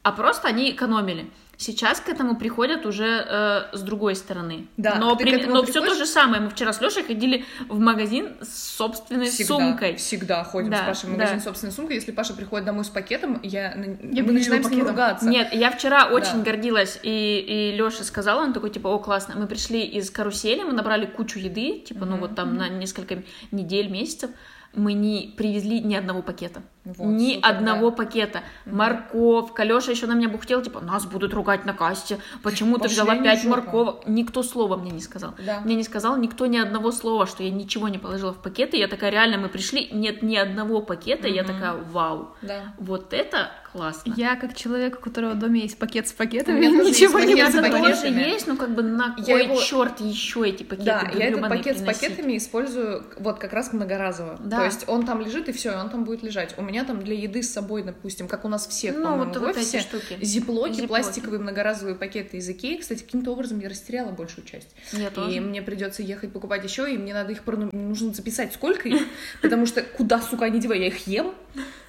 А 0.07 0.13
просто 0.13 0.47
они 0.47 0.71
экономили. 0.71 1.29
Сейчас 1.57 1.99
к 1.99 2.09
этому 2.09 2.37
приходят 2.37 2.87
уже 2.87 3.27
э, 3.29 3.77
с 3.77 3.81
другой 3.81 4.15
стороны. 4.15 4.69
Да, 4.77 4.95
но 5.01 5.17
при, 5.17 5.33
но 5.47 5.65
приходишь... 5.65 5.71
все 5.71 5.81
то 5.81 5.95
же 5.97 6.07
самое. 6.07 6.43
Мы 6.43 6.51
вчера 6.51 6.73
с 6.73 6.81
Лешей 6.81 7.03
ходили 7.03 7.45
в 7.69 7.81
магазин 7.81 8.37
с 8.41 8.77
собственной 8.77 9.27
всегда, 9.27 9.47
сумкой. 9.55 9.97
Всегда 9.97 10.45
ходим 10.45 10.71
да, 10.71 10.85
с 10.85 10.87
Пашей 10.87 11.09
в 11.09 11.13
магазин 11.15 11.39
да. 11.39 11.41
с 11.41 11.45
собственной 11.45 11.73
сумкой. 11.73 11.97
Если 11.97 12.13
Паша 12.13 12.35
приходит 12.35 12.67
домой 12.67 12.85
с 12.85 12.89
пакетом, 12.89 13.41
я, 13.43 13.75
я 13.75 14.23
мы 14.23 14.31
начинаем 14.31 14.63
с 14.63 14.71
ним 14.71 14.87
ругаться. 14.87 15.27
Нет, 15.27 15.53
я 15.53 15.73
вчера 15.73 16.07
очень 16.07 16.45
да. 16.45 16.53
гордилась, 16.53 17.01
и, 17.03 17.73
и 17.73 17.77
Леша 17.77 18.05
сказал, 18.05 18.39
он 18.39 18.53
такой, 18.53 18.71
типа, 18.71 18.87
о, 18.87 19.01
классно. 19.01 19.35
Мы 19.35 19.49
пришли 19.49 19.83
из 19.83 20.09
карусели, 20.13 20.63
мы 20.63 20.73
набрали 20.73 21.07
кучу 21.07 21.41
еды, 21.41 21.81
типа, 21.81 22.05
mm-hmm. 22.05 22.09
ну 22.11 22.17
вот 22.19 22.37
там 22.37 22.51
mm-hmm. 22.51 22.59
на 22.59 22.69
несколько 22.69 23.25
недель, 23.51 23.91
месяцев 23.91 24.31
мы 24.73 24.93
не 24.93 25.35
привезли 25.37 25.81
ни 25.81 25.97
одного 25.97 26.23
пакета. 26.23 26.63
Вот, 26.87 27.07
ни 27.07 27.35
супер, 27.35 27.49
одного 27.49 27.91
да. 27.91 27.97
пакета. 27.97 28.43
Угу. 28.65 28.77
Морковка. 28.77 29.65
Леша 29.65 29.91
еще 29.91 30.07
на 30.07 30.13
меня 30.13 30.29
бухтел, 30.29 30.63
типа, 30.63 30.81
нас 30.81 31.05
будут 31.05 31.35
ругать 31.35 31.67
на 31.67 31.73
кассе. 31.73 32.19
Почему 32.45 32.79
ты 32.79 32.87
взяла 32.89 33.17
пять 33.17 33.45
морковок? 33.45 34.07
Никто 34.07 34.45
слова 34.45 34.77
мне 34.77 34.93
не 34.93 35.01
сказал. 35.01 35.35
Да. 35.45 35.61
Мне 35.61 35.75
не 35.75 35.83
сказал 35.83 36.17
никто 36.17 36.47
ни 36.47 36.57
одного 36.57 36.93
слова, 36.93 37.27
что 37.27 37.43
я 37.43 37.51
ничего 37.51 37.89
не 37.89 37.99
положила 37.99 38.33
в 38.33 38.39
пакеты. 38.39 38.77
Я 38.77 38.87
такая, 38.87 39.11
реально, 39.11 39.39
мы 39.39 39.49
пришли, 39.49 39.89
нет 39.91 40.23
ни 40.23 40.37
одного 40.37 40.81
пакета. 40.81 41.27
Угу. 41.27 41.35
Я 41.35 41.45
такая, 41.45 41.75
вау. 41.75 42.29
Да. 42.41 42.75
Вот 42.79 43.13
это 43.13 43.51
классно. 43.77 44.15
Я 44.17 44.37
как 44.37 44.55
человек, 44.55 44.99
у 44.99 45.01
которого 45.01 45.33
в 45.33 45.39
доме 45.39 45.63
есть 45.63 45.79
пакет 45.79 46.09
с 46.09 46.13
пакетами, 46.13 46.65
ничего 46.67 47.21
не 47.21 47.35
буду. 47.35 47.71
тоже 47.71 48.07
есть, 48.09 48.47
но 48.47 48.57
как 48.57 48.75
бы 48.75 48.83
на 48.83 49.15
кой 49.15 49.45
его... 49.45 49.61
черт 49.61 50.01
еще 50.01 50.49
эти 50.49 50.63
пакеты 50.63 50.87
Да, 50.87 51.11
я 51.15 51.27
этот 51.27 51.43
пакет 51.43 51.77
приносить. 51.77 51.97
с 51.97 52.01
пакетами 52.01 52.37
использую 52.37 53.05
вот 53.19 53.39
как 53.39 53.53
раз 53.53 53.73
многоразово. 53.73 54.39
Да. 54.41 54.59
То 54.59 54.65
есть 54.65 54.89
он 54.89 55.05
там 55.05 55.21
лежит 55.21 55.49
и 55.49 55.53
все, 55.53 55.77
он 55.77 55.91
там 55.91 56.05
будет 56.05 56.23
лежать. 56.23 56.55
У 56.57 56.63
меня 56.63 56.76
там 56.85 57.03
для 57.03 57.15
еды 57.15 57.43
с 57.43 57.51
собой, 57.51 57.83
допустим, 57.83 58.29
как 58.29 58.45
у 58.45 58.49
нас 58.49 58.67
всех, 58.67 58.97
ну, 58.97 59.17
вот 59.17 59.37
в 59.37 59.43
офисе, 59.43 59.81
штуки. 59.81 60.19
Зиплоки, 60.21 60.73
зиплоки, 60.73 60.87
пластиковые 60.87 61.41
многоразовые 61.41 61.95
пакеты 61.97 62.39
из 62.39 62.49
Икеи. 62.49 62.77
Кстати, 62.77 63.03
каким-то 63.03 63.33
образом 63.33 63.61
я 63.61 63.69
растеряла 63.69 64.11
большую 64.11 64.45
часть. 64.45 64.69
Я 64.93 65.09
и 65.09 65.11
тоже. 65.11 65.41
мне 65.41 65.63
придется 65.63 66.03
ехать 66.03 66.33
покупать 66.33 66.65
еще, 66.65 66.93
и 66.93 66.99
мне 66.99 67.15
надо 67.15 67.33
их 67.33 67.43
нужно 67.47 68.13
записать, 68.13 68.53
сколько 68.53 68.89
их, 68.89 69.03
потому 69.43 69.67
что 69.67 69.83
куда, 69.83 70.21
сука, 70.21 70.47
они 70.47 70.61
девают, 70.61 70.83
я 70.83 70.89
их 70.89 71.07
ем, 71.07 71.35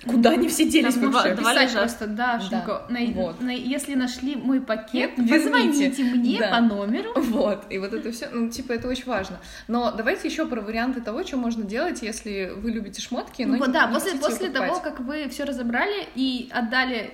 куда 0.06 0.32
они 0.32 0.48
все 0.48 0.70
делись 0.70 0.98
вообще? 0.98 1.36
Писать 1.36 1.74
просто, 1.74 2.08
Дашенька, 2.08 2.86
да. 2.88 2.94
на, 2.94 3.06
вот. 3.14 3.42
на, 3.42 3.50
если 3.50 3.96
нашли 3.96 4.36
мой 4.36 4.62
пакет, 4.62 5.16
позвоните 5.16 6.04
мне 6.04 6.40
да. 6.40 6.50
по 6.52 6.62
номеру. 6.62 7.14
Вот, 7.38 7.66
и 7.70 7.78
вот 7.78 7.94
это 7.94 8.12
все, 8.12 8.30
ну, 8.32 8.50
типа, 8.50 8.74
это 8.74 8.88
очень 8.88 9.06
важно. 9.06 9.40
Но 9.68 9.92
давайте 9.92 10.28
еще 10.28 10.48
про 10.48 10.62
варианты 10.62 11.02
того, 11.02 11.24
что 11.24 11.38
можно 11.38 11.64
делать, 11.64 12.02
если 12.02 12.52
вы 12.56 12.72
любите 12.72 13.02
шмотки, 13.02 13.44
но 13.44 13.58
ну, 13.58 13.66
не, 13.66 13.74
Да, 13.74 13.88
не 13.88 13.94
после, 13.94 14.14
после 14.18 14.50
того, 14.50 14.80
как 14.80 15.00
вы 15.00 15.28
все 15.30 15.44
разобрали 15.44 16.08
и 16.16 16.50
отдали 16.52 17.14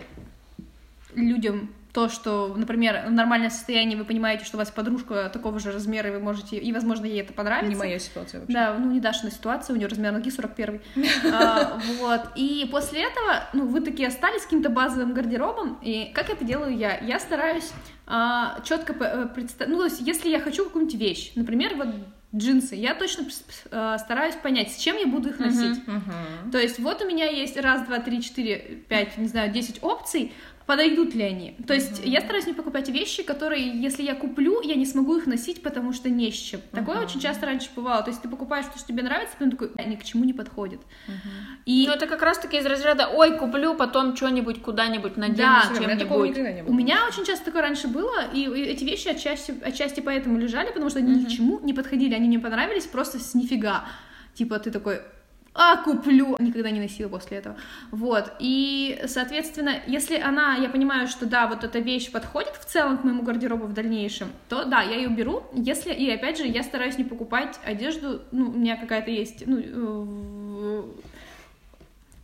людям 1.16 1.70
то, 1.94 2.10
что, 2.10 2.52
например, 2.58 3.04
в 3.06 3.12
нормальном 3.12 3.52
состоянии 3.52 3.96
вы 3.96 4.04
понимаете, 4.04 4.46
что 4.46 4.58
у 4.58 4.60
вас 4.60 4.72
подружка 4.72 5.30
такого 5.30 5.60
же 5.60 5.72
размера, 5.72 6.10
и 6.10 6.12
вы 6.12 6.20
можете, 6.20 6.58
и, 6.58 6.74
возможно, 6.74 7.06
ей 7.06 7.22
это 7.22 7.34
понравится. 7.34 7.70
Не 7.70 7.76
моя 7.76 8.00
ситуация 8.00 8.42
вообще. 8.42 8.54
Да, 8.54 8.76
ну, 8.78 8.92
не 8.92 9.00
Дашина 9.00 9.30
ситуация, 9.30 9.76
у 9.76 9.78
нее 9.78 9.88
размер 9.88 10.12
ноги 10.12 10.32
41 10.32 10.82
а, 11.32 11.80
Вот, 12.00 12.22
и 12.36 12.68
после 12.72 13.04
этого, 13.04 13.44
ну, 13.54 13.68
вы 13.68 13.82
такие 13.82 14.08
остались 14.08 14.42
с 14.42 14.46
каким-то 14.46 14.70
базовым 14.70 15.14
гардеробом, 15.14 15.78
и 15.84 16.12
как 16.16 16.32
это 16.32 16.44
делаю 16.44 16.76
я? 16.76 16.98
Я 16.98 17.20
стараюсь 17.20 17.72
а, 18.08 18.60
четко 18.64 18.94
э, 18.94 19.28
представить, 19.28 19.72
ну, 19.72 19.78
то 19.78 19.86
есть, 19.86 20.02
если 20.02 20.30
я 20.30 20.40
хочу 20.40 20.66
какую-нибудь 20.66 21.00
вещь, 21.00 21.34
например, 21.36 21.76
вот 21.76 21.90
джинсы, 22.36 22.76
я 22.76 22.96
точно 22.96 23.28
э, 23.72 23.98
стараюсь 24.00 24.36
понять, 24.36 24.72
с 24.72 24.78
чем 24.78 24.98
я 24.98 25.06
буду 25.06 25.30
их 25.30 25.40
носить. 25.40 25.78
Uh-huh, 25.86 25.98
uh-huh. 25.98 26.52
То 26.52 26.58
есть 26.58 26.80
вот 26.80 27.02
у 27.02 27.08
меня 27.08 27.30
есть 27.30 27.58
раз, 27.58 27.86
два, 27.86 28.00
три, 28.00 28.22
четыре, 28.22 28.84
пять, 28.90 29.18
не 29.18 29.28
знаю, 29.28 29.52
десять 29.52 29.84
опций, 29.84 30.34
подойдут 30.66 31.14
ли 31.14 31.24
они. 31.24 31.58
То 31.68 31.74
есть 31.74 32.02
mm-hmm. 32.02 32.10
я 32.10 32.22
стараюсь 32.22 32.48
не 32.48 32.54
покупать 32.54 32.90
вещи, 32.90 33.24
которые, 33.24 33.82
если 33.82 34.04
я 34.04 34.16
куплю, 34.16 34.62
я 34.62 34.76
не 34.76 34.86
смогу 34.86 35.18
их 35.18 35.28
носить, 35.28 35.62
потому 35.62 35.94
что 35.94 36.10
не 36.10 36.32
с 36.32 36.36
чем. 36.36 36.60
Mm-hmm. 36.60 36.76
Такое 36.76 37.02
очень 37.02 37.20
часто 37.20 37.46
раньше 37.46 37.70
бывало. 37.76 38.02
То 38.04 38.10
есть 38.12 38.22
ты 38.22 38.30
покупаешь 38.30 38.66
то, 38.66 38.78
что 38.78 38.88
тебе 38.88 39.04
нравится, 39.04 39.36
потом 39.38 39.52
такой, 39.52 39.72
а, 39.78 39.84
ни 39.84 39.96
к 39.96 40.04
чему 40.04 40.24
не 40.24 40.34
подходит. 40.34 40.80
Mm-hmm. 41.08 41.64
И... 41.66 41.86
Ну 41.88 41.94
это 41.94 42.08
как 42.08 42.22
раз-таки 42.22 42.58
из 42.58 42.66
разряда, 42.66 43.08
ой, 43.08 43.38
куплю, 43.38 43.76
потом 43.76 44.16
что-нибудь 44.16 44.62
куда-нибудь 44.62 45.18
надену, 45.18 45.38
да, 45.38 45.62
чем-нибудь. 45.78 46.68
У 46.68 46.74
меня 46.74 47.06
очень 47.08 47.26
часто 47.26 47.46
такое 47.46 47.62
раньше 47.62 47.88
было, 47.88 48.32
и 48.34 48.48
эти 48.48 48.84
вещи 48.84 49.10
отчасти, 49.10 49.54
отчасти 49.64 50.00
поэтому 50.00 50.38
лежали, 50.38 50.68
потому 50.68 50.90
что 50.90 51.00
они 51.00 51.14
mm-hmm. 51.14 51.20
ни 51.20 51.26
к 51.26 51.30
чему 51.30 51.60
не 51.60 51.74
подходили, 51.74 52.14
они 52.14 52.28
мне 52.28 52.40
понравились 52.40 52.86
просто 52.86 53.20
с 53.20 53.34
нифига. 53.34 53.86
Типа 54.34 54.58
ты 54.60 54.72
такой, 54.72 55.02
а, 55.56 55.78
куплю. 55.78 56.36
Никогда 56.40 56.72
не 56.72 56.80
носила 56.80 57.10
после 57.10 57.38
этого. 57.38 57.56
Вот. 57.92 58.32
И, 58.40 59.00
соответственно, 59.06 59.76
если 59.86 60.18
она, 60.18 60.56
я 60.56 60.70
понимаю, 60.70 61.08
что 61.08 61.26
да, 61.26 61.48
вот 61.48 61.64
эта 61.64 61.80
вещь 61.80 62.12
подходит 62.12 62.56
в 62.56 62.66
целом 62.66 62.98
к 62.98 63.04
моему 63.04 63.22
гардеробу 63.22 63.68
в 63.68 63.74
дальнейшем, 63.74 64.30
то 64.50 64.66
да, 64.66 64.82
я 64.82 64.96
ее 64.96 65.10
беру. 65.10 65.44
Если, 65.54 65.94
и 65.94 66.10
опять 66.10 66.38
же, 66.38 66.48
я 66.48 66.64
стараюсь 66.64 66.98
не 66.98 67.04
покупать 67.04 67.60
одежду, 67.64 68.22
ну, 68.32 68.50
у 68.50 68.54
меня 68.54 68.78
какая-то 68.78 69.12
есть, 69.12 69.44
ну, 69.46 69.62
э, 69.64 70.84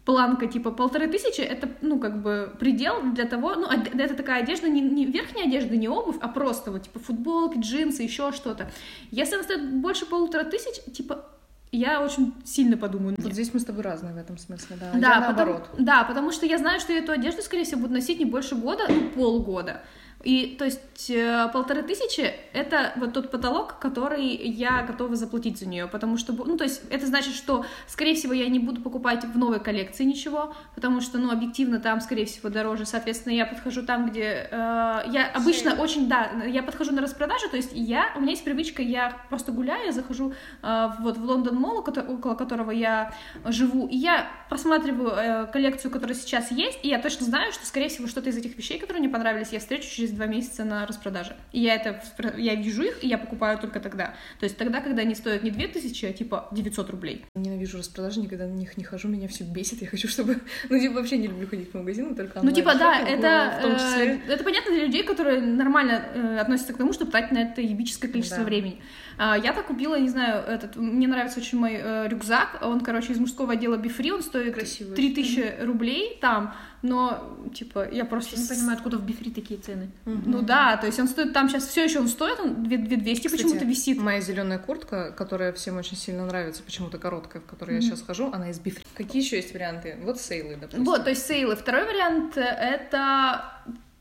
планка 0.05 0.47
типа 0.47 0.71
полторы 0.71 1.07
тысячи, 1.07 1.41
это, 1.41 1.69
ну, 1.81 1.99
как 1.99 2.23
бы 2.23 2.51
предел 2.59 3.03
для 3.13 3.25
того, 3.25 3.53
ну, 3.53 3.67
это 3.67 4.15
такая 4.15 4.41
одежда, 4.41 4.67
не, 4.67 4.81
не 4.81 5.05
верхняя 5.05 5.45
одежда, 5.45 5.77
не 5.77 5.87
обувь, 5.87 6.17
а 6.19 6.29
просто 6.29 6.71
вот, 6.71 6.83
типа, 6.83 6.97
футболки, 6.97 7.59
джинсы, 7.59 8.01
еще 8.01 8.31
что-то. 8.31 8.71
Если 9.11 9.35
она 9.35 9.43
стоит 9.43 9.71
больше 9.71 10.07
полутора 10.07 10.45
тысяч, 10.45 10.81
типа, 10.91 11.29
я 11.71 12.01
очень 12.01 12.33
сильно 12.43 12.77
подумаю. 12.77 13.15
Вот 13.17 13.33
здесь 13.33 13.53
мы 13.53 13.59
с 13.59 13.65
тобой 13.65 13.83
разные 13.83 14.13
в 14.13 14.17
этом 14.17 14.37
смысле, 14.37 14.77
да. 14.79 14.91
Да, 14.93 15.13
я 15.15 15.19
наоборот. 15.19 15.69
Потому, 15.69 15.85
да, 15.85 16.03
потому 16.03 16.31
что 16.31 16.45
я 16.45 16.57
знаю, 16.57 16.79
что 16.79 16.93
я 16.93 16.99
эту 16.99 17.11
одежду, 17.11 17.41
скорее 17.41 17.63
всего, 17.63 17.81
буду 17.81 17.93
носить 17.93 18.19
не 18.19 18.25
больше 18.25 18.55
года, 18.55 18.83
ну, 18.89 19.09
полгода. 19.09 19.81
И, 20.23 20.57
то 20.59 20.65
есть, 20.65 21.09
э, 21.09 21.47
полторы 21.53 21.81
тысячи— 21.81 22.33
это 22.53 22.91
вот 22.97 23.13
тот 23.13 23.31
потолок, 23.31 23.79
который 23.79 24.35
я 24.35 24.83
готова 24.83 25.15
заплатить 25.15 25.57
за 25.57 25.65
нее, 25.65 25.87
потому 25.87 26.17
что, 26.17 26.33
ну, 26.33 26.57
то 26.57 26.65
есть, 26.65 26.81
это 26.89 27.07
значит, 27.07 27.35
что, 27.35 27.65
скорее 27.87 28.15
всего, 28.15 28.33
я 28.33 28.49
не 28.49 28.59
буду 28.59 28.81
покупать 28.81 29.23
в 29.23 29.37
новой 29.37 29.61
коллекции 29.61 30.03
ничего, 30.03 30.53
потому 30.75 30.99
что, 30.99 31.19
ну, 31.19 31.31
объективно 31.31 31.79
там, 31.79 32.01
скорее 32.01 32.25
всего, 32.25 32.49
дороже, 32.49 32.85
соответственно, 32.85 33.31
я 33.33 33.45
подхожу 33.45 33.83
там, 33.83 34.09
где... 34.09 34.49
Э, 34.51 35.03
я 35.07 35.31
обычно 35.33 35.71
Шею. 35.71 35.83
очень, 35.83 36.09
да, 36.09 36.31
я 36.45 36.63
подхожу 36.63 36.91
на 36.91 37.01
распродажу, 37.01 37.49
то 37.49 37.55
есть, 37.55 37.71
я, 37.73 38.11
у 38.17 38.19
меня 38.19 38.31
есть 38.31 38.43
привычка, 38.43 38.81
я 38.81 39.17
просто 39.29 39.53
гуляю, 39.53 39.85
я 39.85 39.91
захожу 39.93 40.33
э, 40.61 40.87
вот 40.99 41.17
в 41.17 41.23
Лондон 41.23 41.55
Молл, 41.55 41.77
около 41.79 42.35
которого 42.35 42.71
я 42.71 43.13
живу, 43.45 43.87
и 43.87 43.95
я 43.95 44.29
просматриваю 44.49 45.11
э, 45.11 45.47
коллекцию, 45.47 45.91
которая 45.91 46.15
сейчас 46.15 46.51
есть, 46.51 46.79
и 46.83 46.89
я 46.89 46.99
точно 47.01 47.25
знаю, 47.25 47.53
что, 47.53 47.65
скорее 47.65 47.87
всего, 47.87 48.07
что-то 48.09 48.29
из 48.29 48.37
этих 48.37 48.57
вещей, 48.57 48.79
которые 48.79 48.99
мне 48.99 49.09
понравились, 49.09 49.53
я 49.53 49.59
встречу 49.59 49.89
через 49.89 50.08
через 50.09 50.17
два 50.17 50.25
месяца 50.25 50.63
на 50.63 50.85
распродаже. 50.85 51.35
И 51.51 51.59
я 51.59 51.75
это, 51.75 52.01
я 52.37 52.55
вижу 52.55 52.83
их, 52.83 53.03
и 53.03 53.07
я 53.07 53.17
покупаю 53.17 53.57
только 53.59 53.79
тогда. 53.79 54.15
То 54.39 54.45
есть 54.45 54.57
тогда, 54.57 54.81
когда 54.81 55.03
они 55.03 55.15
стоят 55.15 55.43
не 55.43 55.51
2000, 55.51 56.05
а 56.05 56.13
типа 56.13 56.47
900 56.51 56.89
рублей. 56.89 57.25
Ненавижу 57.35 57.77
распродажи, 57.77 58.19
никогда 58.19 58.45
на 58.45 58.53
них 58.53 58.77
не 58.77 58.83
хожу, 58.83 59.07
меня 59.07 59.27
все 59.27 59.43
бесит. 59.43 59.81
Я 59.81 59.87
хочу, 59.87 60.07
чтобы... 60.07 60.39
Ну, 60.69 60.79
типа, 60.79 60.95
вообще 60.95 61.17
не 61.17 61.27
люблю 61.27 61.47
ходить 61.47 61.71
по 61.71 61.79
магазину, 61.79 62.15
только 62.15 62.39
Ну, 62.41 62.51
типа, 62.51 62.75
да, 62.75 62.99
это... 62.99 63.59
В 63.61 63.73
числе... 63.75 64.21
Э, 64.27 64.33
это 64.33 64.43
понятно 64.43 64.71
для 64.71 64.85
людей, 64.85 65.03
которые 65.03 65.41
нормально 65.41 66.03
э, 66.13 66.37
относятся 66.39 66.73
к 66.73 66.77
тому, 66.77 66.93
чтобы 66.93 67.11
тратить 67.11 67.31
на 67.31 67.39
это 67.39 67.61
ебическое 67.61 68.09
количество 68.09 68.39
да. 68.39 68.45
времени. 68.45 68.81
А, 69.17 69.37
я 69.37 69.53
так 69.53 69.67
купила, 69.67 69.99
не 69.99 70.09
знаю, 70.09 70.43
этот... 70.47 70.75
Мне 70.75 71.07
нравится 71.07 71.39
очень 71.39 71.57
мой 71.57 71.73
э, 71.73 72.07
рюкзак. 72.07 72.59
Он, 72.61 72.79
короче, 72.81 73.13
из 73.13 73.19
мужского 73.19 73.53
отдела 73.53 73.77
Befree, 73.77 74.11
он 74.11 74.23
стоит 74.23 74.53
Красивый. 74.53 74.95
3000 74.95 75.63
рублей 75.65 76.17
там 76.21 76.55
но, 76.81 77.37
типа, 77.53 77.87
я 77.91 78.05
просто... 78.05 78.35
Я 78.35 78.41
не 78.41 78.47
понимаю, 78.47 78.77
откуда 78.77 78.97
в 78.97 79.05
Befree 79.05 79.31
такие 79.31 79.59
цены. 79.59 79.89
Ну 80.05 80.41
да, 80.41 80.77
то 80.77 80.87
есть 80.87 80.99
он 80.99 81.07
стоит, 81.07 81.33
там 81.33 81.49
сейчас 81.49 81.67
все 81.67 81.83
еще 81.83 81.99
он 81.99 82.07
стоит, 82.07 82.39
он 82.39 82.63
2200 82.63 83.27
Кстати, 83.27 83.43
почему-то 83.43 83.65
висит. 83.65 83.99
Моя 83.99 84.21
зеленая 84.21 84.59
куртка, 84.59 85.11
которая 85.11 85.51
всем 85.53 85.77
очень 85.77 85.97
сильно 85.97 86.25
нравится, 86.25 86.63
почему-то 86.63 86.97
короткая, 86.97 87.41
в 87.41 87.45
которой 87.45 87.75
я 87.75 87.81
сейчас 87.81 88.01
хожу, 88.01 88.31
она 88.31 88.49
из 88.49 88.59
Befree. 88.59 88.85
Какие 88.95 89.21
еще 89.21 89.37
есть 89.37 89.53
варианты? 89.53 89.97
Вот 90.03 90.19
сейлы, 90.19 90.55
допустим. 90.55 90.85
Вот, 90.85 91.03
то 91.03 91.09
есть 91.09 91.25
сейлы. 91.25 91.55
Второй 91.55 91.85
вариант 91.85 92.37
это 92.37 93.53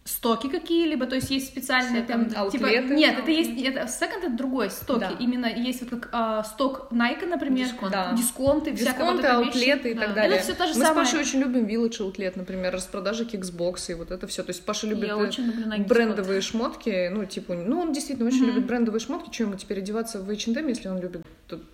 стоки 0.09 0.49
какие-либо, 0.49 1.07
то 1.07 1.15
есть 1.17 1.31
есть 1.31 1.47
специальные 1.49 2.03
там, 2.03 2.27
типа, 2.51 2.67
нет, 2.67 3.19
это 3.19 3.31
есть, 3.31 3.51
это 3.63 3.87
секонд 3.89 4.25
это 4.25 4.37
другой, 4.37 4.71
стоки, 4.71 5.01
Да. 5.01 5.11
именно 5.19 5.47
есть 5.47 5.81
вот 5.83 5.91
как 5.91 6.09
а, 6.13 6.43
сток 6.45 6.89
Nike, 6.91 7.27
например, 7.27 7.67
Дисконт. 7.67 7.93
Да. 7.93 8.13
дисконты, 8.13 8.71
вот 8.71 8.79
Дисконты, 8.79 9.23
вещь. 9.23 9.31
аутлеты 9.33 9.91
и 9.91 9.95
Да. 9.95 10.01
так 10.01 10.11
Это 10.11 10.15
далее. 10.21 10.41
всё 10.41 10.55
то 10.55 10.67
же 10.67 10.75
Мы 10.75 10.85
самое. 10.85 11.07
с 11.07 11.11
Пашей 11.11 11.21
очень 11.21 11.41
любим 11.41 11.67
Village 11.67 11.99
Outlet, 12.01 12.33
например, 12.37 12.73
распродажи 12.73 13.25
Kixbox 13.25 13.83
ы 13.83 13.93
и 13.93 13.95
вот 13.95 14.11
это 14.11 14.27
все. 14.27 14.43
То 14.43 14.51
есть 14.51 14.65
Паша 14.65 14.87
любит 14.87 15.11
э, 15.11 15.79
брендовые 15.87 16.41
шмотки, 16.41 17.09
ну, 17.09 17.25
типа, 17.25 17.55
ну, 17.55 17.81
он 17.81 17.93
действительно 17.93 18.29
очень 18.29 18.45
Мгм. 18.47 18.55
любит 18.55 18.67
брендовые 18.67 19.01
шмотки. 19.01 19.33
Что 19.33 19.45
ему 19.45 19.55
теперь 19.57 19.79
одеваться 19.79 20.21
в 20.21 20.31
H&M, 20.31 20.67
если 20.69 20.89
он 20.89 21.01
любит 21.01 21.23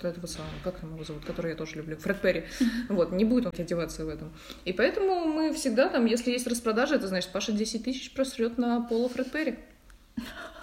этого 0.03 0.27
самого, 0.27 0.51
как 0.62 0.81
там 0.81 0.95
его 0.95 1.05
зовут, 1.05 1.25
который 1.25 1.51
я 1.51 1.57
тоже 1.57 1.77
люблю, 1.77 1.97
Фред 1.97 2.20
Перри. 2.20 2.45
Вот, 2.89 3.12
не 3.12 3.25
будет 3.25 3.47
он 3.47 3.53
одеваться 3.57 4.05
в 4.05 4.09
этом. 4.09 4.33
И 4.64 4.72
поэтому 4.72 5.25
мы 5.27 5.53
всегда 5.53 5.89
там, 5.89 6.07
если 6.07 6.31
есть 6.31 6.47
распродажа, 6.47 6.97
это 6.97 7.09
значит, 7.09 7.31
Паша 7.33 7.53
10 7.53 7.85
тысяч 7.85 8.12
просрет 8.12 8.59
на 8.59 8.81
поло 8.83 9.09
Фред 9.09 9.31
Перри. 9.33 9.59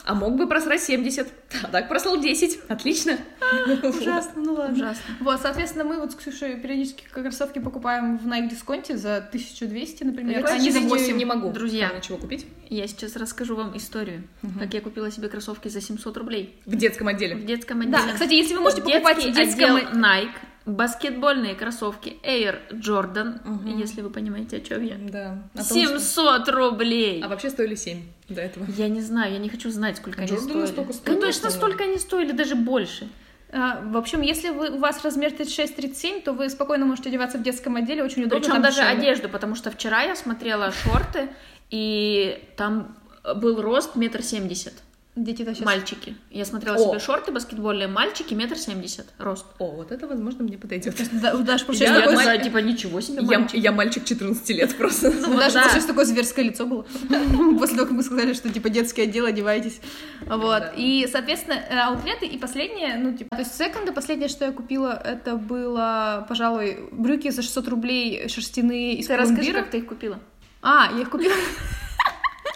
А 0.04 0.16
мог 0.16 0.36
бы 0.36 0.48
просрать 0.48 0.82
70. 0.82 1.28
А 1.64 1.68
так 1.68 1.88
прослал 1.88 2.20
10. 2.20 2.60
Отлично. 2.70 3.18
Ужасно, 3.84 4.42
ну 4.42 4.54
ладно. 4.54 4.74
Ужасно. 4.76 5.04
Вот, 5.20 5.40
соответственно, 5.42 5.84
мы 5.86 6.00
вот 6.00 6.12
с 6.12 6.16
Ксюшей 6.16 6.56
периодически 6.60 7.04
кроссовки 7.12 7.60
покупаем 7.60 8.18
в 8.18 8.26
Nike 8.28 8.50
дисконте 8.50 8.98
за 8.98 9.18
1200, 9.18 10.04
например, 10.04 10.40
Я, 10.40 10.46
а 10.46 10.58
не 10.58 10.72
за 10.72 10.80
кстати, 10.80 11.02
8. 11.04 11.18
не 11.18 11.26
могу 11.26 11.52
Друзья. 11.52 11.92
ничего 11.96 12.18
купить. 12.18 12.48
Я 12.70 12.88
сейчас 12.88 13.16
расскажу 13.16 13.56
вам 13.56 13.78
историю, 13.78 14.24
как 14.60 14.74
я 14.74 14.82
купила 14.82 15.12
себе 15.12 15.28
кроссовки 15.30 15.68
за 15.68 15.82
700 15.82 16.18
рублей 16.18 16.60
В 16.66 16.76
детском 16.76 17.08
отделе. 17.08 17.36
в 17.36 17.46
детском 17.46 17.82
отделе. 17.82 17.98
Да, 17.98 18.14
кстати, 18.14 18.34
если 18.34 18.56
вы 18.56 18.62
можете 18.62 18.82
Детский 18.82 19.02
покупать 19.04 19.26
в 19.26 19.36
детском... 19.36 19.76
отдел 19.76 19.90
Nike, 20.02 20.30
баскетбольные 20.66 21.56
кроссовки 21.56 22.18
Air 22.24 22.60
Jordan, 22.72 23.40
Мгм. 23.44 23.78
если 23.80 24.02
вы 24.02 24.10
понимаете, 24.10 24.58
о 24.58 24.60
чем 24.62 24.84
я. 24.84 24.96
Да. 24.98 25.44
О 25.54 25.58
том, 25.58 25.66
что- 25.66 25.74
700 25.74 26.50
рублей! 26.50 27.22
А 27.24 27.28
вообще 27.28 27.50
стоили 27.50 27.76
7 27.76 28.04
до 28.30 28.42
этого. 28.42 28.66
Я 28.78 28.88
не 28.88 29.02
знаю, 29.02 29.34
я 29.34 29.40
не 29.40 29.50
хочу 29.50 29.70
знать, 29.72 29.91
сколько 29.98 30.22
они 30.22 30.30
Джорданы 30.32 30.50
стоили. 30.50 30.66
столько 30.68 30.94
стоили, 30.94 31.20
Конечно, 31.20 31.50
что- 31.50 31.58
столько 31.58 31.84
они 31.86 31.98
стоили, 31.98 32.32
даже 32.32 32.56
больше. 32.56 33.08
А, 33.54 33.82
В 33.84 33.98
общем, 33.98 34.22
если 34.22 34.50
вы, 34.50 34.70
у 34.70 34.78
вас 34.78 35.04
размер 35.04 35.32
36-37, 35.34 36.22
то 36.22 36.32
вы 36.34 36.50
спокойно 36.50 36.86
можете 36.86 37.10
одеваться 37.10 37.38
в 37.38 37.44
детском 37.44 37.76
отделе, 37.76 38.04
очень 38.04 38.24
удобно. 38.24 38.40
Причем 38.46 38.62
даже 38.62 38.78
дешевле. 38.82 38.98
одежду, 38.98 39.30
потому 39.30 39.56
что 39.56 39.72
вчера 39.72 40.04
я 40.04 40.16
смотрела 40.16 40.72
шорты, 40.72 41.30
и 41.70 42.42
там 42.58 42.96
был 43.36 43.62
рост 43.62 43.96
метр 43.96 44.24
семьдесят. 44.24 44.74
Дети-то 45.14 45.54
сейчас... 45.54 45.66
Мальчики. 45.66 46.16
Я 46.30 46.46
смотрела 46.46 46.78
О. 46.78 46.90
себе 46.90 47.00
шорты 47.00 47.34
баскетбольные, 47.34 47.90
мальчики 47.90 48.34
метр 48.34 48.58
семьдесят 48.58 49.08
рост. 49.18 49.46
О, 49.60 49.72
вот 49.72 49.92
это, 49.92 50.08
возможно, 50.08 50.46
мне 50.46 50.58
подойдет. 50.58 50.96
Да, 51.12 51.34
у 51.36 51.40
Даши 51.40 51.66
Я, 51.72 51.88
Я 51.88 52.02
такая, 52.02 52.16
маль- 52.16 52.42
типа, 52.42 52.58
ничего 52.60 53.02
себе, 53.02 53.18
Я, 53.22 53.40
мальчик. 53.40 53.60
я 53.60 53.72
мальчик 53.74 54.06
14 54.06 54.50
лет 54.52 54.78
просто. 54.78 55.10
У 55.10 55.12
вот 55.12 55.38
Даши 55.38 55.56
да. 55.56 55.62
получается 55.64 55.88
такое 55.90 56.06
зверское 56.06 56.46
лицо 56.46 56.66
было. 56.66 56.84
После 57.60 57.76
того, 57.76 57.88
как 57.88 57.92
мы 57.92 58.04
сказали, 58.04 58.32
что, 58.32 58.50
типа, 58.50 58.70
детский 58.70 59.02
отдел, 59.02 59.26
одевайтесь. 59.26 59.82
Вот. 60.26 60.64
И, 60.78 61.06
соответственно, 61.12 61.56
э, 61.56 61.78
аутлеты 61.78 62.26
и 62.26 62.38
последнее, 62.38 62.96
ну, 62.96 63.12
типа... 63.12 63.36
То 63.36 63.40
есть 63.40 63.54
секонды, 63.54 63.92
последнее, 63.92 64.30
что 64.30 64.46
я 64.46 64.54
купила, 64.54 64.94
это 65.04 65.36
было, 65.36 66.26
пожалуй, 66.30 66.88
брюки 66.94 67.30
за 67.32 67.42
600 67.42 67.68
рублей 67.68 68.30
шерстяные 68.30 68.96
из 68.96 69.08
Ты 69.08 69.18
расскажи, 69.18 69.52
как 69.52 69.72
ты 69.72 69.80
их 69.80 69.88
купила. 69.88 70.20
А, 70.62 70.90
я 70.96 71.02
их 71.02 71.10
купила... 71.10 71.34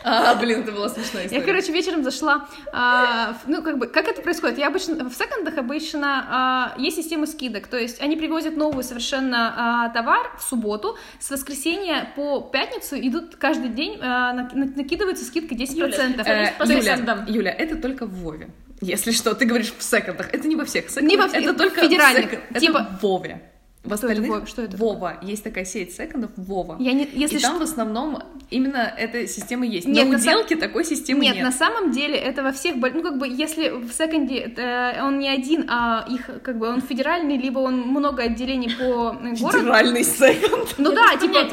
А, 0.08 0.36
блин, 0.36 0.62
это 0.62 0.72
была 0.72 0.88
смешная 0.90 1.26
история. 1.26 1.42
Я, 1.42 1.46
короче, 1.46 1.72
вечером 1.74 2.04
зашла, 2.04 2.48
а, 2.72 3.36
ну, 3.48 3.62
как 3.64 3.80
бы, 3.80 3.88
как 3.88 4.08
это 4.08 4.22
происходит? 4.22 4.58
Я 4.60 4.68
обычно, 4.68 5.10
в 5.10 5.14
секондах 5.16 5.58
обычно 5.58 6.26
а, 6.30 6.76
есть 6.78 6.98
система 6.98 7.26
скидок, 7.26 7.66
то 7.68 7.78
есть 7.78 8.00
они 8.02 8.16
привозят 8.16 8.56
новый 8.56 8.84
совершенно 8.84 9.54
а, 9.86 9.90
товар 9.90 10.32
в 10.38 10.44
субботу, 10.44 10.98
с 11.20 11.32
воскресенья 11.32 12.12
по 12.16 12.40
пятницу 12.42 12.96
идут 13.00 13.36
каждый 13.38 13.70
день, 13.70 13.98
а, 14.02 14.34
на- 14.34 14.50
на- 14.54 14.72
накидывается 14.76 15.26
скидка 15.26 15.56
10%. 15.56 16.26
Юля, 16.26 16.54
Э, 16.60 16.66
Юля. 16.68 17.26
Юля, 17.28 17.52
это 17.52 17.76
только 17.78 18.06
в 18.06 18.14
Вове. 18.22 18.50
Если 18.82 19.12
что, 19.12 19.34
ты 19.34 19.46
говоришь 19.46 19.74
в 19.76 19.82
секондах. 19.82 20.32
Это 20.34 20.48
не 20.48 20.56
во 20.56 20.66
всех 20.66 20.90
секондах. 20.90 21.10
Не 21.10 21.18
во 21.18 21.28
всех, 21.30 21.44
это 21.44 21.54
только 21.56 21.82
федеральных. 21.82 22.26
в 22.26 22.34
секонд- 22.34 22.44
Это 22.52 22.60
Типа- 22.60 22.88
в 23.00 23.02
Вове. 23.04 23.42
В 23.86 23.88
Что 23.88 23.94
это 23.96 24.06
остальных 24.08 24.30
Вова? 24.30 24.46
Что 24.48 24.62
это 24.64 24.78
Вова. 24.78 25.18
Есть 25.22 25.44
такая 25.44 25.66
сеть 25.66 25.94
секондов 25.96 26.32
Вова. 26.36 26.78
Я 26.80 26.94
не, 26.94 27.08
если 27.14 27.38
и 27.38 27.42
там 27.42 27.56
что- 27.56 27.60
в 27.66 27.70
основном 27.70 28.22
именно 28.50 28.94
эта 28.98 29.28
система 29.28 29.66
есть. 29.66 29.88
Нет, 29.88 30.06
На 30.06 30.12
на 30.14 30.18
уделке 30.18 30.56
такой 30.56 30.86
системы 30.86 31.22
Нет, 31.24 31.36
нет. 31.36 31.44
на 31.44 31.52
самом 31.52 31.92
деле 31.92 32.16
это 32.18 32.44
во 32.44 32.52
всех, 32.52 32.76
ну 32.76 33.02
как 33.02 33.18
бы 33.18 33.28
если 33.28 33.70
в 33.70 33.92
секонде 33.92 34.54
э, 34.56 35.02
он 35.04 35.20
не 35.20 35.30
один, 35.30 35.66
а 35.70 36.06
их 36.10 36.30
как 36.44 36.58
бы 36.58 36.68
он 36.68 36.82
федеральный, 36.82 37.38
либо 37.38 37.60
он 37.60 37.82
много 37.82 38.24
отделений 38.24 38.72
по 38.76 39.14
городу. 39.40 39.60
Федеральный 39.60 40.04
секонд. 40.04 40.76
Ну 40.78 40.92
да, 40.94 41.16
типа, 41.18 41.48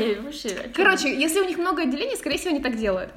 Короче, 0.74 1.14
если 1.14 1.40
у 1.40 1.44
них 1.44 1.58
много 1.58 1.82
отделений, 1.82 2.16
скорее 2.16 2.38
всего, 2.38 2.50
они 2.54 2.62
так 2.62 2.76
делают. 2.76 3.10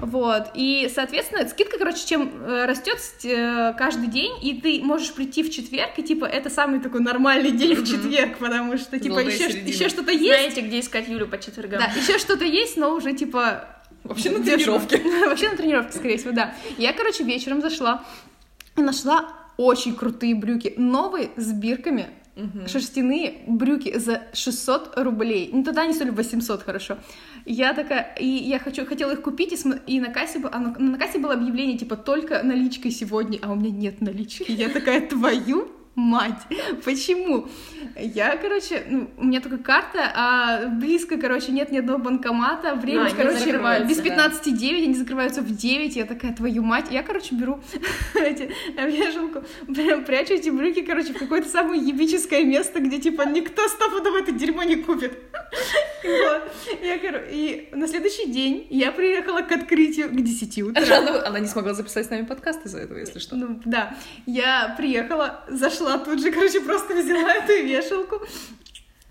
Вот. 0.00 0.48
И, 0.54 0.90
соответственно, 0.94 1.46
скидка, 1.48 1.78
короче, 1.78 2.06
чем 2.06 2.30
э, 2.44 2.66
растет 2.66 2.98
э, 3.24 3.72
каждый 3.78 4.08
день, 4.08 4.32
и 4.42 4.60
ты 4.60 4.80
можешь 4.84 5.12
прийти 5.14 5.42
в 5.42 5.50
четверг, 5.50 5.90
и 5.96 6.02
типа 6.02 6.24
это 6.24 6.50
самый 6.50 6.80
такой 6.80 7.00
нормальный 7.00 7.52
день 7.52 7.74
в 7.74 7.86
четверг, 7.86 8.38
потому 8.38 8.59
что 8.78 8.98
типа 8.98 9.16
Золотая 9.16 9.34
еще, 9.34 9.50
середина. 9.50 9.68
еще 9.68 9.88
что-то 9.88 10.12
есть. 10.12 10.24
Знаете, 10.24 10.60
где 10.62 10.80
искать 10.80 11.08
Юлю 11.08 11.26
по 11.28 11.38
четвергам? 11.38 11.80
Да, 11.80 11.86
еще 12.00 12.18
что-то 12.18 12.44
есть, 12.44 12.76
но 12.76 12.94
уже 12.94 13.12
типа 13.12 13.64
Вообще 14.04 14.30
на 14.30 14.42
тренировке. 14.42 14.98
Вообще 15.28 15.50
на 15.50 15.56
тренировке, 15.56 15.92
скорее 15.98 16.16
всего, 16.18 16.32
да. 16.32 16.54
Я, 16.78 16.92
короче, 16.92 17.22
вечером 17.24 17.60
зашла 17.60 18.04
и 18.76 18.82
нашла 18.82 19.32
очень 19.56 19.94
крутые 19.94 20.34
брюки, 20.34 20.72
новые 20.78 21.30
с 21.36 21.52
бирками, 21.52 22.08
шерстяные 22.66 23.42
брюки 23.46 23.98
за 23.98 24.22
600 24.32 24.94
рублей. 24.96 25.50
Ну, 25.52 25.62
тогда 25.64 25.82
они 25.82 25.92
стоили 25.92 26.10
800, 26.10 26.62
хорошо. 26.62 26.98
Я 27.44 27.74
такая, 27.74 28.14
и 28.18 28.26
я 28.26 28.58
хочу, 28.58 28.86
хотела 28.86 29.12
их 29.12 29.22
купить, 29.22 29.52
и, 29.52 29.56
см- 29.56 29.82
и 29.86 30.00
на, 30.00 30.08
кассе, 30.08 30.40
а 30.50 30.58
на, 30.58 30.78
на 30.78 30.98
кассе 30.98 31.18
было 31.18 31.34
объявление, 31.34 31.76
типа, 31.76 31.96
только 31.96 32.42
наличкой 32.42 32.90
сегодня, 32.92 33.38
а 33.42 33.52
у 33.52 33.56
меня 33.56 33.70
нет 33.70 34.00
налички. 34.00 34.44
Я 34.50 34.68
такая, 34.70 35.06
твою 35.06 35.70
мать, 36.00 36.42
почему? 36.84 37.48
Я, 37.96 38.36
короче, 38.36 38.84
ну, 38.88 39.10
у 39.16 39.24
меня 39.24 39.40
только 39.40 39.58
карта, 39.58 40.10
а 40.14 40.66
близко, 40.66 41.18
короче, 41.18 41.52
нет 41.52 41.70
ни 41.70 41.78
одного 41.78 41.98
банкомата, 41.98 42.74
время, 42.74 43.06
А, 43.06 43.14
короче, 43.14 43.86
без 43.86 43.96
да. 43.98 44.02
15 44.02 44.58
9, 44.58 44.84
они 44.84 44.94
закрываются 44.94 45.42
в 45.42 45.54
9, 45.54 45.96
я 45.96 46.04
такая, 46.04 46.34
твою 46.34 46.62
мать, 46.62 46.86
я, 46.90 47.02
короче, 47.02 47.34
беру 47.34 47.60
эти, 48.14 48.50
вешалку, 48.76 49.44
прям 49.72 50.04
прячу 50.04 50.34
эти 50.34 50.50
брюки, 50.50 50.82
короче, 50.82 51.12
в 51.12 51.18
какое-то 51.18 51.48
самое 51.48 51.80
ебическое 51.80 52.44
место, 52.44 52.80
где, 52.80 52.98
типа, 52.98 53.22
никто 53.22 53.66
стопудово 53.68 54.18
это 54.18 54.32
дерьмо 54.32 54.62
не 54.62 54.76
купит. 54.76 55.18
Я, 56.82 57.00
и 57.30 57.68
на 57.72 57.86
следующий 57.88 58.30
день 58.30 58.66
я 58.70 58.92
приехала 58.92 59.40
к 59.40 59.52
открытию 59.52 60.08
к 60.08 60.14
10 60.14 60.62
утра. 60.62 61.24
Она, 61.26 61.40
не 61.40 61.46
смогла 61.46 61.74
записать 61.74 62.06
с 62.06 62.10
нами 62.10 62.24
подкаст 62.24 62.64
из-за 62.66 62.78
этого, 62.78 62.98
если 62.98 63.18
что. 63.18 63.36
Ну, 63.36 63.60
да. 63.64 63.94
Я 64.26 64.74
приехала, 64.76 65.44
зашла 65.48 65.89
тут 65.98 66.20
же, 66.20 66.30
короче, 66.30 66.60
просто 66.60 66.94
взяла 66.94 67.34
эту 67.34 67.52
вешалку. 67.64 68.20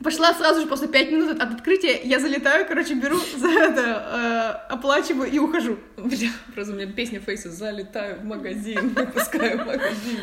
Пошла 0.02 0.34
сразу 0.34 0.62
же 0.62 0.68
после 0.68 0.88
5 0.88 1.12
минут 1.12 1.42
от 1.42 1.54
открытия, 1.56 2.00
я 2.06 2.20
залетаю, 2.20 2.66
короче, 2.66 2.94
беру 2.94 3.18
за 3.38 3.50
это, 3.50 4.62
э, 4.70 4.74
оплачиваю 4.74 5.30
и 5.30 5.38
ухожу. 5.40 5.78
Бля, 5.98 6.30
просто 6.56 6.72
у 6.72 6.78
меня 6.78 6.88
песня 6.90 7.20
Фейса 7.20 7.52
«Залетаю 7.52 8.22
в 8.22 8.24
магазин, 8.24 8.90
выпускаю 8.96 9.62
в 9.62 9.66
магазин». 9.66 10.20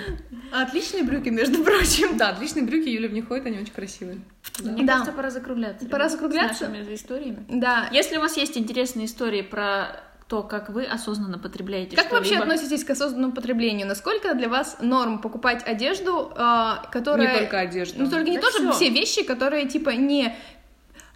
Отличные 0.50 1.02
брюки, 1.02 1.28
между 1.28 1.62
прочим. 1.62 2.16
Да, 2.16 2.30
отличные 2.30 2.64
брюки, 2.64 2.88
Юля 2.88 3.08
в 3.08 3.12
них 3.12 3.28
ходит, 3.28 3.44
они 3.44 3.58
очень 3.58 3.72
красивые. 3.74 4.20
Мне 4.60 4.84
Да. 4.84 4.92
кажется, 4.94 5.12
пора 5.12 5.28
закругляться. 5.30 5.86
Пора 5.88 6.08
закругляться. 6.08 6.64
С 6.64 6.68
нашими 6.68 6.94
историями. 6.94 7.44
Да. 7.50 7.90
Если 7.92 8.16
у 8.16 8.20
вас 8.20 8.38
есть 8.38 8.56
интересные 8.56 9.04
истории 9.04 9.42
про 9.42 10.00
то, 10.28 10.42
как 10.42 10.70
вы 10.70 10.84
осознанно 10.84 11.38
потребляете 11.38 11.96
Как 11.96 12.10
вы 12.10 12.18
вообще 12.18 12.36
относитесь 12.36 12.82
к 12.82 12.90
осознанному 12.90 13.32
потреблению? 13.32 13.86
Насколько 13.86 14.34
для 14.34 14.48
вас 14.48 14.78
норм 14.80 15.20
покупать 15.20 15.62
одежду, 15.64 16.32
э, 16.34 16.72
которая... 16.90 17.32
Не 17.32 17.38
только 17.38 17.60
одежда. 17.60 18.02
Ну, 18.02 18.10
только 18.10 18.30
не 18.30 18.36
Да 18.36 18.42
тоже 18.42 18.58
всё. 18.58 18.72
все 18.72 18.88
вещи, 18.90 19.22
которые, 19.22 19.68
типа, 19.68 19.90
не 19.90 20.26
а, 20.26 20.32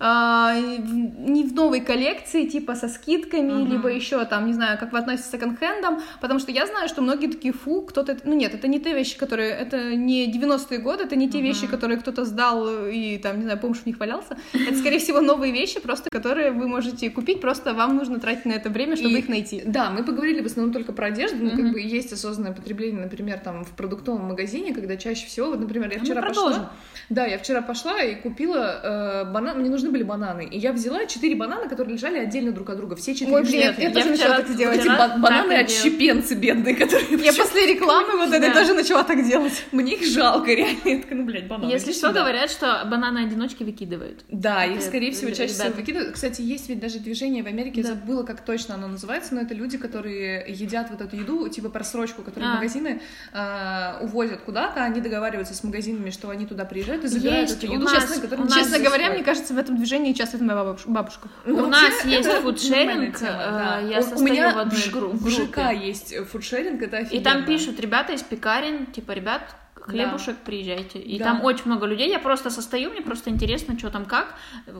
не 0.00 1.44
в 1.44 1.54
новой 1.54 1.80
коллекции, 1.80 2.46
типа 2.46 2.74
со 2.74 2.88
скидками, 2.88 3.52
Мгм. 3.52 3.70
либо 3.72 3.88
еще 3.88 4.24
там, 4.24 4.46
не 4.46 4.52
знаю, 4.54 4.78
как 4.78 4.92
вы 4.92 4.98
относитесь 4.98 5.28
к 5.28 5.32
секонд-хендам, 5.32 6.00
потому 6.20 6.40
что 6.40 6.50
я 6.52 6.66
знаю, 6.66 6.88
что 6.88 7.02
многие 7.02 7.26
такие, 7.26 7.52
фу, 7.52 7.82
кто-то... 7.82 8.16
Ну 8.24 8.34
нет, 8.34 8.54
это 8.54 8.66
не 8.68 8.80
те 8.80 8.94
вещи, 8.94 9.18
которые... 9.18 9.50
Это 9.50 9.94
не 9.94 10.32
90-е 10.32 10.78
годы, 10.78 11.04
это 11.04 11.16
не 11.16 11.28
те 11.28 11.40
вещи, 11.42 11.66
которые 11.66 11.98
кто-то 12.00 12.24
сдал 12.24 12.66
и 12.88 13.18
там, 13.18 13.36
не 13.36 13.42
знаю, 13.42 13.58
помнишь, 13.58 13.78
в 13.82 13.86
них 13.86 13.98
валялся. 14.00 14.36
Это, 14.54 14.76
скорее 14.78 14.98
всего, 14.98 15.20
новые 15.20 15.52
вещи, 15.52 15.80
просто 15.80 16.08
которые 16.10 16.50
вы 16.50 16.66
можете 16.68 17.10
купить, 17.10 17.40
просто 17.40 17.74
вам 17.74 17.96
нужно 17.96 18.18
тратить 18.20 18.46
на 18.46 18.52
это 18.52 18.70
время, 18.70 18.96
чтобы 18.96 19.14
И- 19.14 19.18
их 19.18 19.28
найти. 19.28 19.62
Да, 19.66 19.90
мы 19.90 20.02
поговорили 20.04 20.40
в 20.40 20.46
основном 20.46 20.72
только 20.72 20.92
про 20.92 21.06
одежду, 21.08 21.36
но 21.44 21.50
Мгм. 21.50 21.56
как 21.56 21.72
бы 21.72 21.80
есть 21.80 22.12
осознанное 22.12 22.52
потребление, 22.54 23.02
например, 23.02 23.38
там 23.38 23.64
в 23.64 23.70
продуктовом 23.76 24.28
магазине, 24.28 24.72
когда 24.74 24.96
чаще 24.96 25.26
всего, 25.26 25.48
вот, 25.50 25.60
например, 25.60 25.90
я 25.92 25.98
А 26.00 26.04
вчера 26.04 26.22
пошла, 26.22 26.72
да, 27.10 27.26
я 27.26 27.38
вчера 27.38 27.60
пошла 27.62 28.02
и 28.02 28.14
купила 28.14 28.80
э, 29.26 29.32
банан, 29.32 29.58
мне 29.60 29.68
нужны 29.70 29.89
нужны 29.90 29.92
были 29.92 30.02
бананы. 30.02 30.46
И 30.46 30.58
я 30.58 30.72
взяла 30.72 31.06
четыре 31.06 31.34
банана, 31.34 31.68
которые 31.68 31.94
лежали 31.94 32.18
отдельно 32.18 32.52
друг 32.52 32.70
от 32.70 32.76
друга. 32.76 32.96
Все 32.96 33.14
четыре. 33.14 33.36
Ой, 33.36 33.42
блин, 33.42 33.72
штуки. 33.72 33.82
я 33.82 33.90
тоже 33.90 34.06
я 34.06 34.10
начала 34.10 34.36
так 34.36 34.56
делать. 34.56 34.80
Эти 34.80 34.88
ба- 34.88 35.16
бананы 35.18 35.52
отщепенцы 35.54 36.34
бедные, 36.34 36.74
которые... 36.74 37.18
Я 37.22 37.32
после 37.32 37.74
рекламы 37.74 38.16
вот 38.16 38.32
этой 38.32 38.52
тоже 38.52 38.74
начала 38.74 39.02
так 39.02 39.24
делать. 39.26 39.64
Мне 39.72 39.94
их 39.94 40.06
жалко, 40.06 40.50
реально. 40.52 40.80
Я 40.84 40.98
такая, 41.00 41.18
ну, 41.18 41.24
блядь, 41.24 41.46
бананы. 41.46 41.70
Если 41.70 41.92
что, 41.92 42.12
говорят, 42.12 42.50
что 42.50 42.82
бананы-одиночки 42.90 43.64
выкидывают. 43.64 44.24
Да, 44.28 44.64
их, 44.64 44.82
скорее 44.82 45.12
всего, 45.12 45.30
чаще 45.30 45.52
всего 45.52 45.70
выкидывают. 45.70 46.12
Кстати, 46.12 46.42
есть 46.42 46.68
ведь 46.68 46.80
даже 46.80 46.98
движение 46.98 47.42
в 47.42 47.46
Америке, 47.46 47.80
я 47.80 47.86
забыла, 47.88 48.22
как 48.22 48.44
точно 48.44 48.74
оно 48.74 48.88
называется, 48.88 49.34
но 49.34 49.40
это 49.40 49.54
люди, 49.54 49.78
которые 49.78 50.44
едят 50.48 50.90
вот 50.90 51.00
эту 51.00 51.16
еду, 51.16 51.48
типа 51.48 51.68
просрочку, 51.68 52.22
которую 52.22 52.50
А. 52.50 52.54
магазины 52.56 53.00
а, 53.32 53.98
увозят 54.02 54.40
куда-то, 54.42 54.82
они 54.84 55.00
договариваются 55.00 55.54
с 55.54 55.62
магазинами, 55.64 56.10
что 56.10 56.30
они 56.30 56.46
туда 56.46 56.64
приезжают 56.64 57.04
и 57.04 57.08
забирают 57.08 57.50
эту 57.50 57.66
еду, 57.66 57.86
честно, 57.88 58.78
говоря, 58.78 59.10
мне 59.10 59.22
кажется, 59.22 59.54
в 59.54 59.58
этом 59.58 59.79
движении 59.80 60.12
участвует 60.12 60.42
моя 60.44 60.60
бабуш- 60.60 60.86
бабушка. 60.86 61.28
Ну, 61.44 61.64
У 61.64 61.66
нас 61.66 62.04
есть 62.04 62.26
это 62.28 62.40
фудшеринг, 62.42 63.18
тема, 63.18 63.32
да. 63.32 63.80
э, 63.82 63.90
я 63.90 63.98
У- 63.98 64.02
состою 64.02 64.20
у 64.20 64.24
меня 64.24 64.54
в 64.54 64.58
одной 64.58 64.80
в, 64.80 64.92
гру- 64.92 65.08
в 65.08 65.22
группе. 65.24 65.44
ЖК 65.46 65.70
есть 65.72 66.14
фудшеринг, 66.30 66.80
это 66.82 66.98
И 66.98 67.02
офигенно. 67.02 67.24
там 67.24 67.44
пишут, 67.46 67.80
ребята 67.80 68.12
из 68.12 68.22
пекарен, 68.22 68.86
типа, 68.86 69.12
ребят, 69.12 69.42
хлебушек, 69.90 70.36
приезжайте. 70.38 70.98
И 70.98 71.18
Да. 71.18 71.24
там 71.26 71.44
очень 71.44 71.64
много 71.66 71.86
людей. 71.86 72.08
Я 72.10 72.18
просто 72.18 72.50
состою, 72.50 72.90
мне 72.90 73.02
просто 73.02 73.30
интересно, 73.30 73.78
что 73.78 73.90
там 73.90 74.04
как. 74.04 74.34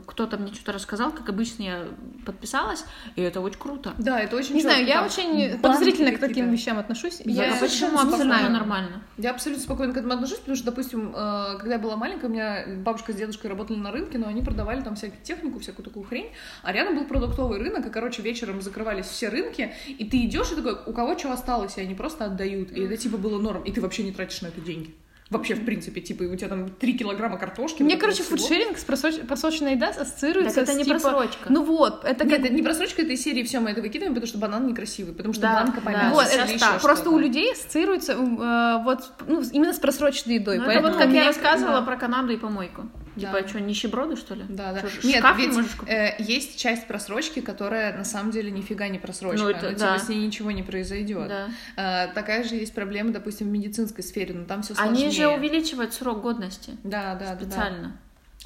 Кто-то 0.07 0.39
мне 0.39 0.53
что-то 0.55 0.73
рассказал, 0.73 1.13
как 1.13 1.29
обычно 1.29 1.63
я 1.63 1.85
подписалась, 2.25 2.85
и 3.17 3.23
это 3.23 3.41
очень 3.41 3.59
круто. 3.59 3.93
Да, 3.99 4.21
это 4.21 4.37
очень 4.37 4.55
Не 4.55 4.63
знаю, 4.63 4.87
я 4.87 4.97
там 4.97 5.07
очень 5.07 5.51
банки 5.51 5.63
подозрительно 5.63 6.13
к 6.13 6.19
таким 6.19 6.51
вещам 6.51 6.79
отношусь. 6.79 7.21
Я 7.25 7.47
Я 7.47 7.57
почему 7.61 7.99
абсолютно 7.99 8.49
нормально? 8.49 9.03
Я 9.19 9.31
абсолютно 9.31 9.63
спокойно 9.63 9.93
к 9.93 9.97
этому 9.97 10.15
отношусь, 10.15 10.39
потому 10.39 10.57
что, 10.57 10.67
допустим, 10.67 11.13
э, 11.15 11.57
когда 11.59 11.75
я 11.75 11.79
была 11.79 11.97
маленькая, 11.97 12.27
у 12.27 12.31
меня 12.31 12.65
бабушка 12.79 13.13
с 13.13 13.17
дедушкой 13.17 13.51
работали 13.51 13.79
на 13.79 13.91
рынке, 13.91 14.19
но 14.19 14.29
они 14.29 14.43
продавали 14.43 14.81
там 14.83 14.95
всякую 14.97 15.23
технику, 15.23 15.59
всякую 15.59 15.85
такую 15.85 16.05
хрень, 16.05 16.31
а 16.63 16.73
рядом 16.73 16.97
был 16.97 17.05
продуктовый 17.05 17.59
рынок, 17.59 17.87
и, 17.87 17.91
короче, 17.91 18.23
вечером 18.23 18.61
закрывались 18.63 19.07
все 19.07 19.29
рынки, 19.29 19.73
и 19.87 20.05
ты 20.05 20.25
идешь 20.25 20.53
и 20.53 20.57
такой, 20.57 20.77
у 20.87 20.93
кого 20.93 21.19
что 21.19 21.33
осталось, 21.33 21.77
и 21.79 21.81
они 21.81 21.95
просто 21.95 22.25
отдают, 22.25 22.73
и 22.73 22.81
это, 22.81 22.97
типа, 22.97 23.17
было 23.17 23.39
норм, 23.41 23.63
и 23.63 23.73
ты 23.73 23.81
вообще 23.81 24.03
не 24.03 24.13
тратишь 24.13 24.43
на 24.43 24.49
это 24.49 24.61
деньги. 24.61 24.95
Вообще, 25.31 25.55
в 25.55 25.65
принципе, 25.65 26.01
типа, 26.01 26.25
и 26.25 26.27
у 26.27 26.35
тебя 26.35 26.49
там 26.49 26.69
3 26.69 26.99
килограмма 26.99 27.39
картошки. 27.39 27.85
Мне, 27.85 27.97
короче, 27.97 28.25
всего. 28.25 28.37
фудшеринг 28.37 28.77
с 28.77 28.85
просроч- 28.85 29.25
просроченной 29.25 29.75
еда 29.75 29.91
ассоциируется 29.91 30.57
Так 30.57 30.65
это 30.65 30.73
с, 30.73 30.77
не 30.77 30.85
типа, 30.85 30.99
просрочка. 30.99 31.47
Ну 31.49 31.63
вот, 31.63 32.05
это 32.05 32.25
Нет, 32.25 32.37
как... 32.37 32.47
это 32.47 32.53
не 32.53 32.63
просрочка 32.63 33.03
этой 33.03 33.17
серии, 33.17 33.45
все 33.45 33.61
мы 33.61 33.71
это 33.71 33.81
выкидываем, 33.81 34.15
потому 34.15 34.27
что 34.27 34.39
банан 34.39 34.67
некрасивый, 34.67 35.15
потому 35.15 35.33
что 35.33 35.43
Да, 35.43 35.55
банка 35.55 35.77
да. 35.77 35.81
помята. 35.83 36.11
Вот, 36.15 36.27
это 36.27 36.59
так. 36.59 36.83
Просто 36.83 37.11
у 37.11 37.19
людей 37.19 37.53
ассоциируется 37.53 38.15
э, 38.15 38.83
вот 38.83 39.13
ну, 39.29 39.41
именно 39.53 39.73
с 39.73 39.79
просроченной 39.79 40.35
едой. 40.35 40.57
Ну, 40.57 40.65
это 40.65 40.73
поэтому 40.73 40.95
вот 40.95 41.03
как 41.03 41.13
я 41.13 41.27
рассказывала 41.27 41.79
да. 41.79 41.87
про 41.87 41.97
Канаду 41.97 42.33
и 42.33 42.37
помойку. 42.37 42.89
Да. 43.21 43.35
Типа, 43.35 43.49
что, 43.49 43.61
нищеброды, 43.61 44.17
что 44.17 44.35
ли? 44.35 44.45
Да, 44.49 44.73
да. 44.73 44.81
Чё, 44.81 45.09
Нет, 45.09 45.19
шкаф 45.19 45.39
не 45.39 45.47
ведь 45.47 45.55
можешь 45.55 45.75
купить? 45.75 45.95
э, 45.95 46.15
есть 46.19 46.59
часть 46.59 46.87
просрочки, 46.87 47.41
которая 47.41 47.97
на 47.97 48.05
самом 48.05 48.31
деле 48.31 48.51
нифига 48.51 48.89
не 48.89 48.99
просрочка. 48.99 49.43
Ну, 49.43 49.49
это 49.49 49.69
типа, 49.69 49.81
да. 49.81 49.99
с 49.99 50.09
ней 50.09 50.25
ничего 50.25 50.51
не 50.51 50.63
произойдет. 50.63 51.29
Да. 51.29 51.49
А, 51.77 52.07
такая 52.09 52.45
же 52.45 52.55
есть 52.57 52.75
проблема, 52.75 53.11
допустим, 53.13 53.49
в 53.49 53.51
медицинской 53.51 54.05
сфере, 54.05 54.35
но 54.35 54.45
там 54.45 54.63
все 54.63 54.75
сложнее. 54.75 55.07
Они 55.07 55.11
же 55.11 55.29
увеличивают 55.29 55.95
срок 55.95 56.23
годности. 56.23 56.77
Да, 56.85 57.15
да, 57.15 57.27
да, 57.27 57.35
да. 57.35 57.45
Специально. 57.45 57.97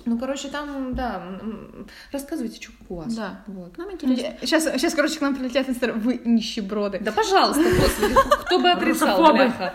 Ну, 0.07 0.19
короче, 0.19 0.49
там, 0.49 0.95
да, 0.95 1.23
рассказывайте, 2.11 2.61
что 2.61 2.73
у 2.89 2.97
вас. 2.97 3.15
Да. 3.15 3.43
Вот. 3.47 3.79
Нам 3.79 3.93
интересно. 3.93 4.37
Сейчас, 4.41 4.65
сейчас, 4.65 4.93
короче, 4.95 5.19
к 5.19 5.21
нам 5.21 5.37
прилетят 5.37 5.69
инстаграм. 5.69 6.01
Вы 6.01 6.21
нищеброды. 6.25 6.99
Да, 6.99 7.13
пожалуйста, 7.13 7.63
господи, 7.63 8.15
кто 8.45 8.59
бы 8.59 8.71
отрицал, 8.73 9.33
бляха. 9.33 9.75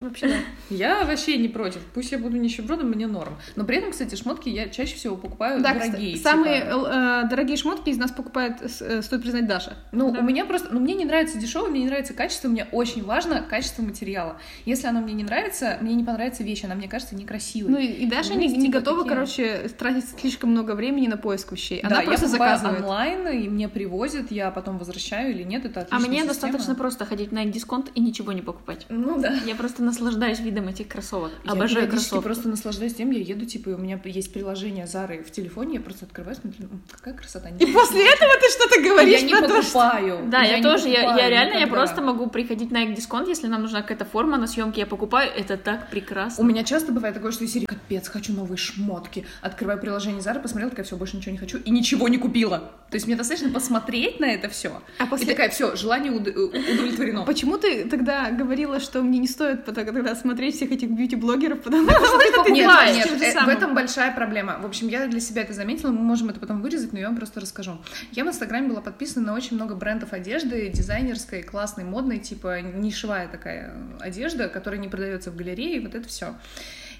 Вообще, 0.00 0.28
да. 0.28 0.34
Я 0.70 1.04
вообще 1.04 1.36
не 1.36 1.48
против. 1.48 1.80
Пусть 1.94 2.12
я 2.12 2.18
буду 2.18 2.36
нищебродом, 2.36 2.88
мне 2.90 3.06
норм. 3.06 3.36
Но 3.56 3.64
при 3.64 3.76
этом, 3.78 3.90
кстати, 3.92 4.14
шмотки 4.14 4.48
я 4.48 4.68
чаще 4.68 4.96
всего 4.96 5.16
покупаю 5.16 5.60
Да, 5.62 5.74
дорогие. 5.74 6.14
кстати, 6.16 6.22
самые 6.34 6.60
типа. 6.62 7.22
э, 7.24 7.28
дорогие 7.30 7.56
шмотки 7.56 7.90
из 7.90 7.96
нас 7.98 8.10
покупает, 8.10 8.56
э, 8.80 9.02
стоит 9.02 9.22
признать, 9.22 9.46
Даша. 9.46 9.74
Ну, 9.92 10.10
Да. 10.12 10.20
у 10.20 10.22
меня 10.22 10.44
просто, 10.44 10.68
ну, 10.72 10.80
мне 10.80 10.94
не 10.94 11.04
нравится 11.04 11.38
дешевое, 11.38 11.70
мне 11.70 11.80
не 11.80 11.86
нравится 11.86 12.12
качество, 12.14 12.48
мне 12.48 12.66
очень 12.72 13.04
важно 13.04 13.40
качество 13.42 13.82
материала. 13.82 14.36
Если 14.64 14.86
оно 14.86 15.00
мне 15.00 15.12
не 15.14 15.24
нравится, 15.24 15.78
мне 15.80 15.94
не 15.94 16.04
понравится 16.04 16.42
вещь, 16.42 16.64
она 16.64 16.74
мне 16.74 16.88
кажется 16.88 17.14
некрасивой. 17.14 17.70
Ну 17.70 17.78
и, 17.78 17.86
и 17.86 18.06
Даша 18.06 18.34
не, 18.34 18.44
Есть, 18.46 18.56
не 18.56 18.66
типа, 18.66 18.78
готова, 18.80 19.02
такие. 19.04 19.14
короче, 19.14 19.68
тратить 19.78 20.04
слишком 20.20 20.50
много 20.50 20.72
времени 20.72 21.06
на 21.06 21.16
поиск 21.16 21.52
вещей. 21.52 21.80
Она 21.80 21.96
да, 21.96 22.02
просто 22.02 22.26
я 22.26 22.30
заказывает. 22.32 22.80
онлайн, 22.80 23.28
и 23.28 23.48
мне 23.48 23.68
привозят, 23.68 24.30
я 24.30 24.50
потом 24.50 24.78
возвращаю 24.78 25.30
или 25.32 25.42
нет, 25.42 25.64
это 25.64 25.86
А 25.90 25.98
мне 25.98 26.06
система. 26.20 26.26
достаточно 26.28 26.74
просто 26.74 27.04
ходить 27.06 27.32
на 27.32 27.44
дисконт 27.44 27.90
и 27.94 28.00
ничего 28.00 28.32
не 28.32 28.42
покупать. 28.42 28.86
Ну 28.88 29.20
да. 29.20 29.34
Я 29.46 29.54
просто 29.54 29.82
наслаждаюсь 29.94 30.40
видом 30.40 30.68
этих 30.68 30.88
кроссовок. 30.88 31.30
Я 31.44 31.52
Обожаю 31.52 31.88
кроссовки. 31.88 32.24
просто 32.24 32.48
наслаждаюсь 32.48 32.94
тем, 32.94 33.10
я 33.10 33.20
еду, 33.20 33.44
типа, 33.46 33.70
и 33.70 33.72
у 33.74 33.78
меня 33.78 34.00
есть 34.04 34.32
приложение 34.32 34.86
Зары 34.86 35.22
в 35.22 35.30
телефоне, 35.30 35.74
я 35.76 35.80
просто 35.80 36.04
открываю, 36.06 36.36
смотрю, 36.36 36.64
«М, 36.64 36.82
какая 36.90 37.14
красота. 37.14 37.48
И 37.50 37.66
после 37.66 38.04
этого 38.06 38.32
ты 38.40 38.50
что-то 38.50 38.82
говоришь 38.82 39.20
я 39.20 39.26
не 39.26 39.32
то, 39.34 39.62
что... 39.62 39.72
покупаю. 39.72 40.20
Да, 40.28 40.42
я, 40.42 40.58
не 40.58 40.62
тоже, 40.62 40.88
я, 40.88 41.02
покупаю 41.02 41.18
я 41.22 41.28
реально, 41.30 41.52
я 41.54 41.60
никогда. 41.60 41.76
просто 41.76 42.02
могу 42.02 42.28
приходить 42.28 42.70
на 42.70 42.82
их 42.84 42.94
дисконт, 42.94 43.28
если 43.28 43.46
нам 43.46 43.62
нужна 43.62 43.82
какая-то 43.82 44.04
форма 44.04 44.36
на 44.36 44.46
съемке, 44.46 44.80
я 44.80 44.86
покупаю, 44.86 45.30
это 45.34 45.56
так 45.56 45.88
прекрасно. 45.90 46.42
У 46.42 46.46
меня 46.46 46.64
часто 46.64 46.92
бывает 46.92 47.14
такое, 47.14 47.32
что 47.32 47.44
из 47.44 47.52
серии 47.52 47.66
«Капец, 47.66 48.08
хочу 48.08 48.32
новые 48.32 48.56
шмотки». 48.58 49.26
Открываю 49.42 49.78
приложение 49.80 50.20
Зары, 50.20 50.40
посмотрела, 50.40 50.70
такая, 50.70 50.84
все, 50.84 50.96
больше 50.96 51.16
ничего 51.16 51.32
не 51.32 51.38
хочу, 51.38 51.58
и 51.58 51.70
ничего 51.70 52.08
не 52.08 52.18
купила. 52.18 52.58
То 52.90 52.96
есть 52.96 53.06
мне 53.06 53.16
достаточно 53.16 53.50
посмотреть 53.50 54.20
на 54.20 54.26
это 54.26 54.48
все. 54.48 54.80
А 54.98 55.04
И 55.04 55.08
после... 55.08 55.26
такая, 55.26 55.50
все, 55.50 55.74
желание 55.76 56.12
удовлетворено. 56.12 57.24
Почему 57.24 57.58
ты 57.58 57.84
тогда 57.88 58.30
говорила, 58.30 58.80
что 58.80 59.02
мне 59.02 59.18
не 59.18 59.28
стоит 59.28 59.64
потом- 59.74 59.94
тогда 59.94 60.14
смотреть 60.14 60.56
всех 60.56 60.72
этих 60.72 60.90
бьюти-блогеров, 60.90 61.60
потому 61.62 61.86
Потому 61.86 62.06
что 62.06 62.18
ты 62.18 62.24
Нет, 62.52 62.66
покупаешь. 62.66 62.96
нет, 62.96 63.22
э, 63.22 63.44
в 63.44 63.48
этом 63.48 63.74
большая 63.74 64.14
проблема. 64.14 64.58
В 64.60 64.66
общем, 64.66 64.88
я 64.88 65.06
для 65.06 65.20
себя 65.20 65.42
это 65.42 65.52
заметила, 65.52 65.90
мы 65.90 66.00
можем 66.00 66.30
это 66.30 66.40
потом 66.40 66.62
вырезать, 66.62 66.92
но 66.92 66.98
я 66.98 67.06
вам 67.08 67.16
просто 67.16 67.40
расскажу. 67.40 67.78
Я 68.12 68.24
в 68.24 68.28
Инстаграме 68.28 68.68
была 68.68 68.80
подписана 68.80 69.26
на 69.26 69.34
очень 69.34 69.56
много 69.56 69.74
брендов 69.74 70.12
одежды, 70.12 70.68
дизайнерской, 70.68 71.42
классной, 71.42 71.84
модной, 71.84 72.18
типа 72.18 72.60
нишевая 72.60 73.28
такая 73.28 73.72
одежда, 74.00 74.48
которая 74.48 74.80
не 74.80 74.88
продается 74.88 75.30
в 75.30 75.36
галерее, 75.36 75.80
вот 75.80 75.94
это 75.94 76.08
все. 76.08 76.34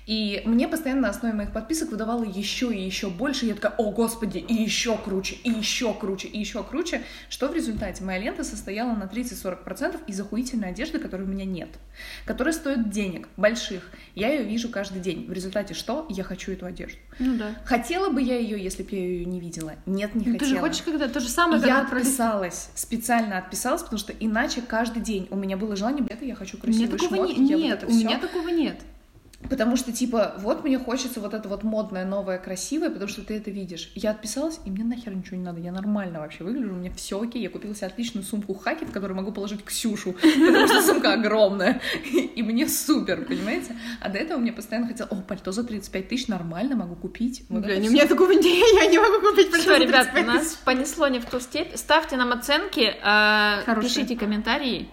И 0.06 0.42
мне 0.44 0.68
постоянно 0.68 1.02
на 1.02 1.08
основе 1.10 1.34
моих 1.34 1.52
подписок 1.52 1.90
выдавало 1.90 2.24
еще 2.24 2.74
и 2.74 2.82
еще 2.82 3.08
больше. 3.08 3.46
Я 3.46 3.54
такая, 3.54 3.72
о 3.78 3.90
господи, 3.90 4.38
и 4.38 4.54
еще 4.54 4.98
круче, 4.98 5.36
и 5.44 5.50
еще 5.50 5.94
круче, 5.94 6.28
и 6.28 6.38
еще 6.38 6.62
круче. 6.62 7.02
Что 7.30 7.48
в 7.48 7.54
результате? 7.54 8.04
Моя 8.04 8.18
лента 8.18 8.44
состояла 8.44 8.94
на 8.94 9.04
30-40% 9.04 10.00
из 10.06 10.20
охуительной 10.20 10.68
одежды, 10.70 10.98
которой 10.98 11.22
у 11.22 11.26
меня 11.26 11.44
нет. 11.44 11.68
Которая 12.26 12.52
стоит 12.52 12.90
денег, 12.90 13.28
больших. 13.36 13.90
Я 14.14 14.28
ее 14.32 14.44
вижу 14.44 14.68
каждый 14.68 15.00
день. 15.00 15.26
В 15.26 15.32
результате 15.32 15.74
что? 15.74 16.06
Я 16.10 16.24
хочу 16.24 16.52
эту 16.52 16.66
одежду. 16.66 16.98
Ну 17.18 17.36
да. 17.36 17.54
Хотела 17.64 18.10
бы 18.10 18.20
я 18.20 18.38
ее, 18.38 18.62
если 18.62 18.82
бы 18.82 18.90
я 18.92 18.98
ее 18.98 19.24
не 19.24 19.40
видела? 19.40 19.74
Нет, 19.86 20.14
не 20.14 20.26
Ну, 20.26 20.32
хотела. 20.32 20.38
Ты 20.38 20.46
же 20.46 20.58
хочешь 20.58 20.82
когда 20.82 21.08
то 21.08 21.20
же 21.20 21.28
самое, 21.28 21.62
я 21.64 21.80
отписалась, 21.80 22.68
специально 22.74 23.38
отписалась, 23.38 23.82
потому 23.82 23.98
что 23.98 24.12
иначе 24.20 24.60
каждый 24.60 25.02
день 25.02 25.28
у 25.30 25.36
меня 25.36 25.56
было 25.56 25.76
желание, 25.76 26.04
это 26.08 26.24
я 26.24 26.34
хочу 26.34 26.58
красивые 26.58 26.88
такого 26.98 27.16
шмотки, 27.16 27.38
не- 27.40 27.54
вот 27.54 27.62
нет, 27.62 27.78
это 27.78 27.86
у 27.86 27.90
всё». 27.90 28.06
меня 28.06 28.18
такого 28.18 28.48
нет. 28.48 28.76
Потому 29.48 29.76
что, 29.76 29.92
типа, 29.92 30.34
вот 30.38 30.64
мне 30.64 30.78
хочется 30.78 31.20
вот 31.20 31.34
это 31.34 31.48
вот 31.48 31.62
модное, 31.62 32.04
новое, 32.04 32.38
красивое, 32.38 32.90
потому 32.90 33.08
что 33.08 33.22
ты 33.22 33.34
это 33.36 33.50
видишь. 33.50 33.90
Я 33.94 34.12
отписалась, 34.12 34.58
и 34.64 34.70
мне 34.70 34.84
нахер 34.84 35.14
ничего 35.14 35.36
не 35.36 35.42
надо. 35.44 35.60
Я 35.60 35.72
нормально 35.72 36.20
вообще 36.20 36.44
выгляжу, 36.44 36.72
у 36.72 36.76
меня 36.76 36.90
все 36.94 37.20
окей. 37.20 37.42
Я 37.42 37.50
купила 37.50 37.74
себе 37.74 37.88
отличную 37.88 38.24
сумку 38.24 38.54
Хаки, 38.54 38.84
в 38.84 38.92
которую 38.92 39.16
могу 39.16 39.32
положить 39.32 39.64
Ксюшу, 39.64 40.12
потому 40.14 40.66
что 40.66 40.82
сумка 40.82 41.12
огромная. 41.12 41.80
И 42.34 42.42
мне 42.42 42.68
супер, 42.68 43.24
понимаете? 43.24 43.76
А 44.00 44.08
до 44.08 44.18
этого 44.18 44.38
мне 44.38 44.52
постоянно 44.52 44.86
хотелось, 44.88 45.12
о, 45.12 45.16
пальто 45.16 45.52
за 45.52 45.64
35 45.64 46.08
тысяч 46.08 46.28
нормально 46.28 46.76
могу 46.76 46.94
купить. 46.94 47.44
Вот 47.48 47.66
не- 47.66 47.88
у 47.88 47.92
меня 47.92 48.06
такого 48.06 48.32
не, 48.32 48.76
я 48.84 48.86
не 48.90 48.98
могу 48.98 49.28
купить 49.28 49.50
пальто 49.50 49.64
Все, 49.64 49.76
ребят, 49.78 50.10
35 50.12 50.26
нас 50.26 50.54
понесло 50.64 51.08
не 51.08 51.20
в 51.20 51.26
ту 51.26 51.40
степь. 51.40 51.74
Ставьте 51.76 52.16
нам 52.16 52.32
оценки, 52.32 52.94
Хорошие. 53.66 53.90
пишите 53.90 54.16
комментарии. 54.16 54.88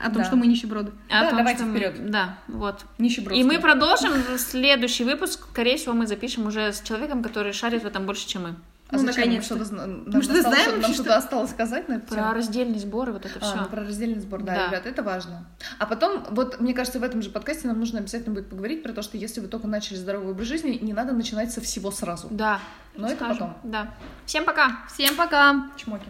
О 0.00 0.04
том, 0.10 0.18
Да. 0.18 0.24
что 0.24 0.36
мы 0.36 0.46
нищеброды. 0.46 0.92
о 1.08 1.22
Да, 1.22 1.28
том, 1.30 1.38
давайте 1.38 1.58
что 1.60 1.66
мы- 1.68 1.76
вперед. 1.78 2.10
Да, 2.10 2.38
вот. 2.48 2.84
Нищебродский. 2.98 3.40
И 3.40 3.44
мы 3.44 3.58
продолжим 3.60 4.12
следующий 4.38 5.04
выпуск. 5.04 5.46
Скорее 5.50 5.76
всего, 5.76 5.92
мы 5.94 6.06
запишем 6.06 6.46
уже 6.46 6.72
с 6.72 6.80
человеком, 6.82 7.22
который 7.22 7.52
шарит 7.52 7.82
в 7.82 7.86
этом 7.86 8.06
больше, 8.06 8.26
чем 8.26 8.42
мы. 8.44 8.54
А 8.90 8.96
Ну, 8.96 9.00
зачем? 9.00 9.20
наконец-то. 9.24 9.56
Что-то 9.56 9.86
Мы 9.86 10.22
что-то 10.22 10.38
осталось- 10.38 10.42
знаем 10.64 10.80
Нам 10.80 10.94
что-то 10.94 11.16
осталось 11.16 11.50
сказать 11.50 11.88
на 11.90 11.94
эту 11.94 12.06
Про 12.06 12.14
тему? 12.14 12.32
раздельный 12.32 12.78
сбор 12.78 13.10
и 13.10 13.12
вот 13.12 13.26
это 13.26 13.38
А, 13.38 13.44
все. 13.44 13.56
ну, 13.60 13.66
про 13.66 13.82
раздельный 13.84 14.18
сбор, 14.20 14.42
да, 14.42 14.54
Да. 14.54 14.66
ребят, 14.68 14.86
это 14.86 15.02
важно. 15.02 15.44
А 15.78 15.84
потом, 15.84 16.24
вот, 16.30 16.58
мне 16.60 16.72
кажется, 16.72 16.98
в 16.98 17.02
этом 17.02 17.20
же 17.20 17.28
подкасте 17.28 17.68
нам 17.68 17.78
нужно 17.78 17.98
обязательно 17.98 18.34
будет 18.34 18.48
поговорить 18.48 18.82
про 18.82 18.94
то, 18.94 19.02
что 19.02 19.18
если 19.18 19.40
вы 19.40 19.48
только 19.48 19.66
начали 19.66 19.96
здоровый 19.98 20.30
образ 20.30 20.46
жизни, 20.46 20.78
не 20.80 20.94
надо 20.94 21.12
начинать 21.12 21.52
со 21.52 21.60
всего 21.60 21.90
сразу. 21.90 22.28
Да. 22.30 22.60
Но 22.96 23.08
это 23.10 23.26
потом. 23.26 23.58
Да. 23.62 23.90
Всем 24.24 24.46
пока. 24.46 24.78
Всем 24.90 25.14
пока! 25.16 25.66
Чмоки. 25.76 26.06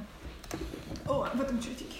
О, 1.07 1.27
в 1.35 1.41
этом 1.41 1.59
чертике. 1.61 1.98